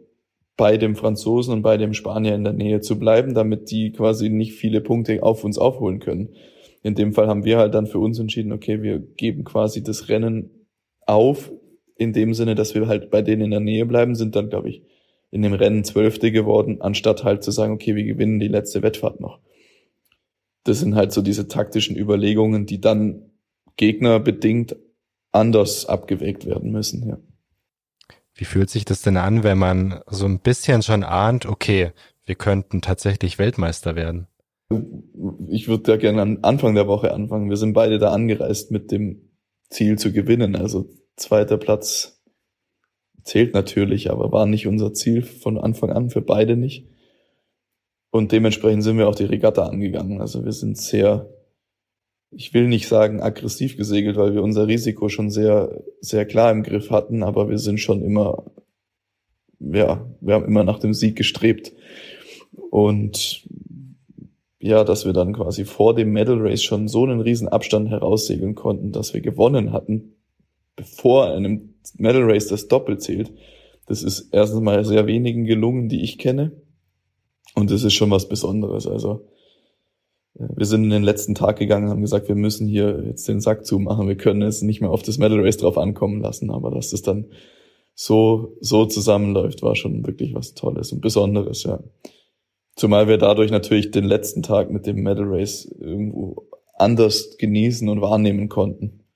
bei 0.56 0.78
dem 0.78 0.96
Franzosen 0.96 1.54
und 1.54 1.62
bei 1.64 1.78
dem 1.78 1.94
Spanier 1.94 2.36
in 2.36 2.44
der 2.44 2.54
Nähe 2.54 2.82
zu 2.82 3.00
bleiben, 3.00 3.34
damit 3.34 3.72
die 3.72 3.92
quasi 3.92 4.30
nicht 4.30 4.54
viele 4.54 4.82
Punkte 4.82 5.24
auf 5.24 5.44
uns 5.44 5.58
aufholen 5.58 6.00
können. 6.00 6.36
In 6.84 6.94
dem 6.94 7.14
Fall 7.14 7.28
haben 7.28 7.46
wir 7.46 7.58
halt 7.58 7.74
dann 7.74 7.88
für 7.88 8.00
uns 8.00 8.20
entschieden, 8.20 8.52
okay, 8.52 8.82
wir 8.84 9.00
geben 9.00 9.44
quasi 9.44 9.84
das 9.84 10.08
Rennen 10.08 10.68
auf, 11.06 11.52
in 11.98 12.14
dem 12.14 12.34
Sinne, 12.34 12.56
dass 12.56 12.76
wir 12.76 12.88
halt 12.88 13.10
bei 13.10 13.22
denen 13.22 13.44
in 13.44 13.52
der 13.52 13.60
Nähe 13.60 13.86
bleiben, 13.86 14.16
sind 14.16 14.36
dann, 14.36 14.50
glaube 14.50 14.70
ich, 14.70 14.84
in 15.32 15.42
dem 15.42 15.54
Rennen 15.54 15.84
Zwölfte 15.84 16.32
geworden, 16.32 16.82
anstatt 16.82 17.24
halt 17.24 17.44
zu 17.44 17.52
sagen, 17.52 17.74
okay, 17.74 17.96
wir 17.96 18.04
gewinnen 18.04 18.40
die 18.40 18.48
letzte 18.48 18.82
Wettfahrt 18.82 19.20
noch. 19.20 19.40
Das 20.64 20.80
sind 20.80 20.96
halt 20.96 21.12
so 21.12 21.22
diese 21.22 21.48
taktischen 21.48 21.98
Überlegungen, 21.98 22.66
die 22.66 22.80
dann 22.80 23.32
gegnerbedingt 23.76 24.76
anders 25.32 25.86
abgewägt 25.86 26.46
werden 26.46 26.72
müssen, 26.72 27.08
ja. 27.08 27.18
Wie 28.38 28.46
fühlt 28.46 28.70
sich 28.70 28.86
das 28.86 29.02
denn 29.02 29.18
an, 29.18 29.44
wenn 29.44 29.58
man 29.58 30.02
so 30.08 30.26
ein 30.26 30.40
bisschen 30.40 30.84
schon 30.84 31.04
ahnt, 31.04 31.48
okay, 31.48 31.92
wir 32.26 32.36
könnten 32.36 32.82
tatsächlich 32.82 33.40
Weltmeister 33.40 33.96
werden? 33.96 34.28
Ich 35.50 35.68
würde 35.68 35.92
ja 35.92 35.98
gerne 35.98 36.22
am 36.22 36.40
Anfang 36.44 36.76
der 36.76 36.88
Woche 36.88 37.14
anfangen. 37.14 37.50
Wir 37.50 37.58
sind 37.58 37.74
beide 37.74 37.98
da 37.98 38.12
angereist 38.12 38.70
mit 38.70 38.92
dem 38.92 39.32
Ziel 39.70 39.98
zu 39.98 40.12
gewinnen. 40.12 40.56
Also 40.56 40.88
zweiter 41.18 41.58
Platz 41.58 42.22
zählt 43.24 43.54
natürlich, 43.54 44.10
aber 44.10 44.32
war 44.32 44.46
nicht 44.46 44.68
unser 44.68 44.94
Ziel 44.94 45.22
von 45.22 45.58
Anfang 45.58 45.92
an 45.92 46.10
für 46.10 46.22
beide 46.22 46.56
nicht. 46.56 46.88
Und 48.10 48.32
dementsprechend 48.32 48.84
sind 48.84 48.98
wir 48.98 49.10
auch 49.10 49.16
die 49.16 49.26
Regatta 49.26 49.66
angegangen. 49.66 50.22
Also 50.22 50.46
wir 50.46 50.54
sind 50.54 50.78
sehr 50.78 51.30
ich 52.32 52.54
will 52.54 52.68
nicht 52.68 52.88
sagen 52.88 53.22
aggressiv 53.22 53.78
gesegelt, 53.78 54.18
weil 54.18 54.34
wir 54.34 54.44
unser 54.44 54.68
Risiko 54.68 55.10
schon 55.10 55.30
sehr, 55.30 55.84
sehr 56.02 56.26
klar 56.26 56.52
im 56.52 56.64
Griff 56.64 56.92
hatten, 56.92 57.24
aber 57.24 57.50
wir 57.50 57.58
sind 57.58 57.80
schon 57.80 58.02
immer, 58.02 58.44
ja, 59.60 60.06
wir 60.20 60.34
haben 60.34 60.46
immer 60.46 60.64
nach 60.64 60.80
dem 60.80 60.94
Sieg 60.94 61.16
gestrebt. 61.16 61.74
Und 62.70 63.48
ja, 64.60 64.84
dass 64.84 65.06
wir 65.06 65.14
dann 65.14 65.34
quasi 65.34 65.66
vor 65.66 65.96
dem 65.96 66.12
Medal 66.12 66.40
Race 66.40 66.64
schon 66.64 66.88
so 66.88 67.04
einen 67.04 67.22
riesen 67.22 67.48
Abstand 67.48 67.90
heraussegeln 67.90 68.56
konnten, 68.56 68.92
dass 68.92 69.14
wir 69.14 69.22
gewonnen 69.22 69.72
hatten, 69.72 70.17
bevor 70.78 71.34
einem 71.34 71.74
Medal 71.98 72.24
Race 72.24 72.48
das 72.48 72.70
doppelt 72.70 73.02
zählt. 73.02 73.34
Das 73.88 74.04
ist 74.04 74.30
erstens 74.32 74.62
mal 74.62 74.86
sehr 74.86 75.08
wenigen 75.08 75.44
gelungen, 75.44 75.90
die 75.90 76.02
ich 76.02 76.18
kenne. 76.18 76.54
Und 77.56 77.72
das 77.72 77.84
ist 77.84 77.94
schon 77.94 78.12
was 78.12 78.30
Besonderes. 78.30 78.88
Also, 78.88 79.28
wir 80.36 80.66
sind 80.66 80.84
in 80.86 80.92
den 80.92 81.04
letzten 81.04 81.36
Tag 81.36 81.58
gegangen, 81.58 81.90
haben 81.90 82.02
gesagt, 82.02 82.28
wir 82.28 82.36
müssen 82.36 82.68
hier 82.68 83.04
jetzt 83.08 83.28
den 83.28 83.42
Sack 83.42 83.66
zumachen. 83.66 84.08
Wir 84.08 84.18
können 84.18 84.44
es 84.44 84.62
nicht 84.62 84.82
mehr 84.82 84.92
auf 84.92 85.02
das 85.02 85.18
Medal 85.18 85.40
Race 85.42 85.58
drauf 85.58 85.78
ankommen 85.78 86.22
lassen. 86.22 86.52
Aber 86.52 86.70
dass 86.70 86.92
das 86.92 87.02
dann 87.02 87.26
so, 87.96 88.56
so 88.62 88.86
zusammenläuft, 88.86 89.64
war 89.64 89.76
schon 89.76 90.06
wirklich 90.06 90.36
was 90.36 90.54
Tolles 90.54 90.92
und 90.92 91.02
Besonderes, 91.02 91.64
ja. 91.64 91.80
Zumal 92.76 93.08
wir 93.08 93.18
dadurch 93.18 93.50
natürlich 93.50 93.90
den 93.90 94.04
letzten 94.04 94.44
Tag 94.44 94.70
mit 94.70 94.86
dem 94.86 94.98
Medal 94.98 95.26
Race 95.26 95.66
irgendwo 95.66 96.48
anders 96.76 97.38
genießen 97.40 97.90
und 97.90 98.02
wahrnehmen 98.02 98.50
konnten. 98.50 99.07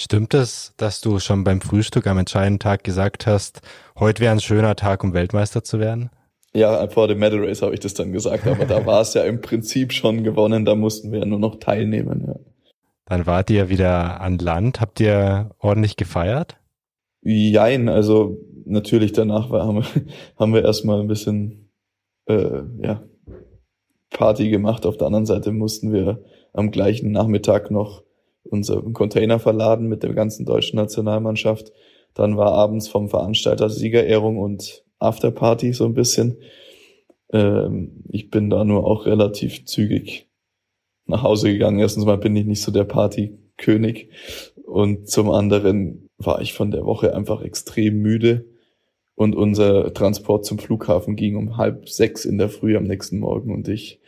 Stimmt 0.00 0.32
es, 0.32 0.74
dass 0.76 1.00
du 1.00 1.18
schon 1.18 1.42
beim 1.42 1.60
Frühstück 1.60 2.06
am 2.06 2.18
entscheidenden 2.18 2.60
Tag 2.60 2.84
gesagt 2.84 3.26
hast, 3.26 3.62
heute 3.98 4.20
wäre 4.20 4.30
ein 4.30 4.40
schöner 4.40 4.76
Tag, 4.76 5.02
um 5.02 5.12
Weltmeister 5.12 5.64
zu 5.64 5.80
werden? 5.80 6.10
Ja, 6.54 6.86
vor 6.88 7.08
dem 7.08 7.18
Medal 7.18 7.44
Race 7.44 7.62
habe 7.62 7.74
ich 7.74 7.80
das 7.80 7.94
dann 7.94 8.12
gesagt, 8.12 8.46
aber 8.46 8.64
da 8.64 8.86
war 8.86 9.00
es 9.00 9.14
ja 9.14 9.24
im 9.24 9.40
Prinzip 9.40 9.92
schon 9.92 10.22
gewonnen, 10.22 10.64
da 10.64 10.76
mussten 10.76 11.10
wir 11.10 11.18
ja 11.18 11.24
nur 11.24 11.40
noch 11.40 11.56
teilnehmen. 11.56 12.26
Ja. 12.28 12.36
Dann 13.06 13.26
wart 13.26 13.50
ihr 13.50 13.70
wieder 13.70 14.20
an 14.20 14.38
Land. 14.38 14.80
Habt 14.80 15.00
ihr 15.00 15.50
ordentlich 15.58 15.96
gefeiert? 15.96 16.58
Jein, 17.22 17.88
also 17.88 18.38
natürlich 18.66 19.10
danach 19.10 19.50
war, 19.50 19.66
haben, 19.66 19.78
wir, 19.78 20.02
haben 20.38 20.54
wir 20.54 20.64
erstmal 20.64 21.00
ein 21.00 21.08
bisschen 21.08 21.72
äh, 22.26 22.60
ja, 22.82 23.02
Party 24.10 24.48
gemacht. 24.48 24.86
Auf 24.86 24.96
der 24.96 25.08
anderen 25.08 25.26
Seite 25.26 25.50
mussten 25.50 25.92
wir 25.92 26.22
am 26.52 26.70
gleichen 26.70 27.10
Nachmittag 27.10 27.72
noch 27.72 28.04
unseren 28.50 28.92
Container 28.92 29.38
verladen 29.38 29.88
mit 29.88 30.02
der 30.02 30.14
ganzen 30.14 30.46
deutschen 30.46 30.76
Nationalmannschaft. 30.76 31.72
Dann 32.14 32.36
war 32.36 32.52
abends 32.52 32.88
vom 32.88 33.08
Veranstalter 33.08 33.70
Siegerehrung 33.70 34.38
und 34.38 34.84
Afterparty 34.98 35.72
so 35.72 35.84
ein 35.84 35.94
bisschen. 35.94 36.38
Ähm, 37.32 38.04
ich 38.08 38.30
bin 38.30 38.50
da 38.50 38.64
nur 38.64 38.84
auch 38.84 39.06
relativ 39.06 39.66
zügig 39.66 40.28
nach 41.06 41.22
Hause 41.22 41.52
gegangen. 41.52 41.78
Erstens 41.78 42.04
mal 42.04 42.18
bin 42.18 42.36
ich 42.36 42.46
nicht 42.46 42.62
so 42.62 42.72
der 42.72 42.84
Partykönig 42.84 44.08
und 44.64 45.08
zum 45.08 45.30
anderen 45.30 46.08
war 46.18 46.40
ich 46.40 46.52
von 46.52 46.70
der 46.70 46.84
Woche 46.84 47.14
einfach 47.14 47.42
extrem 47.42 47.98
müde 47.98 48.44
und 49.14 49.34
unser 49.34 49.92
Transport 49.94 50.44
zum 50.44 50.58
Flughafen 50.58 51.16
ging 51.16 51.36
um 51.36 51.56
halb 51.56 51.88
sechs 51.88 52.24
in 52.24 52.38
der 52.38 52.48
Früh 52.48 52.76
am 52.76 52.84
nächsten 52.84 53.18
Morgen 53.18 53.52
und 53.52 53.68
ich 53.68 54.00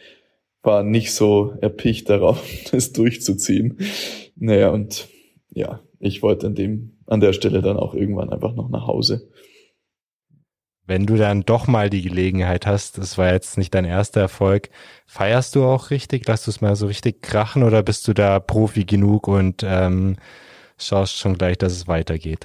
war 0.63 0.83
nicht 0.83 1.13
so 1.13 1.55
erpicht 1.61 2.11
darauf, 2.11 2.47
das 2.71 2.93
durchzuziehen. 2.93 3.79
Naja, 4.37 4.71
und 4.71 5.09
ja, 5.51 5.81
ich 5.99 6.23
wollte 6.23 6.47
an 6.47 6.55
dem, 6.55 6.99
an 7.07 7.21
der 7.21 7.33
Stelle 7.33 7.63
dann 7.63 7.77
auch 7.77 7.95
irgendwann 7.95 8.31
einfach 8.31 8.55
noch 8.55 8.69
nach 8.71 8.87
Hause 8.87 9.31
wenn 10.91 11.07
du 11.07 11.17
dann 11.17 11.43
doch 11.43 11.69
mal 11.69 11.89
die 11.89 12.03
Gelegenheit 12.03 12.67
hast, 12.67 12.99
das 12.99 13.17
war 13.17 13.33
jetzt 13.33 13.57
nicht 13.57 13.73
dein 13.73 13.85
erster 13.85 14.23
Erfolg, 14.23 14.71
feierst 15.07 15.55
du 15.55 15.63
auch 15.63 15.91
richtig? 15.91 16.27
Lass 16.27 16.45
du 16.45 16.51
es 16.51 16.61
mal 16.61 16.75
so 16.75 16.89
richtig 16.89 17.23
krachen 17.23 17.63
oder 17.63 17.85
bist 17.85 18.09
du 18.09 18.13
da 18.13 18.41
Profi 18.41 18.85
genug 18.85 19.29
und 19.29 19.63
ähm, 19.65 20.17
schaust 20.79 21.17
schon 21.17 21.39
gleich, 21.39 21.59
dass 21.59 21.75
es 21.75 21.87
weitergeht? 21.87 22.45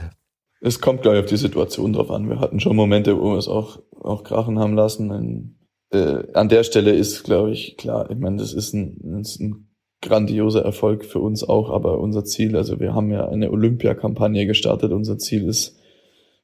Es 0.62 0.80
kommt 0.80 1.02
gleich 1.02 1.24
auf 1.24 1.26
die 1.26 1.38
Situation 1.38 1.94
drauf 1.94 2.12
an. 2.12 2.30
Wir 2.30 2.40
hatten 2.40 2.60
schon 2.60 2.76
Momente, 2.76 3.20
wo 3.20 3.32
wir 3.32 3.40
es 3.40 3.48
auch, 3.48 3.80
auch 4.00 4.24
krachen 4.24 4.60
haben 4.60 4.76
lassen. 4.76 5.10
Und, 5.10 5.56
äh, 5.90 6.32
an 6.34 6.48
der 6.48 6.64
Stelle 6.64 6.94
ist, 6.94 7.24
glaube 7.24 7.52
ich, 7.52 7.78
klar, 7.78 8.12
ich 8.12 8.18
meine, 8.20 8.38
das 8.38 8.54
ist 8.54 8.74
ein, 8.74 9.00
das 9.02 9.32
ist 9.32 9.42
ein 9.42 9.65
grandioser 10.06 10.64
Erfolg 10.64 11.04
für 11.04 11.20
uns 11.20 11.44
auch, 11.44 11.70
aber 11.70 12.00
unser 12.00 12.24
Ziel, 12.24 12.56
also 12.56 12.80
wir 12.80 12.94
haben 12.94 13.12
ja 13.12 13.28
eine 13.28 13.52
Olympiakampagne 13.52 14.46
gestartet, 14.46 14.92
unser 14.92 15.18
Ziel 15.18 15.48
ist, 15.48 15.78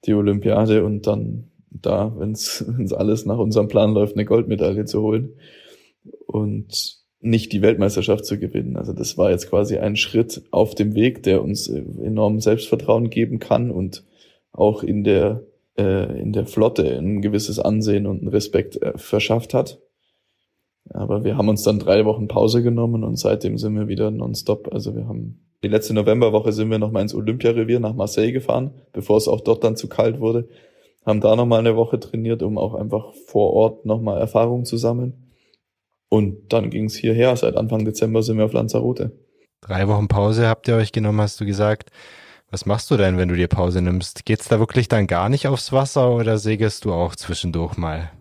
die 0.05 0.14
Olympiade 0.14 0.84
und 0.84 1.07
dann 1.07 1.51
da, 1.70 2.14
wenn 2.18 2.32
es 2.32 2.66
alles 2.93 3.26
nach 3.26 3.38
unserem 3.38 3.68
Plan 3.68 3.93
läuft, 3.93 4.16
eine 4.16 4.26
Goldmedaille 4.26 4.86
zu 4.86 5.01
holen 5.01 5.36
und 6.26 6.99
nicht 7.22 7.53
die 7.53 7.62
Weltmeisterschaft 7.62 8.26
zu 8.26 8.39
gewinnen. 8.39 8.76
Also 8.78 8.93
das 8.93 9.18
war 9.18 9.30
jetzt 9.30 9.49
quasi 9.49 9.78
ein 9.78 9.95
Schritt 9.95 10.41
auf 10.49 10.74
dem 10.74 10.95
Weg, 10.95 11.22
der 11.24 11.43
uns 11.43 11.68
enorm 11.70 12.39
Selbstvertrauen 12.39 13.12
geben 13.12 13.38
kann 13.38 13.70
und 13.70 14.03
auch 14.51 14.82
in 14.82 15.03
der 15.03 15.43
äh, 15.78 16.20
in 16.20 16.34
der 16.34 16.47
Flotte 16.47 16.97
ein 16.97 17.22
gewisses 17.22 17.59
Ansehen 17.59 18.07
und 18.07 18.20
einen 18.20 18.28
Respekt 18.28 18.82
äh, 18.82 18.97
verschafft 18.97 19.53
hat. 19.53 19.80
Aber 20.89 21.23
wir 21.23 21.38
haben 21.38 21.49
uns 21.49 21.63
dann 21.63 21.79
drei 21.79 22.05
Wochen 22.05 22.27
Pause 22.27 22.63
genommen 22.63 23.03
und 23.03 23.17
seitdem 23.17 23.57
sind 23.57 23.75
wir 23.75 23.88
wieder 23.88 24.11
nonstop. 24.11 24.73
Also 24.73 24.95
wir 24.95 25.07
haben 25.07 25.39
die 25.63 25.67
letzte 25.67 25.93
Novemberwoche 25.93 26.53
sind 26.53 26.71
wir 26.71 26.79
noch 26.79 26.91
mal 26.91 27.01
ins 27.01 27.13
Olympiarevier 27.13 27.79
nach 27.79 27.93
Marseille 27.93 28.32
gefahren, 28.32 28.71
bevor 28.93 29.17
es 29.17 29.27
auch 29.27 29.41
dort 29.41 29.63
dann 29.63 29.75
zu 29.75 29.88
kalt 29.88 30.19
wurde. 30.19 30.47
Haben 31.05 31.21
da 31.21 31.36
noch 31.36 31.45
mal 31.45 31.59
eine 31.59 31.75
Woche 31.75 31.99
trainiert, 31.99 32.41
um 32.41 32.57
auch 32.57 32.73
einfach 32.73 33.13
vor 33.27 33.53
Ort 33.53 33.86
noch 33.86 34.01
mal 34.01 34.19
Erfahrung 34.19 34.65
zu 34.65 34.77
sammeln. 34.77 35.32
Und 36.09 36.51
dann 36.51 36.71
ging 36.71 36.86
es 36.86 36.95
hierher. 36.95 37.36
Seit 37.36 37.55
Anfang 37.55 37.86
Dezember 37.86 38.23
sind 38.23 38.38
wir 38.38 38.45
auf 38.45 38.53
Lanzarote. 38.53 39.11
Drei 39.61 39.88
Wochen 39.88 40.07
Pause 40.07 40.47
habt 40.47 40.67
ihr 40.67 40.75
euch 40.75 40.91
genommen, 40.91 41.21
hast 41.21 41.39
du 41.39 41.45
gesagt. 41.45 41.91
Was 42.49 42.65
machst 42.65 42.91
du 42.91 42.97
denn, 42.97 43.17
wenn 43.17 43.29
du 43.29 43.36
dir 43.36 43.47
Pause 43.47 43.82
nimmst? 43.82 44.25
Geht's 44.25 44.47
da 44.47 44.59
wirklich 44.59 44.89
dann 44.89 45.07
gar 45.07 45.29
nicht 45.29 45.47
aufs 45.47 45.71
Wasser 45.71 46.13
oder 46.13 46.38
segelst 46.38 46.86
du 46.86 46.91
auch 46.91 47.15
zwischendurch 47.15 47.77
mal? 47.77 48.11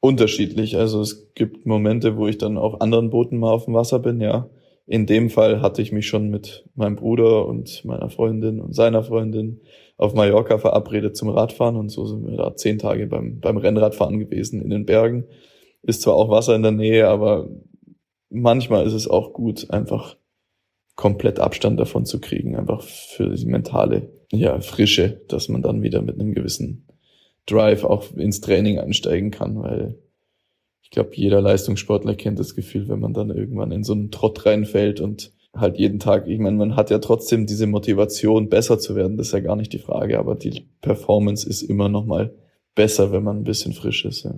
Unterschiedlich. 0.00 0.76
Also 0.76 1.00
es 1.00 1.32
gibt 1.34 1.66
Momente, 1.66 2.16
wo 2.16 2.28
ich 2.28 2.38
dann 2.38 2.56
auf 2.56 2.80
anderen 2.80 3.10
Booten 3.10 3.38
mal 3.38 3.52
auf 3.52 3.64
dem 3.64 3.74
Wasser 3.74 3.98
bin, 3.98 4.20
ja 4.20 4.48
in 4.88 5.04
dem 5.04 5.28
Fall 5.28 5.60
hatte 5.60 5.82
ich 5.82 5.92
mich 5.92 6.06
schon 6.08 6.30
mit 6.30 6.64
meinem 6.74 6.96
Bruder 6.96 7.46
und 7.46 7.84
meiner 7.84 8.08
Freundin 8.08 8.58
und 8.58 8.74
seiner 8.74 9.04
Freundin 9.04 9.60
auf 9.98 10.14
Mallorca 10.14 10.56
verabredet 10.56 11.14
zum 11.14 11.28
Radfahren 11.28 11.76
und 11.76 11.90
so 11.90 12.06
sind 12.06 12.26
wir 12.26 12.38
da 12.38 12.56
zehn 12.56 12.78
Tage 12.78 13.06
beim, 13.06 13.38
beim 13.38 13.58
Rennradfahren 13.58 14.18
gewesen 14.18 14.62
in 14.62 14.70
den 14.70 14.86
Bergen. 14.86 15.26
Ist 15.82 16.00
zwar 16.00 16.14
auch 16.14 16.30
Wasser 16.30 16.56
in 16.56 16.62
der 16.62 16.72
Nähe, 16.72 17.06
aber 17.06 17.50
manchmal 18.30 18.86
ist 18.86 18.94
es 18.94 19.08
auch 19.08 19.34
gut, 19.34 19.70
einfach 19.70 20.16
komplett 20.96 21.38
Abstand 21.38 21.78
davon 21.78 22.06
zu 22.06 22.18
kriegen, 22.18 22.56
einfach 22.56 22.82
für 22.82 23.28
die 23.28 23.46
mentale 23.46 24.10
ja, 24.32 24.58
Frische, 24.60 25.20
dass 25.28 25.50
man 25.50 25.60
dann 25.60 25.82
wieder 25.82 26.00
mit 26.00 26.18
einem 26.18 26.32
gewissen 26.32 26.87
Drive 27.50 27.84
auch 27.84 28.12
ins 28.14 28.40
Training 28.40 28.78
einsteigen 28.78 29.30
kann, 29.30 29.60
weil 29.62 29.98
ich 30.82 30.90
glaube, 30.90 31.10
jeder 31.14 31.40
Leistungssportler 31.40 32.14
kennt 32.14 32.38
das 32.38 32.54
Gefühl, 32.54 32.88
wenn 32.88 33.00
man 33.00 33.12
dann 33.12 33.30
irgendwann 33.30 33.72
in 33.72 33.84
so 33.84 33.92
einen 33.92 34.10
Trott 34.10 34.46
reinfällt 34.46 35.00
und 35.00 35.32
halt 35.54 35.78
jeden 35.78 35.98
Tag, 35.98 36.26
ich 36.26 36.38
meine, 36.38 36.56
man 36.56 36.76
hat 36.76 36.90
ja 36.90 36.98
trotzdem 36.98 37.46
diese 37.46 37.66
Motivation, 37.66 38.48
besser 38.48 38.78
zu 38.78 38.94
werden, 38.94 39.16
das 39.16 39.28
ist 39.28 39.32
ja 39.32 39.40
gar 39.40 39.56
nicht 39.56 39.72
die 39.72 39.78
Frage, 39.78 40.18
aber 40.18 40.34
die 40.34 40.68
Performance 40.80 41.48
ist 41.48 41.62
immer 41.62 41.88
noch 41.88 42.06
mal 42.06 42.34
besser, 42.74 43.12
wenn 43.12 43.22
man 43.22 43.38
ein 43.38 43.44
bisschen 43.44 43.72
frisch 43.72 44.04
ist. 44.04 44.24
Ja. 44.24 44.34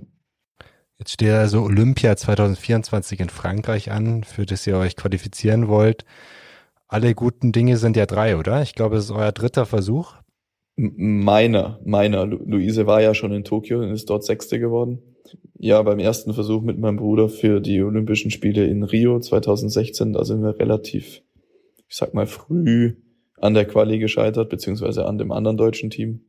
Jetzt 0.97 1.13
steht 1.13 1.31
also 1.31 1.61
Olympia 1.61 2.15
2024 2.15 3.19
in 3.19 3.29
Frankreich 3.29 3.91
an, 3.91 4.23
für 4.23 4.45
das 4.45 4.67
ihr 4.67 4.77
euch 4.77 4.95
qualifizieren 4.95 5.67
wollt. 5.67 6.05
Alle 6.87 7.15
guten 7.15 7.51
Dinge 7.51 7.77
sind 7.77 7.95
ja 7.95 8.05
drei, 8.05 8.37
oder? 8.37 8.61
Ich 8.61 8.75
glaube, 8.75 8.97
es 8.97 9.05
ist 9.05 9.11
euer 9.11 9.31
dritter 9.31 9.65
Versuch. 9.65 10.15
Meiner, 10.75 11.79
meiner. 11.83 12.25
Luise 12.25 12.87
war 12.87 13.01
ja 13.01 13.13
schon 13.13 13.33
in 13.33 13.43
Tokio 13.43 13.79
und 13.79 13.91
ist 13.91 14.09
dort 14.09 14.23
Sechste 14.23 14.59
geworden 14.59 15.01
ja, 15.63 15.81
beim 15.83 15.99
ersten 15.99 16.33
Versuch 16.33 16.63
mit 16.63 16.79
meinem 16.79 16.97
Bruder 16.97 17.29
für 17.29 17.59
die 17.59 17.83
Olympischen 17.83 18.31
Spiele 18.31 18.65
in 18.65 18.83
Rio 18.83 19.19
2016, 19.19 20.13
da 20.13 20.25
sind 20.25 20.41
wir 20.41 20.57
relativ, 20.57 21.21
ich 21.87 21.95
sag 21.95 22.15
mal, 22.15 22.25
früh 22.25 22.95
an 23.37 23.53
der 23.53 23.65
Quali 23.65 23.99
gescheitert, 23.99 24.49
beziehungsweise 24.49 25.05
an 25.05 25.19
dem 25.19 25.31
anderen 25.31 25.57
deutschen 25.57 25.91
Team. 25.91 26.21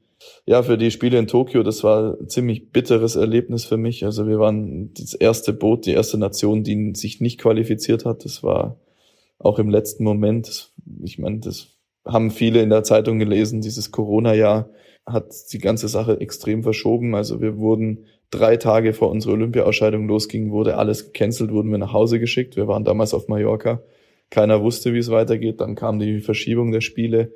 Ja, 0.44 0.62
für 0.62 0.76
die 0.76 0.90
Spiele 0.90 1.18
in 1.18 1.26
Tokio, 1.28 1.62
das 1.62 1.82
war 1.82 2.18
ein 2.20 2.28
ziemlich 2.28 2.70
bitteres 2.72 3.16
Erlebnis 3.16 3.64
für 3.64 3.78
mich. 3.78 4.04
Also 4.04 4.28
wir 4.28 4.38
waren 4.38 4.92
das 4.94 5.14
erste 5.14 5.54
Boot, 5.54 5.86
die 5.86 5.92
erste 5.92 6.18
Nation, 6.18 6.62
die 6.62 6.92
sich 6.94 7.20
nicht 7.20 7.40
qualifiziert 7.40 8.04
hat. 8.04 8.26
Das 8.26 8.42
war 8.42 8.78
auch 9.38 9.58
im 9.58 9.70
letzten 9.70 10.04
Moment, 10.04 10.72
ich 11.02 11.18
meine, 11.18 11.40
das 11.40 11.70
haben 12.04 12.30
viele 12.30 12.62
in 12.62 12.70
der 12.70 12.82
Zeitung 12.84 13.18
gelesen, 13.18 13.60
dieses 13.60 13.90
Corona-Jahr 13.90 14.68
hat 15.06 15.32
die 15.52 15.58
ganze 15.58 15.88
Sache 15.88 16.20
extrem 16.20 16.62
verschoben. 16.62 17.14
Also 17.14 17.40
wir 17.40 17.58
wurden 17.58 18.06
drei 18.30 18.56
Tage 18.56 18.92
vor 18.92 19.10
unserer 19.10 19.34
Olympia-Ausscheidung 19.34 20.06
losging, 20.08 20.50
wurde 20.50 20.76
alles 20.76 21.12
gecancelt, 21.12 21.52
wurden 21.52 21.70
wir 21.70 21.78
nach 21.78 21.92
Hause 21.92 22.20
geschickt. 22.20 22.56
Wir 22.56 22.68
waren 22.68 22.84
damals 22.84 23.14
auf 23.14 23.28
Mallorca. 23.28 23.82
Keiner 24.30 24.62
wusste, 24.62 24.94
wie 24.94 24.98
es 24.98 25.10
weitergeht. 25.10 25.60
Dann 25.60 25.74
kam 25.74 25.98
die 25.98 26.20
Verschiebung 26.20 26.72
der 26.72 26.80
Spiele 26.80 27.32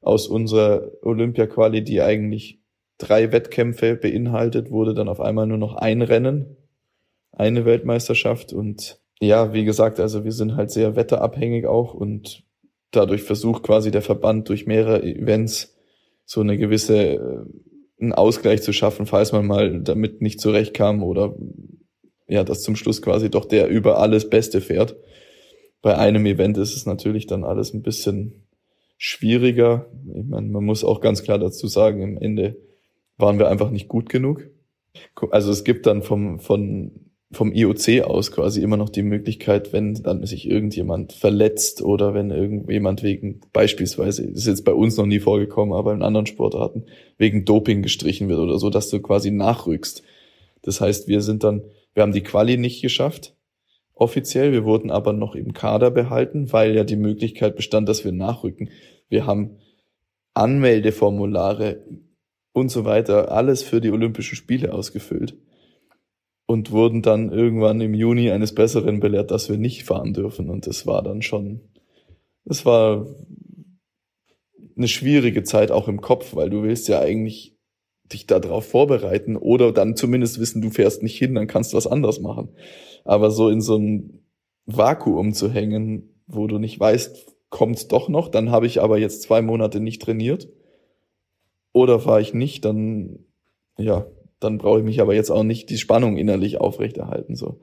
aus 0.00 0.26
unserer 0.26 0.90
Olympia-Quali, 1.02 1.84
die 1.84 2.02
eigentlich 2.02 2.58
drei 2.98 3.32
Wettkämpfe 3.32 3.96
beinhaltet, 3.96 4.70
wurde 4.70 4.94
dann 4.94 5.08
auf 5.08 5.20
einmal 5.20 5.46
nur 5.46 5.58
noch 5.58 5.76
ein 5.76 6.02
Rennen, 6.02 6.56
eine 7.30 7.64
Weltmeisterschaft. 7.64 8.52
Und 8.52 9.00
ja, 9.20 9.52
wie 9.52 9.64
gesagt, 9.64 10.00
also 10.00 10.24
wir 10.24 10.32
sind 10.32 10.56
halt 10.56 10.70
sehr 10.70 10.96
wetterabhängig 10.96 11.66
auch 11.66 11.94
und 11.94 12.44
dadurch 12.92 13.22
versucht 13.22 13.64
quasi 13.64 13.90
der 13.90 14.02
Verband 14.02 14.48
durch 14.48 14.66
mehrere 14.66 15.02
Events 15.02 15.76
so 16.24 16.40
eine 16.40 16.56
gewisse 16.56 17.14
äh, 17.14 17.44
einen 18.00 18.12
Ausgleich 18.12 18.62
zu 18.62 18.72
schaffen, 18.72 19.06
falls 19.06 19.32
man 19.32 19.46
mal 19.46 19.80
damit 19.80 20.22
nicht 20.22 20.40
zurechtkam 20.40 21.02
oder 21.02 21.34
ja, 22.26 22.44
dass 22.44 22.62
zum 22.62 22.76
Schluss 22.76 23.02
quasi 23.02 23.30
doch 23.30 23.44
der 23.44 23.68
über 23.68 23.98
alles 23.98 24.28
Beste 24.28 24.60
fährt. 24.60 24.96
Bei 25.82 25.96
einem 25.98 26.26
Event 26.26 26.58
ist 26.58 26.74
es 26.74 26.86
natürlich 26.86 27.26
dann 27.26 27.44
alles 27.44 27.74
ein 27.74 27.82
bisschen 27.82 28.46
schwieriger. 28.96 29.86
Ich 30.14 30.24
meine, 30.24 30.48
man 30.48 30.64
muss 30.64 30.84
auch 30.84 31.00
ganz 31.00 31.22
klar 31.22 31.38
dazu 31.38 31.66
sagen, 31.66 32.02
im 32.02 32.18
Ende 32.18 32.56
waren 33.18 33.38
wir 33.38 33.48
einfach 33.48 33.70
nicht 33.70 33.88
gut 33.88 34.08
genug. 34.08 34.48
Also 35.30 35.50
es 35.50 35.64
gibt 35.64 35.86
dann 35.86 36.02
vom, 36.02 36.40
von 36.40 37.11
vom 37.32 37.52
IOC 37.52 38.02
aus 38.04 38.30
quasi 38.30 38.62
immer 38.62 38.76
noch 38.76 38.90
die 38.90 39.02
Möglichkeit, 39.02 39.72
wenn 39.72 39.94
dann 39.94 40.24
sich 40.26 40.48
irgendjemand 40.48 41.14
verletzt 41.14 41.82
oder 41.82 42.12
wenn 42.12 42.30
irgendjemand 42.30 43.02
wegen, 43.02 43.40
beispielsweise, 43.52 44.24
ist 44.24 44.46
jetzt 44.46 44.64
bei 44.64 44.74
uns 44.74 44.96
noch 44.98 45.06
nie 45.06 45.18
vorgekommen, 45.18 45.74
aber 45.74 45.94
in 45.94 46.02
anderen 46.02 46.26
Sportarten, 46.26 46.84
wegen 47.16 47.46
Doping 47.46 47.82
gestrichen 47.82 48.28
wird 48.28 48.38
oder 48.38 48.58
so, 48.58 48.68
dass 48.68 48.90
du 48.90 49.00
quasi 49.00 49.30
nachrückst. 49.30 50.02
Das 50.60 50.80
heißt, 50.80 51.08
wir 51.08 51.22
sind 51.22 51.42
dann, 51.42 51.62
wir 51.94 52.02
haben 52.02 52.12
die 52.12 52.22
Quali 52.22 52.58
nicht 52.58 52.82
geschafft, 52.82 53.34
offiziell, 53.94 54.52
wir 54.52 54.64
wurden 54.64 54.90
aber 54.90 55.14
noch 55.14 55.34
im 55.34 55.54
Kader 55.54 55.90
behalten, 55.90 56.52
weil 56.52 56.74
ja 56.74 56.84
die 56.84 56.96
Möglichkeit 56.96 57.56
bestand, 57.56 57.88
dass 57.88 58.04
wir 58.04 58.12
nachrücken. 58.12 58.68
Wir 59.08 59.26
haben 59.26 59.56
Anmeldeformulare 60.34 61.82
und 62.52 62.70
so 62.70 62.84
weiter, 62.84 63.32
alles 63.32 63.62
für 63.62 63.80
die 63.80 63.90
Olympischen 63.90 64.36
Spiele 64.36 64.74
ausgefüllt 64.74 65.34
und 66.52 66.70
wurden 66.70 67.00
dann 67.00 67.32
irgendwann 67.32 67.80
im 67.80 67.94
Juni 67.94 68.30
eines 68.30 68.54
Besseren 68.54 69.00
belehrt, 69.00 69.30
dass 69.30 69.48
wir 69.48 69.56
nicht 69.56 69.84
fahren 69.84 70.12
dürfen. 70.12 70.50
Und 70.50 70.66
das 70.66 70.86
war 70.86 71.02
dann 71.02 71.22
schon, 71.22 71.60
das 72.44 72.66
war 72.66 73.06
eine 74.76 74.88
schwierige 74.88 75.44
Zeit 75.44 75.70
auch 75.70 75.88
im 75.88 76.02
Kopf, 76.02 76.36
weil 76.36 76.50
du 76.50 76.62
willst 76.62 76.88
ja 76.88 77.00
eigentlich 77.00 77.56
dich 78.04 78.26
darauf 78.26 78.66
vorbereiten 78.66 79.36
oder 79.36 79.72
dann 79.72 79.96
zumindest 79.96 80.38
wissen, 80.40 80.60
du 80.60 80.68
fährst 80.68 81.02
nicht 81.02 81.16
hin, 81.16 81.34
dann 81.34 81.46
kannst 81.46 81.72
du 81.72 81.78
was 81.78 81.86
anderes 81.86 82.20
machen. 82.20 82.50
Aber 83.04 83.30
so 83.30 83.48
in 83.48 83.62
so 83.62 83.76
ein 83.76 84.26
Vakuum 84.66 85.32
zu 85.32 85.50
hängen, 85.50 86.22
wo 86.26 86.46
du 86.46 86.58
nicht 86.58 86.78
weißt, 86.78 87.34
kommt's 87.48 87.88
doch 87.88 88.10
noch, 88.10 88.28
dann 88.28 88.50
habe 88.50 88.66
ich 88.66 88.82
aber 88.82 88.98
jetzt 88.98 89.22
zwei 89.22 89.40
Monate 89.40 89.80
nicht 89.80 90.02
trainiert. 90.02 90.50
Oder 91.72 91.98
fahre 91.98 92.20
ich 92.20 92.34
nicht, 92.34 92.66
dann 92.66 93.24
ja, 93.78 94.06
dann 94.42 94.58
brauche 94.58 94.78
ich 94.78 94.84
mich 94.84 95.00
aber 95.00 95.14
jetzt 95.14 95.30
auch 95.30 95.44
nicht 95.44 95.70
die 95.70 95.78
Spannung 95.78 96.16
innerlich 96.16 96.60
aufrechterhalten. 96.60 97.36
So. 97.36 97.60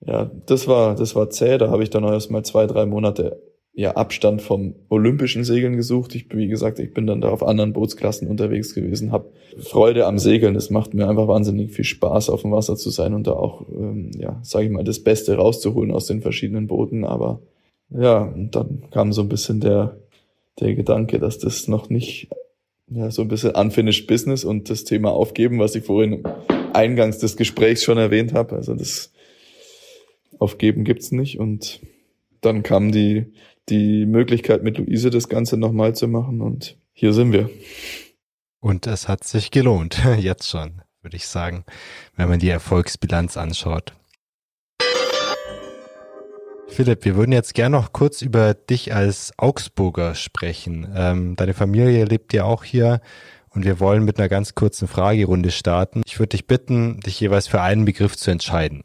Ja, 0.00 0.30
das 0.46 0.68
war, 0.68 0.94
das 0.94 1.14
war 1.14 1.30
zäh. 1.30 1.58
Da 1.58 1.70
habe 1.70 1.82
ich 1.82 1.90
dann 1.90 2.04
erst 2.04 2.30
mal 2.30 2.44
zwei, 2.44 2.66
drei 2.66 2.86
Monate 2.86 3.42
ja, 3.78 3.92
Abstand 3.92 4.40
vom 4.40 4.74
olympischen 4.88 5.44
Segeln 5.44 5.76
gesucht. 5.76 6.14
Ich, 6.14 6.34
wie 6.34 6.48
gesagt, 6.48 6.78
ich 6.78 6.94
bin 6.94 7.06
dann 7.06 7.20
da 7.20 7.28
auf 7.28 7.42
anderen 7.42 7.74
Bootsklassen 7.74 8.26
unterwegs 8.26 8.74
gewesen, 8.74 9.12
habe 9.12 9.32
Freude 9.58 10.06
am 10.06 10.18
Segeln. 10.18 10.56
Es 10.56 10.70
macht 10.70 10.94
mir 10.94 11.06
einfach 11.06 11.28
wahnsinnig 11.28 11.72
viel 11.72 11.84
Spaß, 11.84 12.30
auf 12.30 12.40
dem 12.40 12.52
Wasser 12.52 12.76
zu 12.76 12.88
sein 12.88 13.12
und 13.12 13.26
da 13.26 13.32
auch, 13.32 13.68
ähm, 13.68 14.12
ja, 14.18 14.40
sage 14.42 14.64
ich 14.64 14.70
mal, 14.70 14.82
das 14.82 15.00
Beste 15.00 15.36
rauszuholen 15.36 15.90
aus 15.90 16.06
den 16.06 16.22
verschiedenen 16.22 16.68
Booten. 16.68 17.04
Aber 17.04 17.42
ja, 17.90 18.22
und 18.22 18.56
dann 18.56 18.84
kam 18.90 19.12
so 19.12 19.20
ein 19.20 19.28
bisschen 19.28 19.60
der, 19.60 19.98
der 20.58 20.74
Gedanke, 20.74 21.18
dass 21.18 21.38
das 21.38 21.68
noch 21.68 21.90
nicht 21.90 22.30
ja, 22.88 23.10
so 23.10 23.22
ein 23.22 23.28
bisschen 23.28 23.50
unfinished 23.50 24.06
business 24.06 24.44
und 24.44 24.70
das 24.70 24.84
Thema 24.84 25.10
aufgeben, 25.10 25.58
was 25.58 25.74
ich 25.74 25.84
vorhin 25.84 26.22
eingangs 26.72 27.18
des 27.18 27.36
Gesprächs 27.36 27.82
schon 27.82 27.98
erwähnt 27.98 28.32
habe. 28.32 28.56
Also 28.56 28.74
das 28.74 29.12
Aufgeben 30.38 30.84
gibt's 30.84 31.12
nicht. 31.12 31.38
Und 31.38 31.80
dann 32.40 32.62
kam 32.62 32.92
die, 32.92 33.32
die 33.68 34.06
Möglichkeit 34.06 34.62
mit 34.62 34.78
Luise 34.78 35.10
das 35.10 35.28
Ganze 35.28 35.56
nochmal 35.56 35.94
zu 35.94 36.06
machen 36.06 36.40
und 36.40 36.76
hier 36.92 37.12
sind 37.12 37.32
wir. 37.32 37.50
Und 38.60 38.86
es 38.86 39.08
hat 39.08 39.24
sich 39.24 39.50
gelohnt, 39.50 40.00
jetzt 40.18 40.48
schon, 40.48 40.82
würde 41.02 41.16
ich 41.16 41.26
sagen, 41.26 41.64
wenn 42.16 42.28
man 42.28 42.38
die 42.38 42.48
Erfolgsbilanz 42.48 43.36
anschaut. 43.36 43.94
Philipp, 46.68 47.04
wir 47.04 47.16
würden 47.16 47.32
jetzt 47.32 47.54
gerne 47.54 47.76
noch 47.76 47.92
kurz 47.92 48.22
über 48.22 48.54
dich 48.54 48.94
als 48.94 49.32
Augsburger 49.38 50.14
sprechen. 50.14 50.86
Ähm, 50.94 51.36
deine 51.36 51.54
Familie 51.54 52.04
lebt 52.04 52.32
ja 52.32 52.44
auch 52.44 52.64
hier 52.64 53.00
und 53.50 53.64
wir 53.64 53.80
wollen 53.80 54.04
mit 54.04 54.18
einer 54.18 54.28
ganz 54.28 54.54
kurzen 54.54 54.88
Fragerunde 54.88 55.50
starten. 55.50 56.02
Ich 56.04 56.18
würde 56.18 56.30
dich 56.30 56.46
bitten, 56.46 57.00
dich 57.00 57.18
jeweils 57.20 57.46
für 57.46 57.62
einen 57.62 57.84
Begriff 57.84 58.16
zu 58.16 58.30
entscheiden. 58.30 58.82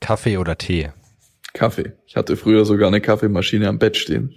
Kaffee 0.00 0.38
oder 0.38 0.58
Tee? 0.58 0.90
Kaffee. 1.52 1.92
Ich 2.06 2.16
hatte 2.16 2.36
früher 2.36 2.64
sogar 2.64 2.88
eine 2.88 3.00
Kaffeemaschine 3.00 3.68
am 3.68 3.78
Bett 3.78 3.96
stehen. 3.96 4.34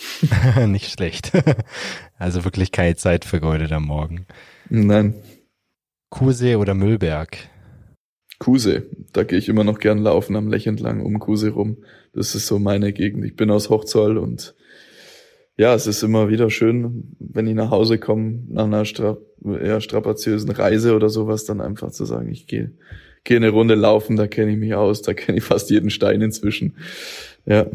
Nicht 0.66 0.92
schlecht. 0.92 1.32
Also 2.20 2.44
wirklich 2.44 2.72
keine 2.72 2.96
Zeit 2.96 3.24
vergeudet 3.24 3.70
am 3.70 3.84
Morgen. 3.84 4.26
Nein. 4.68 5.14
Kusee 6.10 6.56
oder 6.56 6.74
Müllberg? 6.74 7.38
Kuse. 8.38 8.86
Da 9.12 9.24
gehe 9.24 9.38
ich 9.38 9.48
immer 9.48 9.64
noch 9.64 9.78
gern 9.78 9.98
laufen 9.98 10.36
am 10.36 10.48
Lech 10.48 10.66
entlang 10.66 11.04
um 11.04 11.18
Kuse 11.18 11.50
rum. 11.50 11.78
Das 12.12 12.34
ist 12.34 12.46
so 12.46 12.58
meine 12.58 12.92
Gegend. 12.92 13.24
Ich 13.24 13.36
bin 13.36 13.50
aus 13.50 13.70
Hochzoll 13.70 14.18
und 14.18 14.54
ja, 15.56 15.74
es 15.74 15.88
ist 15.88 16.04
immer 16.04 16.28
wieder 16.28 16.50
schön, 16.50 17.16
wenn 17.18 17.48
ich 17.48 17.54
nach 17.54 17.70
Hause 17.70 17.98
komme, 17.98 18.44
nach 18.48 18.64
einer 18.64 18.84
stra 18.84 19.18
eher 19.44 19.80
strapaziösen 19.80 20.50
Reise 20.50 20.94
oder 20.94 21.08
sowas, 21.08 21.44
dann 21.44 21.60
einfach 21.60 21.90
zu 21.90 22.04
sagen, 22.04 22.28
ich 22.30 22.46
gehe 22.46 22.72
gehe 23.24 23.36
eine 23.36 23.50
Runde 23.50 23.74
laufen, 23.74 24.16
da 24.16 24.26
kenne 24.26 24.52
ich 24.52 24.58
mich 24.58 24.74
aus, 24.74 25.02
da 25.02 25.14
kenne 25.14 25.38
ich 25.38 25.44
fast 25.44 25.70
jeden 25.70 25.90
Stein 25.90 26.22
inzwischen. 26.22 26.76
Ja. 27.44 27.66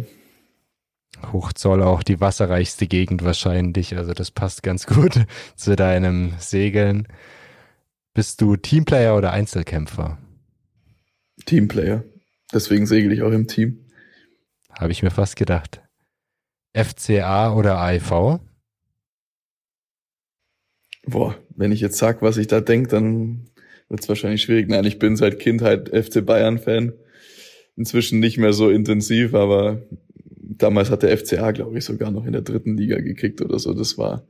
Hochzoll 1.31 1.83
auch 1.83 2.03
die 2.03 2.19
wasserreichste 2.19 2.87
Gegend 2.87 3.23
wahrscheinlich, 3.23 3.95
also 3.95 4.13
das 4.13 4.31
passt 4.31 4.63
ganz 4.63 4.87
gut 4.87 5.25
zu 5.55 5.75
deinem 5.75 6.33
Segeln. 6.39 7.07
Bist 8.13 8.41
du 8.41 8.55
Teamplayer 8.55 9.15
oder 9.15 9.31
Einzelkämpfer? 9.31 10.17
Teamplayer. 11.45 12.03
Deswegen 12.53 12.85
segel 12.85 13.11
ich 13.11 13.23
auch 13.23 13.31
im 13.31 13.47
Team. 13.47 13.85
Habe 14.69 14.91
ich 14.91 15.03
mir 15.03 15.11
fast 15.11 15.35
gedacht. 15.35 15.81
FCA 16.73 17.53
oder 17.53 17.79
AIV? 17.79 18.39
Boah, 21.05 21.35
wenn 21.55 21.71
ich 21.71 21.81
jetzt 21.81 21.97
sag, 21.97 22.21
was 22.21 22.37
ich 22.37 22.47
da 22.47 22.61
denk, 22.61 22.89
dann 22.89 23.49
wird's 23.89 24.09
wahrscheinlich 24.09 24.41
schwierig. 24.41 24.69
Nein, 24.69 24.85
ich 24.85 24.99
bin 24.99 25.15
seit 25.15 25.39
Kindheit 25.39 25.89
FC 25.89 26.25
Bayern-Fan. 26.25 26.93
Inzwischen 27.75 28.19
nicht 28.19 28.37
mehr 28.37 28.53
so 28.53 28.69
intensiv, 28.69 29.33
aber 29.33 29.81
damals 30.57 30.89
hat 30.89 31.03
der 31.03 31.17
FCA, 31.17 31.51
glaube 31.51 31.77
ich, 31.77 31.85
sogar 31.85 32.11
noch 32.11 32.25
in 32.25 32.33
der 32.33 32.41
dritten 32.41 32.77
Liga 32.77 32.99
gekickt 32.99 33.41
oder 33.41 33.59
so. 33.59 33.73
Das 33.73 33.97
war, 33.97 34.27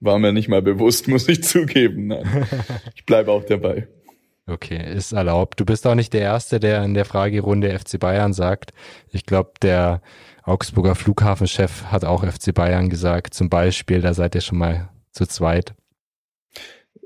war 0.00 0.18
mir 0.18 0.32
nicht 0.32 0.48
mal 0.48 0.62
bewusst, 0.62 1.08
muss 1.08 1.28
ich 1.28 1.42
zugeben. 1.42 2.08
Nein, 2.08 2.46
ich 2.94 3.04
bleibe 3.04 3.32
auch 3.32 3.44
dabei. 3.44 3.88
Okay, 4.46 4.94
ist 4.94 5.12
erlaubt. 5.12 5.60
Du 5.60 5.64
bist 5.64 5.86
auch 5.86 5.94
nicht 5.94 6.12
der 6.12 6.22
Erste, 6.22 6.58
der 6.58 6.82
in 6.82 6.94
der 6.94 7.04
Fragerunde 7.04 7.78
FC 7.78 8.00
Bayern 8.00 8.32
sagt. 8.32 8.72
Ich 9.10 9.24
glaube, 9.24 9.52
der 9.62 10.02
Augsburger 10.42 10.96
Flughafenchef 10.96 11.84
hat 11.84 12.04
auch 12.04 12.24
FC 12.24 12.52
Bayern 12.52 12.88
gesagt. 12.88 13.34
Zum 13.34 13.48
Beispiel, 13.48 14.00
da 14.00 14.14
seid 14.14 14.34
ihr 14.34 14.40
schon 14.40 14.58
mal 14.58 14.90
zu 15.12 15.26
zweit. 15.26 15.74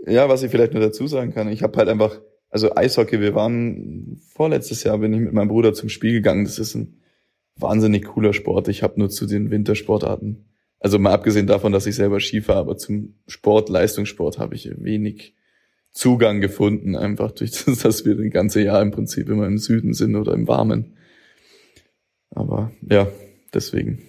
Ja, 0.06 0.28
was 0.28 0.42
ich 0.42 0.50
vielleicht 0.50 0.72
nur 0.72 0.82
dazu 0.82 1.06
sagen 1.06 1.34
kann, 1.34 1.48
ich 1.48 1.62
habe 1.62 1.76
halt 1.76 1.88
einfach, 1.88 2.20
also 2.48 2.74
Eishockey, 2.74 3.20
wir 3.20 3.34
waren 3.34 4.18
vorletztes 4.32 4.82
Jahr, 4.84 4.98
bin 4.98 5.12
ich 5.12 5.20
mit 5.20 5.32
meinem 5.32 5.48
Bruder 5.48 5.74
zum 5.74 5.90
Spiel 5.90 6.12
gegangen. 6.12 6.44
Das 6.44 6.58
ist 6.58 6.74
ein 6.74 7.00
wahnsinnig 7.56 8.06
cooler 8.06 8.32
Sport. 8.32 8.68
Ich 8.68 8.82
habe 8.82 8.98
nur 8.98 9.10
zu 9.10 9.26
den 9.26 9.50
Wintersportarten, 9.50 10.46
also 10.78 10.98
mal 10.98 11.12
abgesehen 11.12 11.46
davon, 11.46 11.72
dass 11.72 11.86
ich 11.86 11.96
selber 11.96 12.20
Ski 12.20 12.40
fahre, 12.40 12.60
aber 12.60 12.76
zum 12.76 13.14
Sport, 13.26 13.68
Leistungssport 13.68 14.38
habe 14.38 14.54
ich 14.54 14.70
wenig 14.78 15.34
Zugang 15.96 16.42
gefunden, 16.42 16.94
einfach 16.94 17.32
durch 17.32 17.52
das, 17.52 17.78
dass 17.82 18.04
wir 18.04 18.16
das 18.16 18.30
ganze 18.30 18.60
Jahr 18.60 18.82
im 18.82 18.90
Prinzip 18.90 19.30
immer 19.30 19.46
im 19.46 19.56
Süden 19.56 19.94
sind 19.94 20.14
oder 20.14 20.34
im 20.34 20.46
Warmen. 20.46 20.98
Aber 22.30 22.70
ja, 22.82 23.08
deswegen. 23.54 24.02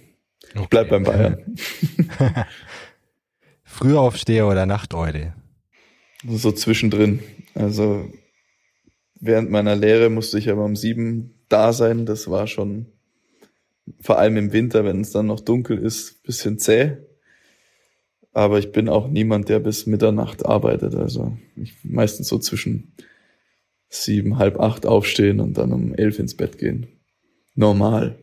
Okay. 0.50 0.62
Ich 0.62 0.68
bleib 0.68 0.90
beim 0.90 1.04
Bayern. 1.04 1.56
Frühaufsteher 3.64 4.46
oder 4.46 4.66
Nachteule? 4.66 5.34
So 6.26 6.52
zwischendrin. 6.52 7.20
Also 7.54 8.10
während 9.14 9.50
meiner 9.50 9.74
Lehre 9.74 10.10
musste 10.10 10.38
ich 10.38 10.50
aber 10.50 10.66
um 10.66 10.76
sieben 10.76 11.42
da 11.48 11.72
sein. 11.72 12.04
Das 12.04 12.28
war 12.28 12.46
schon 12.46 12.92
vor 14.00 14.18
allem 14.18 14.36
im 14.36 14.52
Winter, 14.52 14.84
wenn 14.84 15.00
es 15.00 15.12
dann 15.12 15.26
noch 15.26 15.40
dunkel 15.40 15.78
ist, 15.78 16.22
bisschen 16.22 16.58
zäh. 16.58 16.98
Aber 18.38 18.60
ich 18.60 18.70
bin 18.70 18.88
auch 18.88 19.08
niemand, 19.08 19.48
der 19.48 19.58
bis 19.58 19.86
Mitternacht 19.86 20.46
arbeitet. 20.46 20.94
Also 20.94 21.36
ich 21.56 21.74
meistens 21.82 22.28
so 22.28 22.38
zwischen 22.38 22.94
sieben, 23.88 24.38
halb 24.38 24.60
acht 24.60 24.86
aufstehen 24.86 25.40
und 25.40 25.58
dann 25.58 25.72
um 25.72 25.92
elf 25.92 26.20
ins 26.20 26.36
Bett 26.36 26.56
gehen. 26.56 26.86
Normal. 27.56 28.16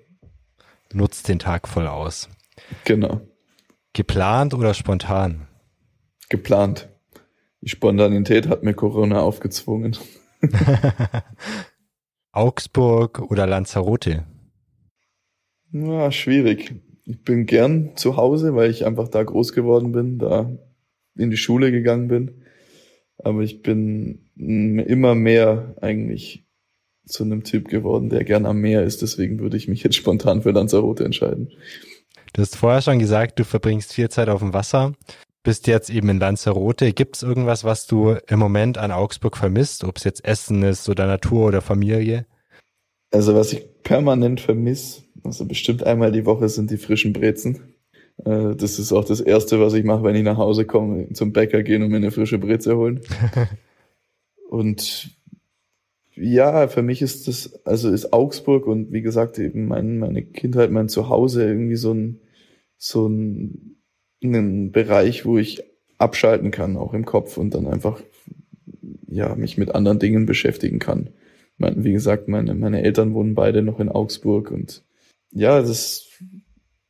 Nutzt 0.93 1.27
den 1.27 1.37
Tag 1.37 1.67
voll 1.67 1.85
aus. 1.85 2.29
Genau. 2.85 3.27
Geplant 3.91 4.53
oder 4.53 4.73
spontan? 4.73 5.49
Geplant. 6.29 6.87
Die 7.59 7.67
Spontanität 7.67 8.47
hat 8.47 8.63
mir 8.63 8.73
Corona 8.73 9.19
aufgezwungen. 9.19 9.97
Augsburg 12.31 13.19
oder 13.19 13.45
Lanzarote? 13.47 14.25
Ja, 15.73 16.09
schwierig 16.09 16.73
ich 17.05 17.23
bin 17.23 17.45
gern 17.45 17.95
zu 17.95 18.17
Hause, 18.17 18.55
weil 18.55 18.71
ich 18.71 18.85
einfach 18.85 19.07
da 19.07 19.23
groß 19.23 19.53
geworden 19.53 19.91
bin, 19.91 20.17
da 20.17 20.51
in 21.15 21.29
die 21.29 21.37
Schule 21.37 21.71
gegangen 21.71 22.07
bin. 22.07 22.41
Aber 23.17 23.41
ich 23.41 23.61
bin 23.61 24.25
immer 24.35 25.15
mehr 25.15 25.75
eigentlich 25.81 26.45
zu 27.05 27.23
einem 27.23 27.43
Typ 27.43 27.69
geworden, 27.69 28.09
der 28.09 28.23
gern 28.23 28.45
am 28.45 28.59
Meer 28.59 28.83
ist. 28.83 29.01
Deswegen 29.01 29.39
würde 29.39 29.55
ich 29.55 29.67
mich 29.67 29.83
jetzt 29.83 29.95
spontan 29.95 30.41
für 30.41 30.51
Lanzarote 30.51 31.05
entscheiden. 31.05 31.51
Du 32.33 32.41
hast 32.41 32.57
vorher 32.57 32.81
schon 32.81 32.99
gesagt, 32.99 33.39
du 33.39 33.45
verbringst 33.45 33.93
viel 33.93 34.09
Zeit 34.09 34.27
auf 34.27 34.41
dem 34.41 34.53
Wasser. 34.53 34.93
Bist 35.43 35.67
jetzt 35.67 35.91
eben 35.91 36.09
in 36.09 36.19
Lanzarote. 36.19 36.91
Gibt 36.91 37.17
es 37.17 37.23
irgendwas, 37.23 37.63
was 37.63 37.85
du 37.85 38.17
im 38.27 38.39
Moment 38.39 38.79
an 38.79 38.91
Augsburg 38.91 39.37
vermisst? 39.37 39.83
Ob 39.83 39.97
es 39.97 40.03
jetzt 40.03 40.25
Essen 40.25 40.63
ist 40.63 40.89
oder 40.89 41.05
Natur 41.05 41.47
oder 41.47 41.61
Familie? 41.61 42.25
Also 43.11 43.35
was 43.35 43.53
ich 43.53 43.65
permanent 43.83 44.41
vermisse, 44.41 45.03
also 45.23 45.45
bestimmt 45.45 45.83
einmal 45.83 46.11
die 46.11 46.25
Woche 46.25 46.49
sind 46.49 46.71
die 46.71 46.77
frischen 46.77 47.13
Brezen. 47.13 47.75
Äh, 48.23 48.55
das 48.55 48.79
ist 48.79 48.91
auch 48.91 49.05
das 49.05 49.21
Erste, 49.21 49.59
was 49.59 49.73
ich 49.73 49.83
mache, 49.83 50.03
wenn 50.03 50.15
ich 50.15 50.23
nach 50.23 50.37
Hause 50.37 50.65
komme, 50.65 51.11
zum 51.13 51.33
Bäcker 51.33 51.63
gehen 51.63 51.83
und 51.83 51.89
mir 51.89 51.97
eine 51.97 52.11
frische 52.11 52.39
Breze 52.39 52.77
holen. 52.77 53.01
und 54.49 55.09
ja, 56.15 56.67
für 56.67 56.81
mich 56.81 57.01
ist 57.01 57.27
das, 57.27 57.65
also 57.65 57.91
ist 57.91 58.13
Augsburg 58.13 58.67
und 58.67 58.93
wie 58.93 59.01
gesagt 59.01 59.37
eben 59.37 59.67
mein, 59.67 59.99
meine 59.99 60.23
Kindheit, 60.23 60.71
mein 60.71 60.87
Zuhause 60.87 61.45
irgendwie 61.45 61.75
so 61.75 61.93
ein, 61.93 62.21
so 62.77 63.07
ein, 63.07 63.77
ein 64.23 64.71
Bereich, 64.71 65.25
wo 65.25 65.37
ich 65.37 65.63
abschalten 65.97 66.51
kann, 66.51 66.77
auch 66.77 66.93
im 66.93 67.05
Kopf 67.05 67.37
und 67.37 67.53
dann 67.53 67.67
einfach, 67.67 68.01
ja, 69.07 69.35
mich 69.35 69.57
mit 69.57 69.75
anderen 69.75 69.99
Dingen 69.99 70.25
beschäftigen 70.25 70.79
kann. 70.79 71.09
Wie 71.57 71.93
gesagt, 71.93 72.27
meine, 72.27 72.53
meine 72.53 72.83
Eltern 72.83 73.13
wohnen 73.13 73.35
beide 73.35 73.61
noch 73.61 73.79
in 73.79 73.89
Augsburg 73.89 74.51
und 74.51 74.83
ja, 75.31 75.61
das 75.61 76.07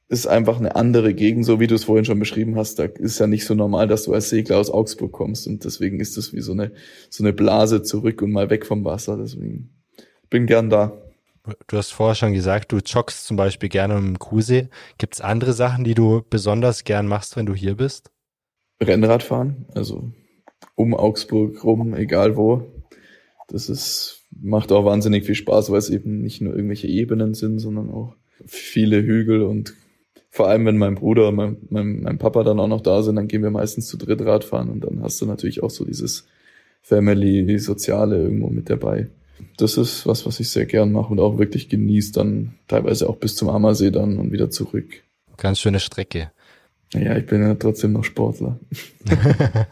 ist 0.07 0.27
einfach 0.27 0.59
eine 0.59 0.75
andere 0.75 1.13
Gegend, 1.13 1.45
so 1.45 1.59
wie 1.59 1.67
du 1.67 1.75
es 1.75 1.85
vorhin 1.85 2.05
schon 2.05 2.19
beschrieben 2.19 2.55
hast. 2.55 2.77
Da 2.77 2.85
ist 2.85 3.19
ja 3.19 3.27
nicht 3.27 3.45
so 3.45 3.55
normal, 3.55 3.87
dass 3.87 4.03
du 4.03 4.13
als 4.13 4.29
Segler 4.29 4.57
aus 4.57 4.69
Augsburg 4.69 5.11
kommst 5.11 5.47
und 5.47 5.65
deswegen 5.65 5.99
ist 5.99 6.17
das 6.17 6.33
wie 6.33 6.41
so 6.41 6.51
eine, 6.51 6.71
so 7.09 7.23
eine 7.23 7.33
Blase 7.33 7.81
zurück 7.81 8.21
und 8.21 8.31
mal 8.31 8.49
weg 8.49 8.65
vom 8.65 8.85
Wasser. 8.85 9.17
Deswegen 9.17 9.69
bin 10.29 10.45
gern 10.45 10.69
da. 10.69 11.01
Du 11.67 11.77
hast 11.77 11.91
vorher 11.91 12.15
schon 12.15 12.33
gesagt, 12.33 12.71
du 12.71 12.77
joggst 12.77 13.25
zum 13.25 13.37
Beispiel 13.37 13.69
gerne 13.69 13.97
im 13.97 14.17
Kusee. 14.17 14.69
Gibt 14.97 15.15
es 15.15 15.21
andere 15.21 15.53
Sachen, 15.53 15.83
die 15.83 15.93
du 15.93 16.23
besonders 16.29 16.83
gern 16.83 17.07
machst, 17.07 17.35
wenn 17.35 17.45
du 17.45 17.53
hier 17.53 17.75
bist? 17.75 18.11
Rennradfahren, 18.81 19.67
also 19.73 20.11
um 20.75 20.93
Augsburg 20.93 21.63
rum, 21.63 21.93
egal 21.93 22.35
wo. 22.35 22.83
Das 23.47 23.69
ist, 23.69 24.24
macht 24.41 24.71
auch 24.71 24.85
wahnsinnig 24.85 25.25
viel 25.25 25.35
Spaß, 25.35 25.71
weil 25.71 25.79
es 25.79 25.89
eben 25.89 26.21
nicht 26.21 26.41
nur 26.41 26.53
irgendwelche 26.55 26.87
Ebenen 26.87 27.33
sind, 27.33 27.59
sondern 27.59 27.89
auch 27.89 28.15
viele 28.45 29.01
Hügel 29.01 29.41
und 29.41 29.73
vor 30.29 30.49
allem, 30.49 30.65
wenn 30.65 30.77
mein 30.77 30.95
Bruder 30.95 31.29
und 31.29 31.35
mein, 31.35 31.57
mein, 31.69 32.01
mein 32.01 32.17
Papa 32.17 32.43
dann 32.43 32.59
auch 32.59 32.67
noch 32.67 32.81
da 32.81 33.01
sind, 33.01 33.15
dann 33.15 33.29
gehen 33.29 33.41
wir 33.41 33.51
meistens 33.51 33.87
zu 33.87 33.95
dritt 33.95 34.19
Radfahren 34.21 34.67
und 34.69 34.83
dann 34.83 35.01
hast 35.01 35.21
du 35.21 35.25
natürlich 35.25 35.63
auch 35.63 35.69
so 35.69 35.85
dieses 35.85 36.27
Family, 36.81 37.57
Soziale 37.57 38.17
irgendwo 38.21 38.49
mit 38.49 38.69
dabei. 38.69 39.07
Das 39.57 39.77
ist 39.77 40.05
was, 40.05 40.25
was 40.25 40.41
ich 40.41 40.49
sehr 40.49 40.65
gern 40.65 40.91
mache 40.91 41.13
und 41.13 41.21
auch 41.21 41.37
wirklich 41.37 41.69
genieße, 41.69 42.11
dann 42.11 42.55
teilweise 42.67 43.09
auch 43.09 43.15
bis 43.15 43.37
zum 43.37 43.47
Ammersee 43.47 43.91
dann 43.91 44.17
und 44.17 44.33
wieder 44.33 44.49
zurück. 44.49 45.03
Ganz 45.37 45.59
schöne 45.59 45.79
Strecke. 45.79 46.31
Ja, 46.93 47.15
ich 47.15 47.25
bin 47.25 47.41
ja 47.41 47.55
trotzdem 47.55 47.93
noch 47.93 48.03
Sportler. 48.03 48.59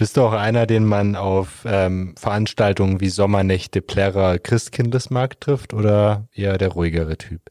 Bist 0.00 0.16
du 0.16 0.22
auch 0.22 0.32
einer, 0.32 0.64
den 0.64 0.86
man 0.86 1.14
auf 1.14 1.62
ähm, 1.66 2.14
Veranstaltungen 2.16 3.02
wie 3.02 3.10
Sommernächte, 3.10 3.82
Plärrer, 3.82 4.38
Christkindlesmarkt 4.38 5.42
trifft 5.42 5.74
oder 5.74 6.26
eher 6.32 6.56
der 6.56 6.68
ruhigere 6.68 7.18
Typ? 7.18 7.42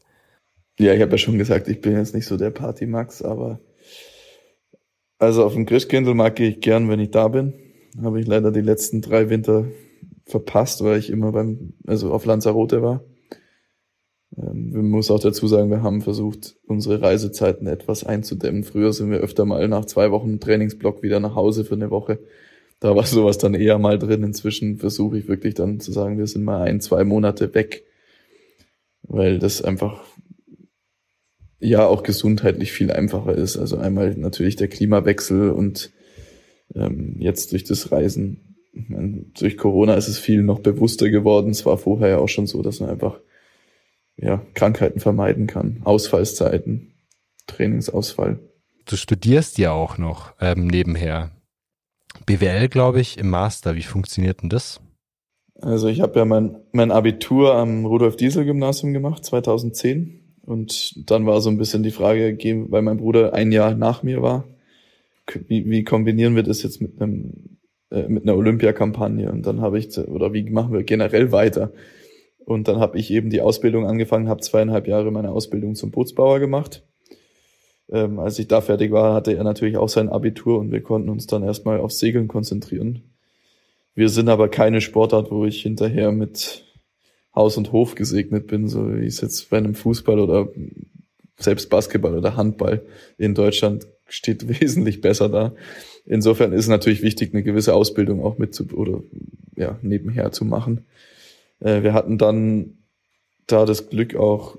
Ja, 0.76 0.92
ich 0.92 1.00
habe 1.00 1.12
ja 1.12 1.18
schon 1.18 1.38
gesagt, 1.38 1.68
ich 1.68 1.80
bin 1.80 1.92
jetzt 1.92 2.12
nicht 2.12 2.26
so 2.26 2.36
der 2.36 2.50
Party-Max, 2.50 3.22
aber 3.22 3.60
also 5.20 5.44
auf 5.44 5.52
dem 5.52 5.64
Christkindlmarkt 5.64 6.38
gehe 6.38 6.48
ich 6.48 6.60
gern, 6.60 6.88
wenn 6.88 6.98
ich 6.98 7.12
da 7.12 7.28
bin. 7.28 7.52
Habe 8.02 8.20
ich 8.20 8.26
leider 8.26 8.50
die 8.50 8.62
letzten 8.62 9.00
drei 9.00 9.30
Winter 9.30 9.66
verpasst, 10.26 10.82
weil 10.82 10.98
ich 10.98 11.08
immer 11.08 11.30
beim, 11.30 11.74
also 11.86 12.12
auf 12.12 12.24
Lanzarote 12.24 12.82
war. 12.82 13.04
Ähm, 14.40 14.70
man 14.72 14.88
muss 14.88 15.10
auch 15.10 15.20
dazu 15.20 15.46
sagen, 15.46 15.70
wir 15.70 15.82
haben 15.82 16.00
versucht, 16.00 16.56
unsere 16.66 17.02
Reisezeiten 17.02 17.66
etwas 17.66 18.04
einzudämmen. 18.04 18.64
Früher 18.64 18.92
sind 18.92 19.10
wir 19.10 19.18
öfter 19.18 19.44
mal 19.44 19.66
nach 19.68 19.84
zwei 19.84 20.10
Wochen 20.10 20.40
Trainingsblock 20.40 21.02
wieder 21.02 21.20
nach 21.20 21.34
Hause 21.34 21.64
für 21.64 21.74
eine 21.74 21.90
Woche. 21.90 22.18
Da 22.80 22.96
war 22.96 23.04
sowas 23.04 23.38
dann 23.38 23.54
eher 23.54 23.78
mal 23.78 23.98
drin. 23.98 24.22
Inzwischen 24.22 24.78
versuche 24.78 25.18
ich 25.18 25.28
wirklich 25.28 25.54
dann 25.54 25.80
zu 25.80 25.92
sagen, 25.92 26.18
wir 26.18 26.26
sind 26.26 26.44
mal 26.44 26.62
ein, 26.62 26.80
zwei 26.80 27.04
Monate 27.04 27.54
weg, 27.54 27.84
weil 29.02 29.38
das 29.38 29.62
einfach 29.62 30.02
ja 31.58 31.86
auch 31.86 32.02
gesundheitlich 32.02 32.72
viel 32.72 32.90
einfacher 32.90 33.34
ist. 33.34 33.58
Also 33.58 33.76
einmal 33.76 34.14
natürlich 34.16 34.56
der 34.56 34.68
Klimawechsel 34.68 35.50
und 35.50 35.90
ähm, 36.74 37.16
jetzt 37.18 37.52
durch 37.52 37.64
das 37.64 37.92
Reisen. 37.92 38.56
Meine, 38.72 39.26
durch 39.38 39.58
Corona 39.58 39.94
ist 39.94 40.08
es 40.08 40.18
viel 40.18 40.42
noch 40.42 40.60
bewusster 40.60 41.10
geworden. 41.10 41.50
Es 41.50 41.66
war 41.66 41.76
vorher 41.76 42.08
ja 42.08 42.18
auch 42.18 42.28
schon 42.28 42.46
so, 42.46 42.62
dass 42.62 42.80
man 42.80 42.88
einfach 42.88 43.20
ja, 44.20 44.42
Krankheiten 44.54 45.00
vermeiden 45.00 45.46
kann, 45.46 45.80
Ausfallszeiten, 45.84 46.94
Trainingsausfall. 47.46 48.38
Du 48.86 48.96
studierst 48.96 49.58
ja 49.58 49.72
auch 49.72 49.98
noch 49.98 50.34
ähm, 50.40 50.66
nebenher. 50.66 51.30
BWL, 52.26 52.68
glaube 52.68 53.00
ich, 53.00 53.18
im 53.18 53.30
Master. 53.30 53.76
Wie 53.76 53.82
funktioniert 53.82 54.42
denn 54.42 54.48
das? 54.48 54.80
Also 55.60 55.88
ich 55.88 56.00
habe 56.00 56.18
ja 56.18 56.24
mein, 56.24 56.56
mein 56.72 56.90
Abitur 56.90 57.54
am 57.54 57.84
Rudolf-Diesel-Gymnasium 57.84 58.92
gemacht, 58.92 59.24
2010. 59.24 60.36
Und 60.42 61.10
dann 61.10 61.26
war 61.26 61.40
so 61.40 61.50
ein 61.50 61.58
bisschen 61.58 61.82
die 61.82 61.90
Frage, 61.90 62.36
weil 62.70 62.82
mein 62.82 62.96
Bruder 62.96 63.34
ein 63.34 63.52
Jahr 63.52 63.74
nach 63.74 64.02
mir 64.02 64.22
war, 64.22 64.44
wie, 65.46 65.68
wie 65.70 65.84
kombinieren 65.84 66.34
wir 66.34 66.42
das 66.42 66.62
jetzt 66.62 66.80
mit 66.80 67.00
einem 67.00 67.58
äh, 67.90 68.08
mit 68.08 68.22
einer 68.22 68.36
Olympiakampagne? 68.36 69.30
Und 69.30 69.46
dann 69.46 69.60
habe 69.60 69.78
ich, 69.78 69.96
oder 69.98 70.32
wie 70.32 70.48
machen 70.50 70.72
wir 70.72 70.82
generell 70.82 71.32
weiter? 71.32 71.72
Und 72.50 72.66
dann 72.66 72.80
habe 72.80 72.98
ich 72.98 73.12
eben 73.12 73.30
die 73.30 73.42
Ausbildung 73.42 73.86
angefangen, 73.86 74.28
habe 74.28 74.40
zweieinhalb 74.40 74.88
Jahre 74.88 75.12
meine 75.12 75.30
Ausbildung 75.30 75.76
zum 75.76 75.92
Bootsbauer 75.92 76.40
gemacht. 76.40 76.82
Ähm, 77.88 78.18
als 78.18 78.40
ich 78.40 78.48
da 78.48 78.60
fertig 78.60 78.90
war, 78.90 79.14
hatte 79.14 79.36
er 79.36 79.44
natürlich 79.44 79.76
auch 79.76 79.88
sein 79.88 80.08
Abitur 80.08 80.58
und 80.58 80.72
wir 80.72 80.82
konnten 80.82 81.10
uns 81.10 81.28
dann 81.28 81.44
erstmal 81.44 81.78
auf 81.78 81.92
Segeln 81.92 82.26
konzentrieren. 82.26 83.04
Wir 83.94 84.08
sind 84.08 84.28
aber 84.28 84.48
keine 84.48 84.80
Sportart, 84.80 85.30
wo 85.30 85.44
ich 85.44 85.62
hinterher 85.62 86.10
mit 86.10 86.64
Haus 87.36 87.56
und 87.56 87.70
Hof 87.70 87.94
gesegnet 87.94 88.48
bin, 88.48 88.66
so 88.66 88.96
wie 88.96 89.06
es 89.06 89.20
jetzt 89.20 89.48
bei 89.50 89.58
einem 89.58 89.76
Fußball 89.76 90.18
oder 90.18 90.48
selbst 91.36 91.70
Basketball 91.70 92.18
oder 92.18 92.36
Handball 92.36 92.82
in 93.16 93.36
Deutschland 93.36 93.86
steht 94.08 94.48
wesentlich 94.60 95.00
besser 95.00 95.28
da. 95.28 95.54
Insofern 96.04 96.52
ist 96.52 96.62
es 96.62 96.68
natürlich 96.68 97.02
wichtig, 97.02 97.32
eine 97.32 97.44
gewisse 97.44 97.74
Ausbildung 97.74 98.24
auch 98.24 98.38
mit 98.38 98.56
zu, 98.56 98.66
oder 98.72 99.04
ja, 99.54 99.78
nebenher 99.82 100.32
zu 100.32 100.44
machen. 100.44 100.84
Äh, 101.60 101.82
wir 101.82 101.92
hatten 101.94 102.18
dann 102.18 102.78
da 103.46 103.64
das 103.64 103.88
Glück 103.88 104.16
auch 104.16 104.58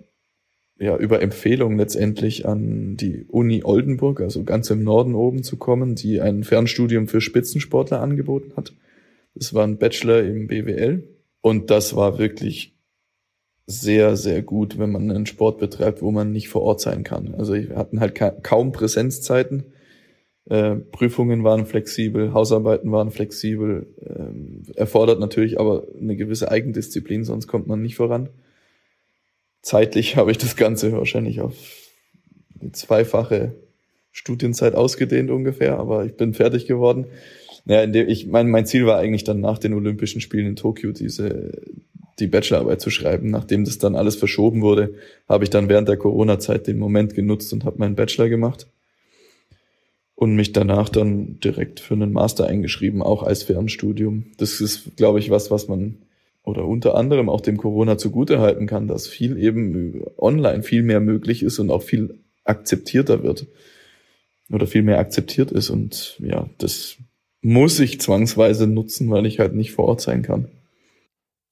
ja, 0.80 0.97
über 0.97 1.22
Empfehlung 1.22 1.78
letztendlich 1.78 2.47
an 2.47 2.97
die 2.97 3.26
Uni 3.28 3.64
Oldenburg, 3.64 4.20
also 4.20 4.43
ganz 4.43 4.70
im 4.72 4.84
Norden 4.84 5.14
oben 5.14 5.43
zu 5.43 5.58
kommen, 5.58 5.93
die 5.95 6.22
ein 6.22 6.43
Fernstudium 6.43 7.08
für 7.08 7.22
Spitzensportler 7.22 8.02
angeboten 8.02 8.54
hat. 8.56 8.74
Das 9.36 9.54
war 9.54 9.64
ein 9.64 9.78
Bachelor 9.78 10.24
im 10.24 10.47
BWL 10.47 11.08
und 11.41 11.70
das 11.70 11.95
war 11.95 12.18
wirklich 12.18 12.76
sehr, 13.68 14.18
sehr 14.18 14.41
gut, 14.41 14.80
wenn 14.80 14.91
man 14.91 15.10
einen 15.10 15.28
Sport 15.28 15.60
betreibt, 15.60 16.02
wo 16.02 16.12
man 16.12 16.32
nicht 16.32 16.49
vor 16.49 16.64
Ort 16.64 16.82
sein 16.82 17.04
kann. 17.04 17.36
Also 17.36 17.54
wir 17.54 17.76
hatten 17.76 17.99
halt 17.99 18.20
kaum 18.43 18.72
Präsenzzeiten. 18.72 19.66
Äh, 20.50 20.76
Prüfungen 20.76 21.44
waren 21.44 21.66
flexibel, 21.66 22.34
Hausarbeiten 22.34 22.92
waren 22.92 23.12
flexibel, 23.12 23.88
ähm, 24.04 24.64
erfordert 24.76 25.20
natürlich 25.20 25.60
aber 25.60 25.88
eine 26.00 26.16
gewisse 26.16 26.50
Eigendisziplin, 26.50 27.24
sonst 27.24 27.48
kommt 27.48 27.68
man 27.68 27.82
nicht 27.82 27.96
voran. 27.96 28.30
Zeitlich 29.62 30.16
habe 30.18 30.32
ich 30.32 30.38
das 30.38 30.56
Ganze 30.56 30.92
wahrscheinlich 30.94 31.42
auf 31.42 31.54
eine 32.60 32.72
zweifache 32.72 33.56
Studienzeit 34.12 34.76
ausgedehnt 34.76 35.30
ungefähr, 35.30 35.78
aber 35.78 36.06
ich 36.06 36.16
bin 36.16 36.34
fertig 36.34 36.66
geworden. 36.66 37.06
Naja, 37.66 37.84
in 37.84 37.94
dem, 37.94 38.10
ich 38.10 38.26
mein, 38.28 38.50
mein 38.50 38.66
Ziel 38.66 38.88
war 38.88 38.98
eigentlich 38.98 39.24
dann 39.24 39.39
nach 39.39 39.60
den 39.60 39.74
Olympischen 39.74 40.22
Spielen 40.22 40.48
in 40.48 40.56
Tokio 40.56 40.92
diese 40.92 41.62
die 42.20 42.28
Bachelorarbeit 42.28 42.82
zu 42.82 42.89
schreiben. 42.89 43.30
Nachdem 43.30 43.64
das 43.64 43.78
dann 43.78 43.96
alles 43.96 44.16
verschoben 44.16 44.62
wurde, 44.62 44.96
habe 45.30 45.44
ich 45.44 45.50
dann 45.50 45.70
während 45.70 45.88
der 45.88 45.98
Corona-Zeit 45.98 46.68
den 46.68 46.78
Moment 46.78 47.14
genutzt 47.14 47.54
und 47.54 47.64
habe 47.64 47.78
meinen 47.78 47.96
Bachelor 47.96 48.28
gemacht 48.28 48.68
und 50.22 50.36
mich 50.36 50.53
danach 50.53 50.88
dann 50.88 51.39
direkt 51.39 51.80
für 51.80 51.95
einen 51.95 52.13
Master 52.13 52.45
eingeschrieben, 52.45 53.01
auch 53.01 53.24
als 53.24 53.41
Fernstudium. 53.41 54.28
Das 54.38 54.61
ist, 54.61 54.95
glaube 54.95 55.17
ich, 55.17 55.32
was, 55.32 55.49
was 55.49 55.67
man 55.67 55.97
oder 56.43 56.67
unter 56.67 56.93
anderem 56.93 57.28
auch 57.28 57.41
dem 57.41 57.57
Corona 57.57 57.97
zugute 57.97 58.39
halten 58.39 58.67
kann, 58.67 58.88
dass 58.88 59.07
viel 59.07 59.36
eben 59.39 60.03
online 60.19 60.61
viel 60.61 60.84
mehr 60.84 60.99
möglich 60.99 61.41
ist 61.41 61.57
und 61.57 61.72
auch 61.72 61.82
viel 61.82 62.19
akzeptierter 62.43 63.24
wird 63.24 63.47
oder 64.51 64.67
viel 64.67 64.84
mehr 64.84 64.99
akzeptiert 64.99 65.51
ist 65.51 65.72
und 65.72 66.19
ja, 66.19 66.47
das 66.59 66.97
muss 67.41 67.80
ich 67.80 67.99
zwangsweise 67.99 68.67
nutzen, 68.67 69.09
weil 69.09 69.26
ich 69.26 69.39
halt 69.39 69.55
nicht 69.55 69.72
vor 69.72 69.86
Ort 69.86 70.01
sein 70.01 70.22
kann. 70.22 70.49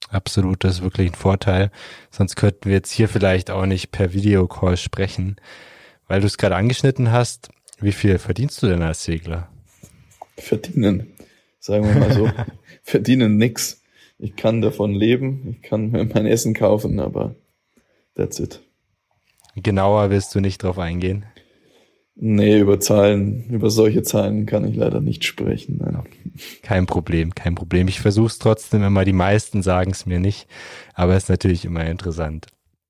Absolut, 0.10 0.64
das 0.64 0.76
ist 0.76 0.84
wirklich 0.84 1.10
ein 1.10 1.16
Vorteil. 1.16 1.72
Sonst 2.12 2.36
könnten 2.36 2.66
wir 2.66 2.74
jetzt 2.74 2.92
hier 2.92 3.10
vielleicht 3.10 3.50
auch 3.50 3.66
nicht 3.66 3.90
per 3.90 4.14
Videocall 4.14 4.78
sprechen. 4.78 5.38
Weil 6.08 6.22
du 6.22 6.28
es 6.28 6.40
gerade 6.40 6.56
angeschnitten 6.56 7.12
hast, 7.12 7.50
wie 7.82 7.92
viel 7.92 8.18
verdienst 8.20 8.62
du 8.62 8.68
denn 8.68 8.82
als 8.82 9.04
Segler? 9.04 9.50
Verdienen, 10.38 11.08
sagen 11.60 11.88
wir 11.88 11.96
mal 11.96 12.14
so. 12.14 12.32
Verdienen 12.84 13.38
nix. 13.38 13.82
Ich 14.18 14.36
kann 14.36 14.62
davon 14.62 14.94
leben, 14.94 15.48
ich 15.52 15.62
kann 15.62 15.92
mir 15.92 16.04
mein 16.04 16.26
Essen 16.26 16.54
kaufen, 16.54 17.00
aber 17.00 17.36
that's 18.16 18.40
it. 18.40 18.62
Genauer 19.56 20.10
willst 20.10 20.36
du 20.36 20.42
nicht 20.42 20.62
drauf 20.62 20.78
eingehen? 20.78 21.26
Nee, 22.22 22.60
über 22.60 22.82
Zahlen, 22.82 23.46
über 23.50 23.70
solche 23.70 24.04
Zahlen 24.04 24.46
kann 24.46 24.68
ich 24.68 24.76
leider 24.76 25.00
nicht 25.00 25.24
sprechen. 25.24 25.78
Nein. 25.78 26.04
Kein 26.64 26.86
Problem, 26.86 27.34
kein 27.34 27.56
Problem. 27.56 27.88
Ich 27.88 28.02
versuche 28.02 28.28
es 28.28 28.40
trotzdem 28.40 28.84
immer, 28.84 29.06
die 29.06 29.14
meisten 29.14 29.62
sagen 29.62 29.92
es 29.92 30.06
mir 30.06 30.20
nicht, 30.20 30.48
aber 30.94 31.16
es 31.16 31.24
ist 31.24 31.30
natürlich 31.30 31.64
immer 31.64 31.86
interessant. 31.86 32.48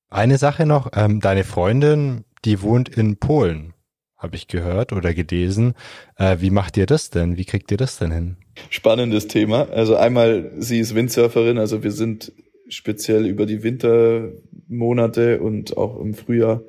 Eine 0.09 0.39
Sache 0.39 0.65
noch, 0.65 0.89
ähm, 0.95 1.19
deine 1.19 1.43
Freundin, 1.43 2.25
die 2.43 2.63
wohnt 2.63 2.89
in 2.89 3.17
Polen, 3.17 3.73
habe 4.19 4.35
ich 4.35 4.47
gehört 4.47 4.91
oder 4.91 5.13
gelesen. 5.13 5.73
Äh, 6.17 6.37
wie 6.41 6.51
macht 6.51 6.77
ihr 6.77 6.85
das 6.85 7.09
denn? 7.09 7.37
Wie 7.37 7.45
kriegt 7.45 7.71
ihr 7.71 7.77
das 7.77 7.97
denn 7.97 8.11
hin? 8.11 8.35
Spannendes 8.69 9.27
Thema. 9.27 9.69
Also 9.69 9.95
einmal, 9.95 10.51
sie 10.57 10.79
ist 10.79 10.93
Windsurferin, 10.93 11.57
also 11.57 11.83
wir 11.83 11.91
sind 11.91 12.33
speziell 12.67 13.25
über 13.25 13.45
die 13.45 13.63
Wintermonate 13.63 15.39
und 15.39 15.77
auch 15.77 15.99
im 15.99 16.13
Frühjahr 16.13 16.61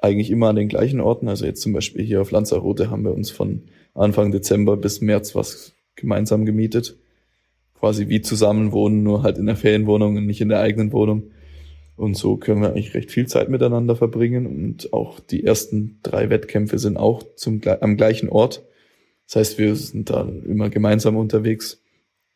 eigentlich 0.00 0.30
immer 0.30 0.48
an 0.48 0.56
den 0.56 0.68
gleichen 0.68 1.00
Orten. 1.00 1.28
Also 1.28 1.44
jetzt 1.44 1.60
zum 1.60 1.74
Beispiel 1.74 2.04
hier 2.04 2.22
auf 2.22 2.30
Lanzarote 2.30 2.90
haben 2.90 3.04
wir 3.04 3.12
uns 3.12 3.30
von 3.30 3.62
Anfang 3.94 4.32
Dezember 4.32 4.78
bis 4.78 5.02
März 5.02 5.34
was 5.34 5.74
gemeinsam 5.94 6.46
gemietet. 6.46 6.96
Quasi 7.78 8.08
wie 8.08 8.22
zusammen 8.22 8.72
wohnen, 8.72 9.02
nur 9.02 9.22
halt 9.22 9.36
in 9.36 9.46
der 9.46 9.56
Ferienwohnung 9.56 10.16
und 10.16 10.26
nicht 10.26 10.40
in 10.40 10.48
der 10.48 10.60
eigenen 10.60 10.92
Wohnung. 10.92 11.30
Und 12.00 12.16
so 12.16 12.38
können 12.38 12.62
wir 12.62 12.70
eigentlich 12.70 12.94
recht 12.94 13.10
viel 13.10 13.26
Zeit 13.26 13.50
miteinander 13.50 13.94
verbringen. 13.94 14.46
Und 14.46 14.90
auch 14.94 15.20
die 15.20 15.44
ersten 15.44 15.98
drei 16.02 16.30
Wettkämpfe 16.30 16.78
sind 16.78 16.96
auch 16.96 17.22
zum, 17.36 17.60
am 17.82 17.98
gleichen 17.98 18.30
Ort. 18.30 18.64
Das 19.26 19.36
heißt, 19.36 19.58
wir 19.58 19.76
sind 19.76 20.08
da 20.08 20.26
immer 20.46 20.70
gemeinsam 20.70 21.16
unterwegs. 21.16 21.82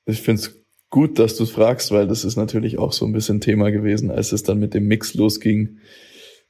Ich 0.05 0.21
finde 0.21 0.43
es 0.43 0.63
gut, 0.91 1.19
dass 1.19 1.37
du 1.37 1.47
fragst, 1.47 1.93
weil 1.93 2.07
das 2.07 2.27
ist 2.27 2.37
natürlich 2.37 2.79
auch 2.79 2.93
so 2.93 3.07
ein 3.07 3.15
bisschen 3.15 3.41
Thema 3.41 3.71
gewesen, 3.71 4.11
als 4.11 4.33
es 4.33 4.43
dann 4.43 4.61
mit 4.61 4.75
dem 4.75 4.87
Mix 4.87 5.15
losging 5.15 5.79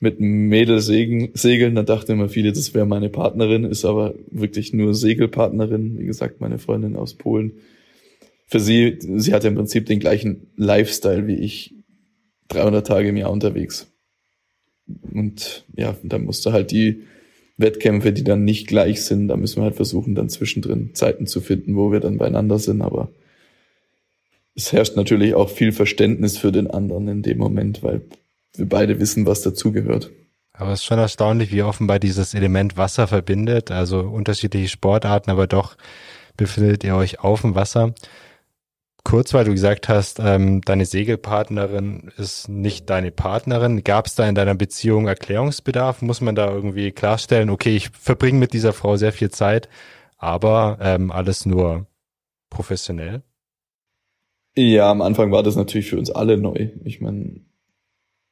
mit 0.01 0.19
Mädel 0.19 0.81
segeln. 0.81 1.77
Da 1.77 1.85
dachte 1.85 2.15
immer 2.15 2.29
viele, 2.29 2.53
das 2.53 2.75
wäre 2.75 2.85
meine 2.85 3.11
Partnerin, 3.11 3.63
ist 3.63 3.85
aber 3.85 4.15
wirklich 4.29 4.73
nur 4.73 4.93
Segelpartnerin. 4.93 6.01
Wie 6.01 6.07
gesagt, 6.07 6.41
meine 6.41 6.59
Freundin 6.59 6.97
aus 6.97 7.15
Polen. 7.15 7.53
Für 8.47 8.59
sie, 8.59 8.99
sie 8.99 9.33
hatte 9.33 9.47
im 9.47 9.55
Prinzip 9.55 9.87
den 9.87 10.01
gleichen 10.01 10.49
Lifestyle 10.57 11.29
wie 11.29 11.37
ich, 11.37 11.75
300 12.49 12.87
Tage 12.87 13.09
im 13.09 13.17
Jahr 13.17 13.31
unterwegs. 13.31 13.91
Und 15.13 15.65
ja, 15.77 15.97
da 16.03 16.19
musste 16.19 16.53
halt 16.53 16.71
die 16.71 17.05
Wettkämpfe, 17.57 18.13
die 18.13 18.25
dann 18.25 18.45
nicht 18.45 18.67
gleich 18.67 19.05
sind, 19.05 19.29
da 19.29 19.37
müssen 19.37 19.57
wir 19.57 19.65
halt 19.65 19.77
versuchen, 19.77 20.15
dann 20.15 20.29
zwischendrin 20.29 20.95
Zeiten 20.95 21.27
zu 21.27 21.41
finden, 21.41 21.77
wo 21.77 21.93
wir 21.93 22.01
dann 22.01 22.19
beieinander 22.19 22.59
sind. 22.59 22.83
Aber 22.83 23.11
es 24.55 24.73
herrscht 24.73 24.97
natürlich 24.97 25.35
auch 25.35 25.49
viel 25.49 25.73
Verständnis 25.73 26.37
für 26.37 26.53
den 26.53 26.69
anderen 26.69 27.09
in 27.09 27.23
dem 27.23 27.39
Moment, 27.39 27.83
weil 27.83 28.03
wir 28.57 28.69
beide 28.69 29.01
wissen, 29.01 29.27
was 29.27 29.43
dazugehört. 29.43 30.11
Aber 30.53 30.73
es 30.73 30.81
ist 30.81 30.85
schon 30.85 30.99
erstaunlich, 30.99 31.51
wie 31.53 31.63
offenbar 31.63 31.99
dieses 31.99 32.35
Element 32.35 32.77
Wasser 32.77 33.09
verbindet, 33.09 33.73
also 33.73 34.01
unterschiedliche 34.01 34.69
Sportarten, 34.69 35.31
aber 35.31 35.49
doch 35.49 35.77
befindet 36.37 36.85
ihr 36.85 36.95
euch 36.95 37.21
auf 37.21 37.41
dem 37.41 37.57
Wasser. 37.57 37.95
Kurz, 39.05 39.35
weil 39.35 39.45
du 39.45 39.53
gesagt 39.53 39.91
hast, 39.91 40.19
ähm, 40.19 40.63
deine 40.63 40.87
Segelpartnerin 40.87 42.11
ist 42.17 42.49
nicht 42.49 42.89
deine 42.89 43.11
Partnerin. 43.11 43.85
Gab 43.85 44.07
es 44.07 44.15
da 44.15 44.27
in 44.27 44.35
deiner 44.35 44.55
Beziehung 44.55 45.07
Erklärungsbedarf? 45.07 46.01
Muss 46.01 46.23
man 46.23 46.35
da 46.35 46.51
irgendwie 46.51 46.91
klarstellen, 46.91 47.51
okay, 47.51 47.77
ich 47.77 47.91
verbringe 47.91 48.39
mit 48.39 48.55
dieser 48.55 48.73
Frau 48.73 48.97
sehr 48.97 49.13
viel 49.13 49.31
Zeit, 49.31 49.69
aber 50.17 50.79
ähm, 50.81 51.13
alles 51.13 51.45
nur 51.45 51.87
professionell? 52.49 53.23
Ja, 54.57 54.91
am 54.91 55.03
Anfang 55.03 55.31
war 55.31 55.43
das 55.43 55.57
natürlich 55.57 55.91
für 55.91 55.99
uns 55.99 56.11
alle 56.11 56.39
neu. 56.39 56.71
Ich 56.85 57.01
meine, 57.03 57.41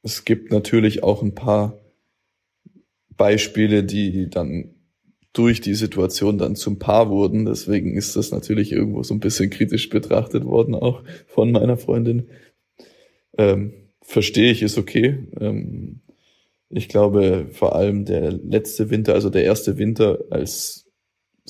es 0.03 0.25
gibt 0.25 0.53
natürlich 0.53 1.03
auch 1.03 1.23
ein 1.23 1.35
paar 1.35 1.79
Beispiele, 3.11 3.85
die 3.85 4.31
dann 4.31 4.75
durch 5.33 5.61
die 5.61 5.75
Situation 5.75 6.39
dann 6.39 6.57
zum 6.57 6.79
Paar 6.79 7.09
wurden. 7.09 7.47
Deswegen 7.47 7.97
ist 7.97 8.17
das 8.17 8.31
natürlich 8.31 8.73
irgendwo 8.73 9.03
so 9.03 9.15
ein 9.15 9.21
bisschen 9.21 9.51
kritisch 9.51 9.89
betrachtet 9.89 10.45
worden, 10.45 10.75
auch 10.75 11.03
von 11.27 11.53
meiner 11.53 11.77
Freundin. 11.77 12.29
Ähm, 13.39 13.73
verstehe 14.03 14.53
ich, 14.53 14.63
ist 14.63 14.79
okay. 14.79 15.27
Ähm, 15.41 16.01
ich 16.69 16.89
glaube, 16.89 17.47
vor 17.53 17.75
allem 17.75 18.05
der 18.05 18.33
letzte 18.33 18.91
Winter, 18.91 19.15
also 19.15 19.31
der 19.31 19.45
erste 19.45 19.79
Winter 19.79 20.25
als 20.31 20.87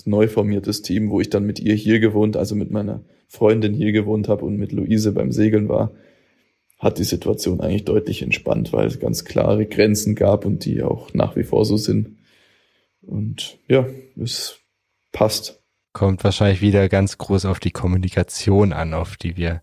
neu 0.05 0.26
formiertes 0.26 0.83
Team, 0.83 1.11
wo 1.11 1.20
ich 1.20 1.30
dann 1.30 1.45
mit 1.45 1.61
ihr 1.61 1.74
hier 1.74 2.01
gewohnt, 2.01 2.37
also 2.37 2.55
mit 2.55 2.70
meiner 2.70 3.05
Freundin 3.28 3.74
hier 3.74 3.93
gewohnt 3.93 4.28
habe 4.28 4.45
und 4.45 4.57
mit 4.57 4.72
Luise 4.72 5.12
beim 5.12 5.33
Segeln 5.33 5.68
war, 5.68 5.93
hat 6.78 6.99
die 6.99 7.05
Situation 7.05 7.61
eigentlich 7.61 7.85
deutlich 7.85 8.22
entspannt, 8.22 8.72
weil 8.72 8.87
es 8.87 8.99
ganz 8.99 9.24
klare 9.24 9.66
Grenzen 9.66 10.14
gab 10.14 10.45
und 10.45 10.64
die 10.64 10.83
auch 10.83 11.14
nach 11.14 11.37
wie 11.37 11.45
vor 11.45 11.64
so 11.64 11.76
sind. 11.76 12.16
Und 13.03 13.59
ja, 13.68 13.86
es 14.20 14.59
passt. 15.12 15.61
Kommt 15.92 16.24
wahrscheinlich 16.24 16.61
wieder 16.61 16.88
ganz 16.88 17.18
groß 17.18 17.44
auf 17.44 17.61
die 17.61 17.70
Kommunikation 17.70 18.72
an, 18.72 18.94
auf 18.94 19.16
die 19.16 19.36
wir 19.36 19.62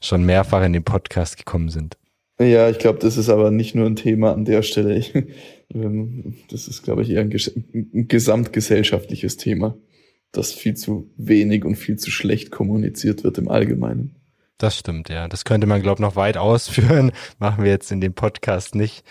schon 0.00 0.24
mehrfach 0.24 0.62
in 0.62 0.72
dem 0.72 0.84
Podcast 0.84 1.36
gekommen 1.36 1.70
sind. 1.70 1.96
Ja, 2.38 2.68
ich 2.68 2.78
glaube, 2.78 2.98
das 2.98 3.16
ist 3.16 3.28
aber 3.28 3.50
nicht 3.50 3.74
nur 3.74 3.86
ein 3.86 3.96
Thema 3.96 4.32
an 4.32 4.44
der 4.44 4.62
Stelle. 4.62 5.00
das 6.50 6.68
ist, 6.68 6.82
glaube 6.82 7.02
ich, 7.02 7.10
eher 7.10 7.20
ein, 7.20 7.32
ein 7.32 8.08
gesamtgesellschaftliches 8.08 9.36
Thema, 9.36 9.76
das 10.32 10.52
viel 10.52 10.74
zu 10.74 11.10
wenig 11.16 11.64
und 11.64 11.76
viel 11.76 11.96
zu 11.96 12.10
schlecht 12.10 12.50
kommuniziert 12.50 13.22
wird 13.24 13.38
im 13.38 13.48
Allgemeinen. 13.48 14.16
Das 14.58 14.78
stimmt, 14.78 15.08
ja. 15.08 15.28
Das 15.28 15.44
könnte 15.44 15.66
man, 15.66 15.82
glaube 15.82 15.98
ich, 15.98 16.00
noch 16.00 16.16
weit 16.16 16.36
ausführen. 16.38 17.12
Machen 17.38 17.64
wir 17.64 17.70
jetzt 17.70 17.92
in 17.92 18.00
dem 18.00 18.14
Podcast 18.14 18.74
nicht. 18.74 19.04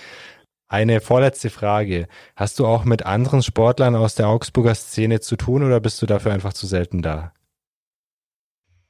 Eine 0.74 1.02
vorletzte 1.02 1.52
Frage. 1.52 2.08
Hast 2.36 2.58
du 2.58 2.66
auch 2.66 2.84
mit 2.84 3.06
anderen 3.06 3.44
Sportlern 3.44 3.96
aus 3.96 4.16
der 4.16 4.28
Augsburger 4.28 4.74
Szene 4.74 5.20
zu 5.20 5.36
tun 5.36 5.62
oder 5.62 5.80
bist 5.80 6.02
du 6.02 6.08
dafür 6.08 6.34
einfach 6.34 6.54
zu 6.54 6.66
selten 6.66 7.04
da? 7.04 7.32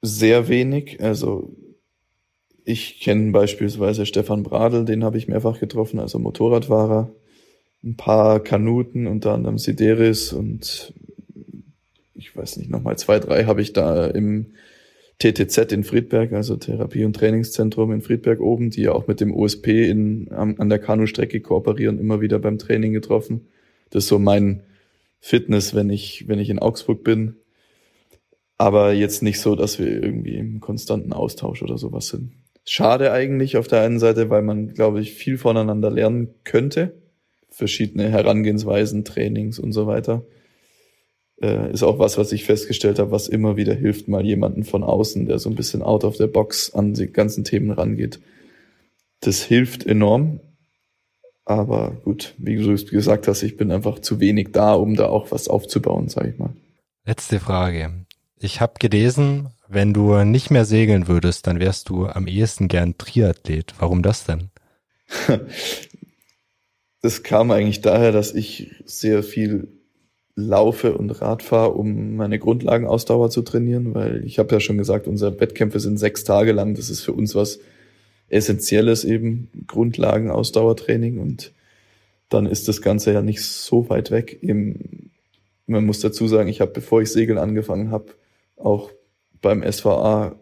Sehr 0.02 0.48
wenig. 0.48 1.04
Also 1.04 1.58
ich 2.64 3.02
kenne 3.02 3.34
beispielsweise 3.34 4.06
Stefan 4.06 4.44
Bradl, 4.44 4.86
den 4.86 5.04
habe 5.04 5.18
ich 5.18 5.28
mehrfach 5.28 5.60
getroffen, 5.60 6.00
also 6.00 6.20
Motorradfahrer. 6.20 7.12
Ein 7.84 7.98
paar 7.98 8.40
Kanuten, 8.40 9.06
unter 9.06 9.34
anderem 9.34 9.58
Sideris 9.58 10.32
und 10.32 10.94
ich 12.14 12.34
weiß 12.34 12.56
nicht, 12.56 12.70
nochmal 12.70 12.98
zwei, 12.98 13.20
drei 13.20 13.44
habe 13.44 13.62
ich 13.62 13.74
da 13.74 14.08
im 14.08 14.54
TTZ 15.20 15.72
in 15.72 15.84
Friedberg, 15.84 16.34
also 16.34 16.56
Therapie- 16.56 17.06
und 17.06 17.16
Trainingszentrum 17.16 17.92
in 17.92 18.02
Friedberg 18.02 18.42
oben, 18.42 18.70
die 18.70 18.82
ja 18.82 18.92
auch 18.92 19.08
mit 19.08 19.22
dem 19.22 19.34
OSP 19.34 19.90
in, 19.90 20.32
an 20.32 20.70
der 20.70 20.80
Kanustrecke 20.80 21.40
kooperieren, 21.42 22.00
immer 22.00 22.22
wieder 22.22 22.40
beim 22.40 22.58
Training 22.58 22.94
getroffen. 22.94 23.48
Das 23.90 24.04
ist 24.04 24.10
so 24.10 24.20
mein 24.20 24.64
Fitness, 25.20 25.74
wenn 25.74 25.90
ich, 25.90 26.28
wenn 26.28 26.40
ich 26.40 26.50
in 26.50 26.60
Augsburg 26.60 27.04
bin. 27.04 27.36
Aber 28.58 28.94
jetzt 28.94 29.24
nicht 29.24 29.40
so, 29.40 29.56
dass 29.56 29.80
wir 29.80 29.88
irgendwie 29.88 30.36
im 30.36 30.60
konstanten 30.60 31.14
Austausch 31.14 31.64
oder 31.64 31.78
sowas 31.78 32.08
sind. 32.08 32.34
Schade 32.66 33.12
eigentlich 33.12 33.58
auf 33.58 33.68
der 33.68 33.82
einen 33.82 34.00
Seite, 34.00 34.30
weil 34.30 34.42
man, 34.42 34.74
glaube 34.74 35.02
ich, 35.02 35.14
viel 35.14 35.38
voneinander 35.38 35.92
lernen 35.92 36.34
könnte. 36.44 36.94
Verschiedene 37.50 38.10
Herangehensweisen, 38.10 39.06
Trainings 39.06 39.60
und 39.60 39.74
so 39.74 39.86
weiter 39.86 40.26
äh, 41.44 41.72
ist 41.72 41.84
auch 41.84 42.00
was, 42.00 42.18
was 42.18 42.32
ich 42.32 42.46
festgestellt 42.46 43.00
habe, 43.00 43.12
was 43.12 43.28
immer 43.28 43.58
wieder 43.58 43.74
hilft, 43.74 44.08
mal 44.08 44.26
jemanden 44.26 44.64
von 44.64 44.84
außen, 44.84 45.26
der 45.26 45.40
so 45.40 45.50
ein 45.50 45.56
bisschen 45.56 45.82
out 45.84 46.06
of 46.06 46.16
the 46.16 46.28
box 46.28 46.74
an 46.74 46.94
die 46.94 47.08
ganzen 47.08 47.44
Themen 47.44 47.72
rangeht. 47.72 48.22
Das 49.20 49.44
hilft 49.44 49.86
enorm. 49.86 50.40
Aber 51.46 51.98
gut, 52.06 52.34
wie 52.38 52.56
du 52.56 52.74
gesagt 52.74 53.28
hast, 53.28 53.44
ich 53.44 53.58
bin 53.58 53.72
einfach 53.72 54.00
zu 54.00 54.22
wenig 54.22 54.54
da, 54.54 54.74
um 54.74 54.96
da 54.96 55.08
auch 55.08 55.32
was 55.32 55.50
aufzubauen, 55.50 56.08
sag 56.08 56.28
ich 56.28 56.40
mal. 56.40 56.56
Letzte 57.06 57.42
Frage. 57.42 58.06
Ich 58.38 58.62
habe 58.62 58.76
gelesen, 58.80 59.50
wenn 59.68 59.94
du 59.94 60.24
nicht 60.24 60.52
mehr 60.52 60.64
segeln 60.64 61.10
würdest, 61.10 61.48
dann 61.48 61.60
wärst 61.60 61.90
du 61.90 62.08
am 62.08 62.28
ehesten 62.28 62.70
gern 62.70 62.98
Triathlet. 62.98 63.74
Warum 63.80 64.02
das 64.02 64.24
denn? 64.24 64.52
das 67.02 67.24
kam 67.24 67.52
eigentlich 67.52 67.82
daher, 67.82 68.14
dass 68.14 68.34
ich 68.34 68.72
sehr 68.86 69.22
viel 69.22 69.83
laufe 70.36 70.98
und 70.98 71.10
Radfahre, 71.22 71.74
um 71.74 72.16
meine 72.16 72.40
Grundlagenausdauer 72.40 73.30
zu 73.30 73.44
trainieren, 73.44 73.94
weil 73.94 74.24
ich 74.26 74.40
habe 74.40 74.54
ja 74.54 74.60
schon 74.60 74.78
gesagt, 74.78 75.08
unsere 75.08 75.40
Wettkämpfe 75.40 75.80
sind 75.80 75.98
sechs 75.98 76.24
Tage 76.24 76.52
lang. 76.52 76.74
Das 76.74 76.90
ist 76.90 77.02
für 77.02 77.14
uns 77.14 77.36
was 77.36 77.60
Essentielles 78.30 79.06
eben, 79.06 79.50
Grundlagenausdauertraining 79.68 81.20
und 81.20 81.52
dann 82.30 82.48
ist 82.48 82.68
das 82.68 82.82
Ganze 82.82 83.14
ja 83.14 83.22
nicht 83.22 83.44
so 83.44 83.90
weit 83.90 84.10
weg. 84.10 84.40
Eben, 84.42 85.12
man 85.68 85.86
muss 85.86 86.00
dazu 86.00 86.28
sagen, 86.28 86.50
ich 86.50 86.62
habe, 86.62 86.72
bevor 86.72 87.02
ich 87.02 87.12
Segeln 87.12 87.38
angefangen 87.38 87.92
habe, 87.92 88.08
auch 88.58 88.92
beim 89.42 89.64
SVA 89.70 90.36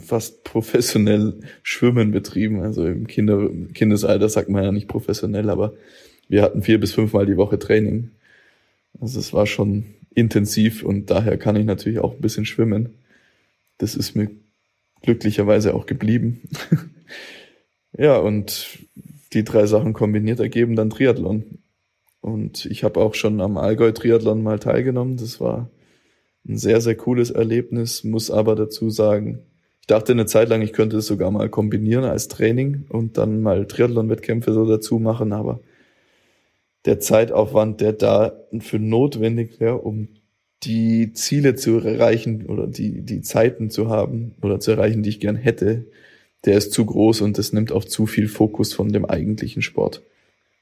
fast 0.00 0.42
professionell 0.42 1.38
Schwimmen 1.62 2.10
betrieben. 2.10 2.62
Also 2.62 2.84
im 2.86 3.06
Kinder, 3.06 3.48
Kindesalter 3.74 4.28
sagt 4.28 4.48
man 4.48 4.64
ja 4.64 4.72
nicht 4.72 4.88
professionell, 4.88 5.50
aber 5.50 5.74
wir 6.28 6.42
hatten 6.42 6.62
vier 6.62 6.80
bis 6.80 6.94
fünfmal 6.94 7.26
die 7.26 7.36
Woche 7.36 7.58
Training. 7.58 8.10
Also 9.00 9.18
es 9.18 9.32
war 9.32 9.46
schon 9.46 9.84
intensiv 10.14 10.82
und 10.82 11.10
daher 11.10 11.36
kann 11.36 11.56
ich 11.56 11.64
natürlich 11.64 11.98
auch 11.98 12.14
ein 12.14 12.20
bisschen 12.20 12.46
schwimmen. 12.46 12.94
Das 13.78 13.94
ist 13.94 14.14
mir 14.14 14.30
glücklicherweise 15.02 15.74
auch 15.74 15.86
geblieben. 15.86 16.48
ja, 17.92 18.16
und 18.16 18.78
die 19.32 19.44
drei 19.44 19.66
Sachen 19.66 19.92
kombiniert 19.92 20.40
ergeben 20.40 20.76
dann 20.76 20.90
Triathlon. 20.90 21.58
Und 22.20 22.66
ich 22.66 22.82
habe 22.82 23.00
auch 23.00 23.14
schon 23.14 23.40
am 23.40 23.56
Allgäu-Triathlon 23.56 24.42
mal 24.42 24.58
teilgenommen. 24.58 25.16
Das 25.16 25.40
war 25.40 25.70
ein 26.48 26.56
sehr, 26.56 26.80
sehr 26.80 26.96
cooles 26.96 27.30
Erlebnis, 27.30 28.02
muss 28.04 28.30
aber 28.30 28.56
dazu 28.56 28.90
sagen, 28.90 29.40
ich 29.80 29.86
dachte 29.86 30.12
eine 30.12 30.26
Zeit 30.26 30.48
lang, 30.48 30.62
ich 30.62 30.72
könnte 30.72 30.96
es 30.96 31.06
sogar 31.06 31.30
mal 31.30 31.48
kombinieren 31.48 32.04
als 32.04 32.28
Training 32.28 32.86
und 32.88 33.18
dann 33.18 33.42
mal 33.42 33.66
Triathlon-Wettkämpfe 33.66 34.52
so 34.52 34.64
dazu 34.64 34.98
machen, 34.98 35.32
aber 35.32 35.60
der 36.86 37.00
Zeitaufwand, 37.00 37.80
der 37.80 37.92
da 37.92 38.32
für 38.60 38.78
notwendig 38.78 39.60
wäre, 39.60 39.78
um 39.78 40.08
die 40.62 41.12
Ziele 41.12 41.54
zu 41.54 41.78
erreichen 41.80 42.46
oder 42.46 42.66
die, 42.66 43.02
die 43.02 43.20
Zeiten 43.20 43.70
zu 43.70 43.90
haben 43.90 44.34
oder 44.40 44.60
zu 44.60 44.70
erreichen, 44.72 45.02
die 45.02 45.10
ich 45.10 45.20
gern 45.20 45.36
hätte, 45.36 45.84
der 46.44 46.56
ist 46.56 46.72
zu 46.72 46.86
groß 46.86 47.20
und 47.20 47.38
das 47.38 47.52
nimmt 47.52 47.72
auch 47.72 47.84
zu 47.84 48.06
viel 48.06 48.28
Fokus 48.28 48.72
von 48.72 48.90
dem 48.90 49.04
eigentlichen 49.04 49.62
Sport, 49.62 50.02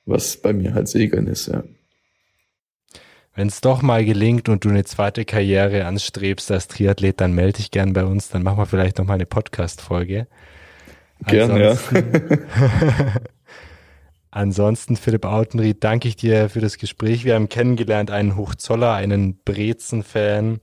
was 0.07 0.37
bei 0.39 0.53
mir 0.53 0.75
halt 0.75 0.89
Segeln 0.89 1.27
ist, 1.27 1.49
ja. 1.49 1.63
Wenn 3.37 3.49
es 3.49 3.61
doch 3.61 3.83
mal 3.83 4.05
gelingt 4.05 4.49
und 4.49 4.65
du 4.65 4.69
eine 4.69 4.85
zweite 4.85 5.25
Karriere 5.25 5.87
anstrebst 5.87 6.53
als 6.53 6.69
Triathlet, 6.69 7.21
dann 7.21 7.33
melde 7.33 7.55
dich 7.55 7.73
gern 7.73 7.93
bei 7.93 8.05
uns, 8.05 8.29
dann 8.29 8.45
machen 8.45 8.59
wir 8.59 8.67
vielleicht 8.67 8.99
noch 8.99 9.07
mal 9.07 9.15
eine 9.15 9.27
Podcast-Folge. 9.27 10.29
Gern, 11.27 11.57
ja. 11.57 11.77
Ansonsten, 14.35 14.97
Philipp 14.97 15.27
Autenried, 15.27 15.85
danke 15.85 16.09
ich 16.09 16.17
dir 16.17 16.49
für 16.49 16.59
das 16.59 16.77
Gespräch. 16.77 17.25
Wir 17.25 17.37
haben 17.37 17.49
kennengelernt 17.49 18.11
einen 18.11 18.35
Hochzoller, 18.35 18.93
einen 18.93 19.39
Brezen-Fan, 19.45 20.59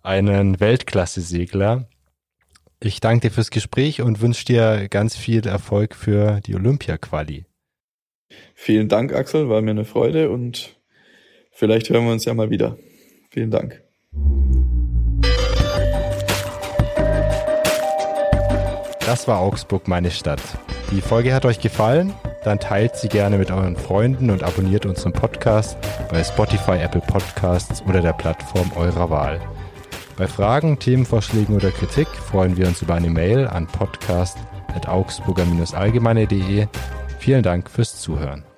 einen 0.00 0.60
Weltklasse-Segler. 0.60 1.88
Ich 2.78 3.00
danke 3.00 3.26
dir 3.26 3.34
fürs 3.34 3.50
Gespräch 3.50 4.00
und 4.00 4.20
wünsche 4.20 4.44
dir 4.44 4.88
ganz 4.88 5.16
viel 5.16 5.44
Erfolg 5.44 5.96
für 5.96 6.38
die 6.46 6.54
Olympia-Quali. 6.54 7.46
Vielen 8.54 8.88
Dank, 8.88 9.12
Axel, 9.12 9.48
war 9.48 9.60
mir 9.60 9.72
eine 9.72 9.84
Freude 9.84 10.30
und 10.30 10.76
vielleicht 11.50 11.90
hören 11.90 12.04
wir 12.04 12.12
uns 12.12 12.26
ja 12.26 12.34
mal 12.34 12.50
wieder. 12.50 12.78
Vielen 13.30 13.50
Dank. 13.50 13.82
Das 19.00 19.26
war 19.26 19.40
Augsburg, 19.40 19.88
meine 19.88 20.12
Stadt. 20.12 20.40
Die 20.92 21.00
Folge 21.00 21.34
hat 21.34 21.44
euch 21.44 21.58
gefallen? 21.58 22.14
Dann 22.42 22.58
teilt 22.58 22.96
sie 22.96 23.08
gerne 23.08 23.36
mit 23.38 23.50
euren 23.50 23.76
Freunden 23.76 24.30
und 24.30 24.42
abonniert 24.42 24.86
unseren 24.86 25.12
Podcast 25.12 25.76
bei 26.10 26.24
Spotify, 26.24 26.78
Apple 26.78 27.02
Podcasts 27.02 27.82
oder 27.88 28.00
der 28.00 28.14
Plattform 28.14 28.72
eurer 28.76 29.10
Wahl. 29.10 29.38
Bei 30.16 30.26
Fragen, 30.26 30.78
Themenvorschlägen 30.78 31.54
oder 31.56 31.70
Kritik 31.70 32.08
freuen 32.08 32.56
wir 32.56 32.66
uns 32.66 32.80
über 32.82 32.94
eine 32.94 33.10
Mail 33.10 33.46
an 33.46 33.66
podcast.augsburger-allgemeine.de. 33.66 36.66
Vielen 37.18 37.42
Dank 37.42 37.68
fürs 37.70 38.00
Zuhören. 38.00 38.49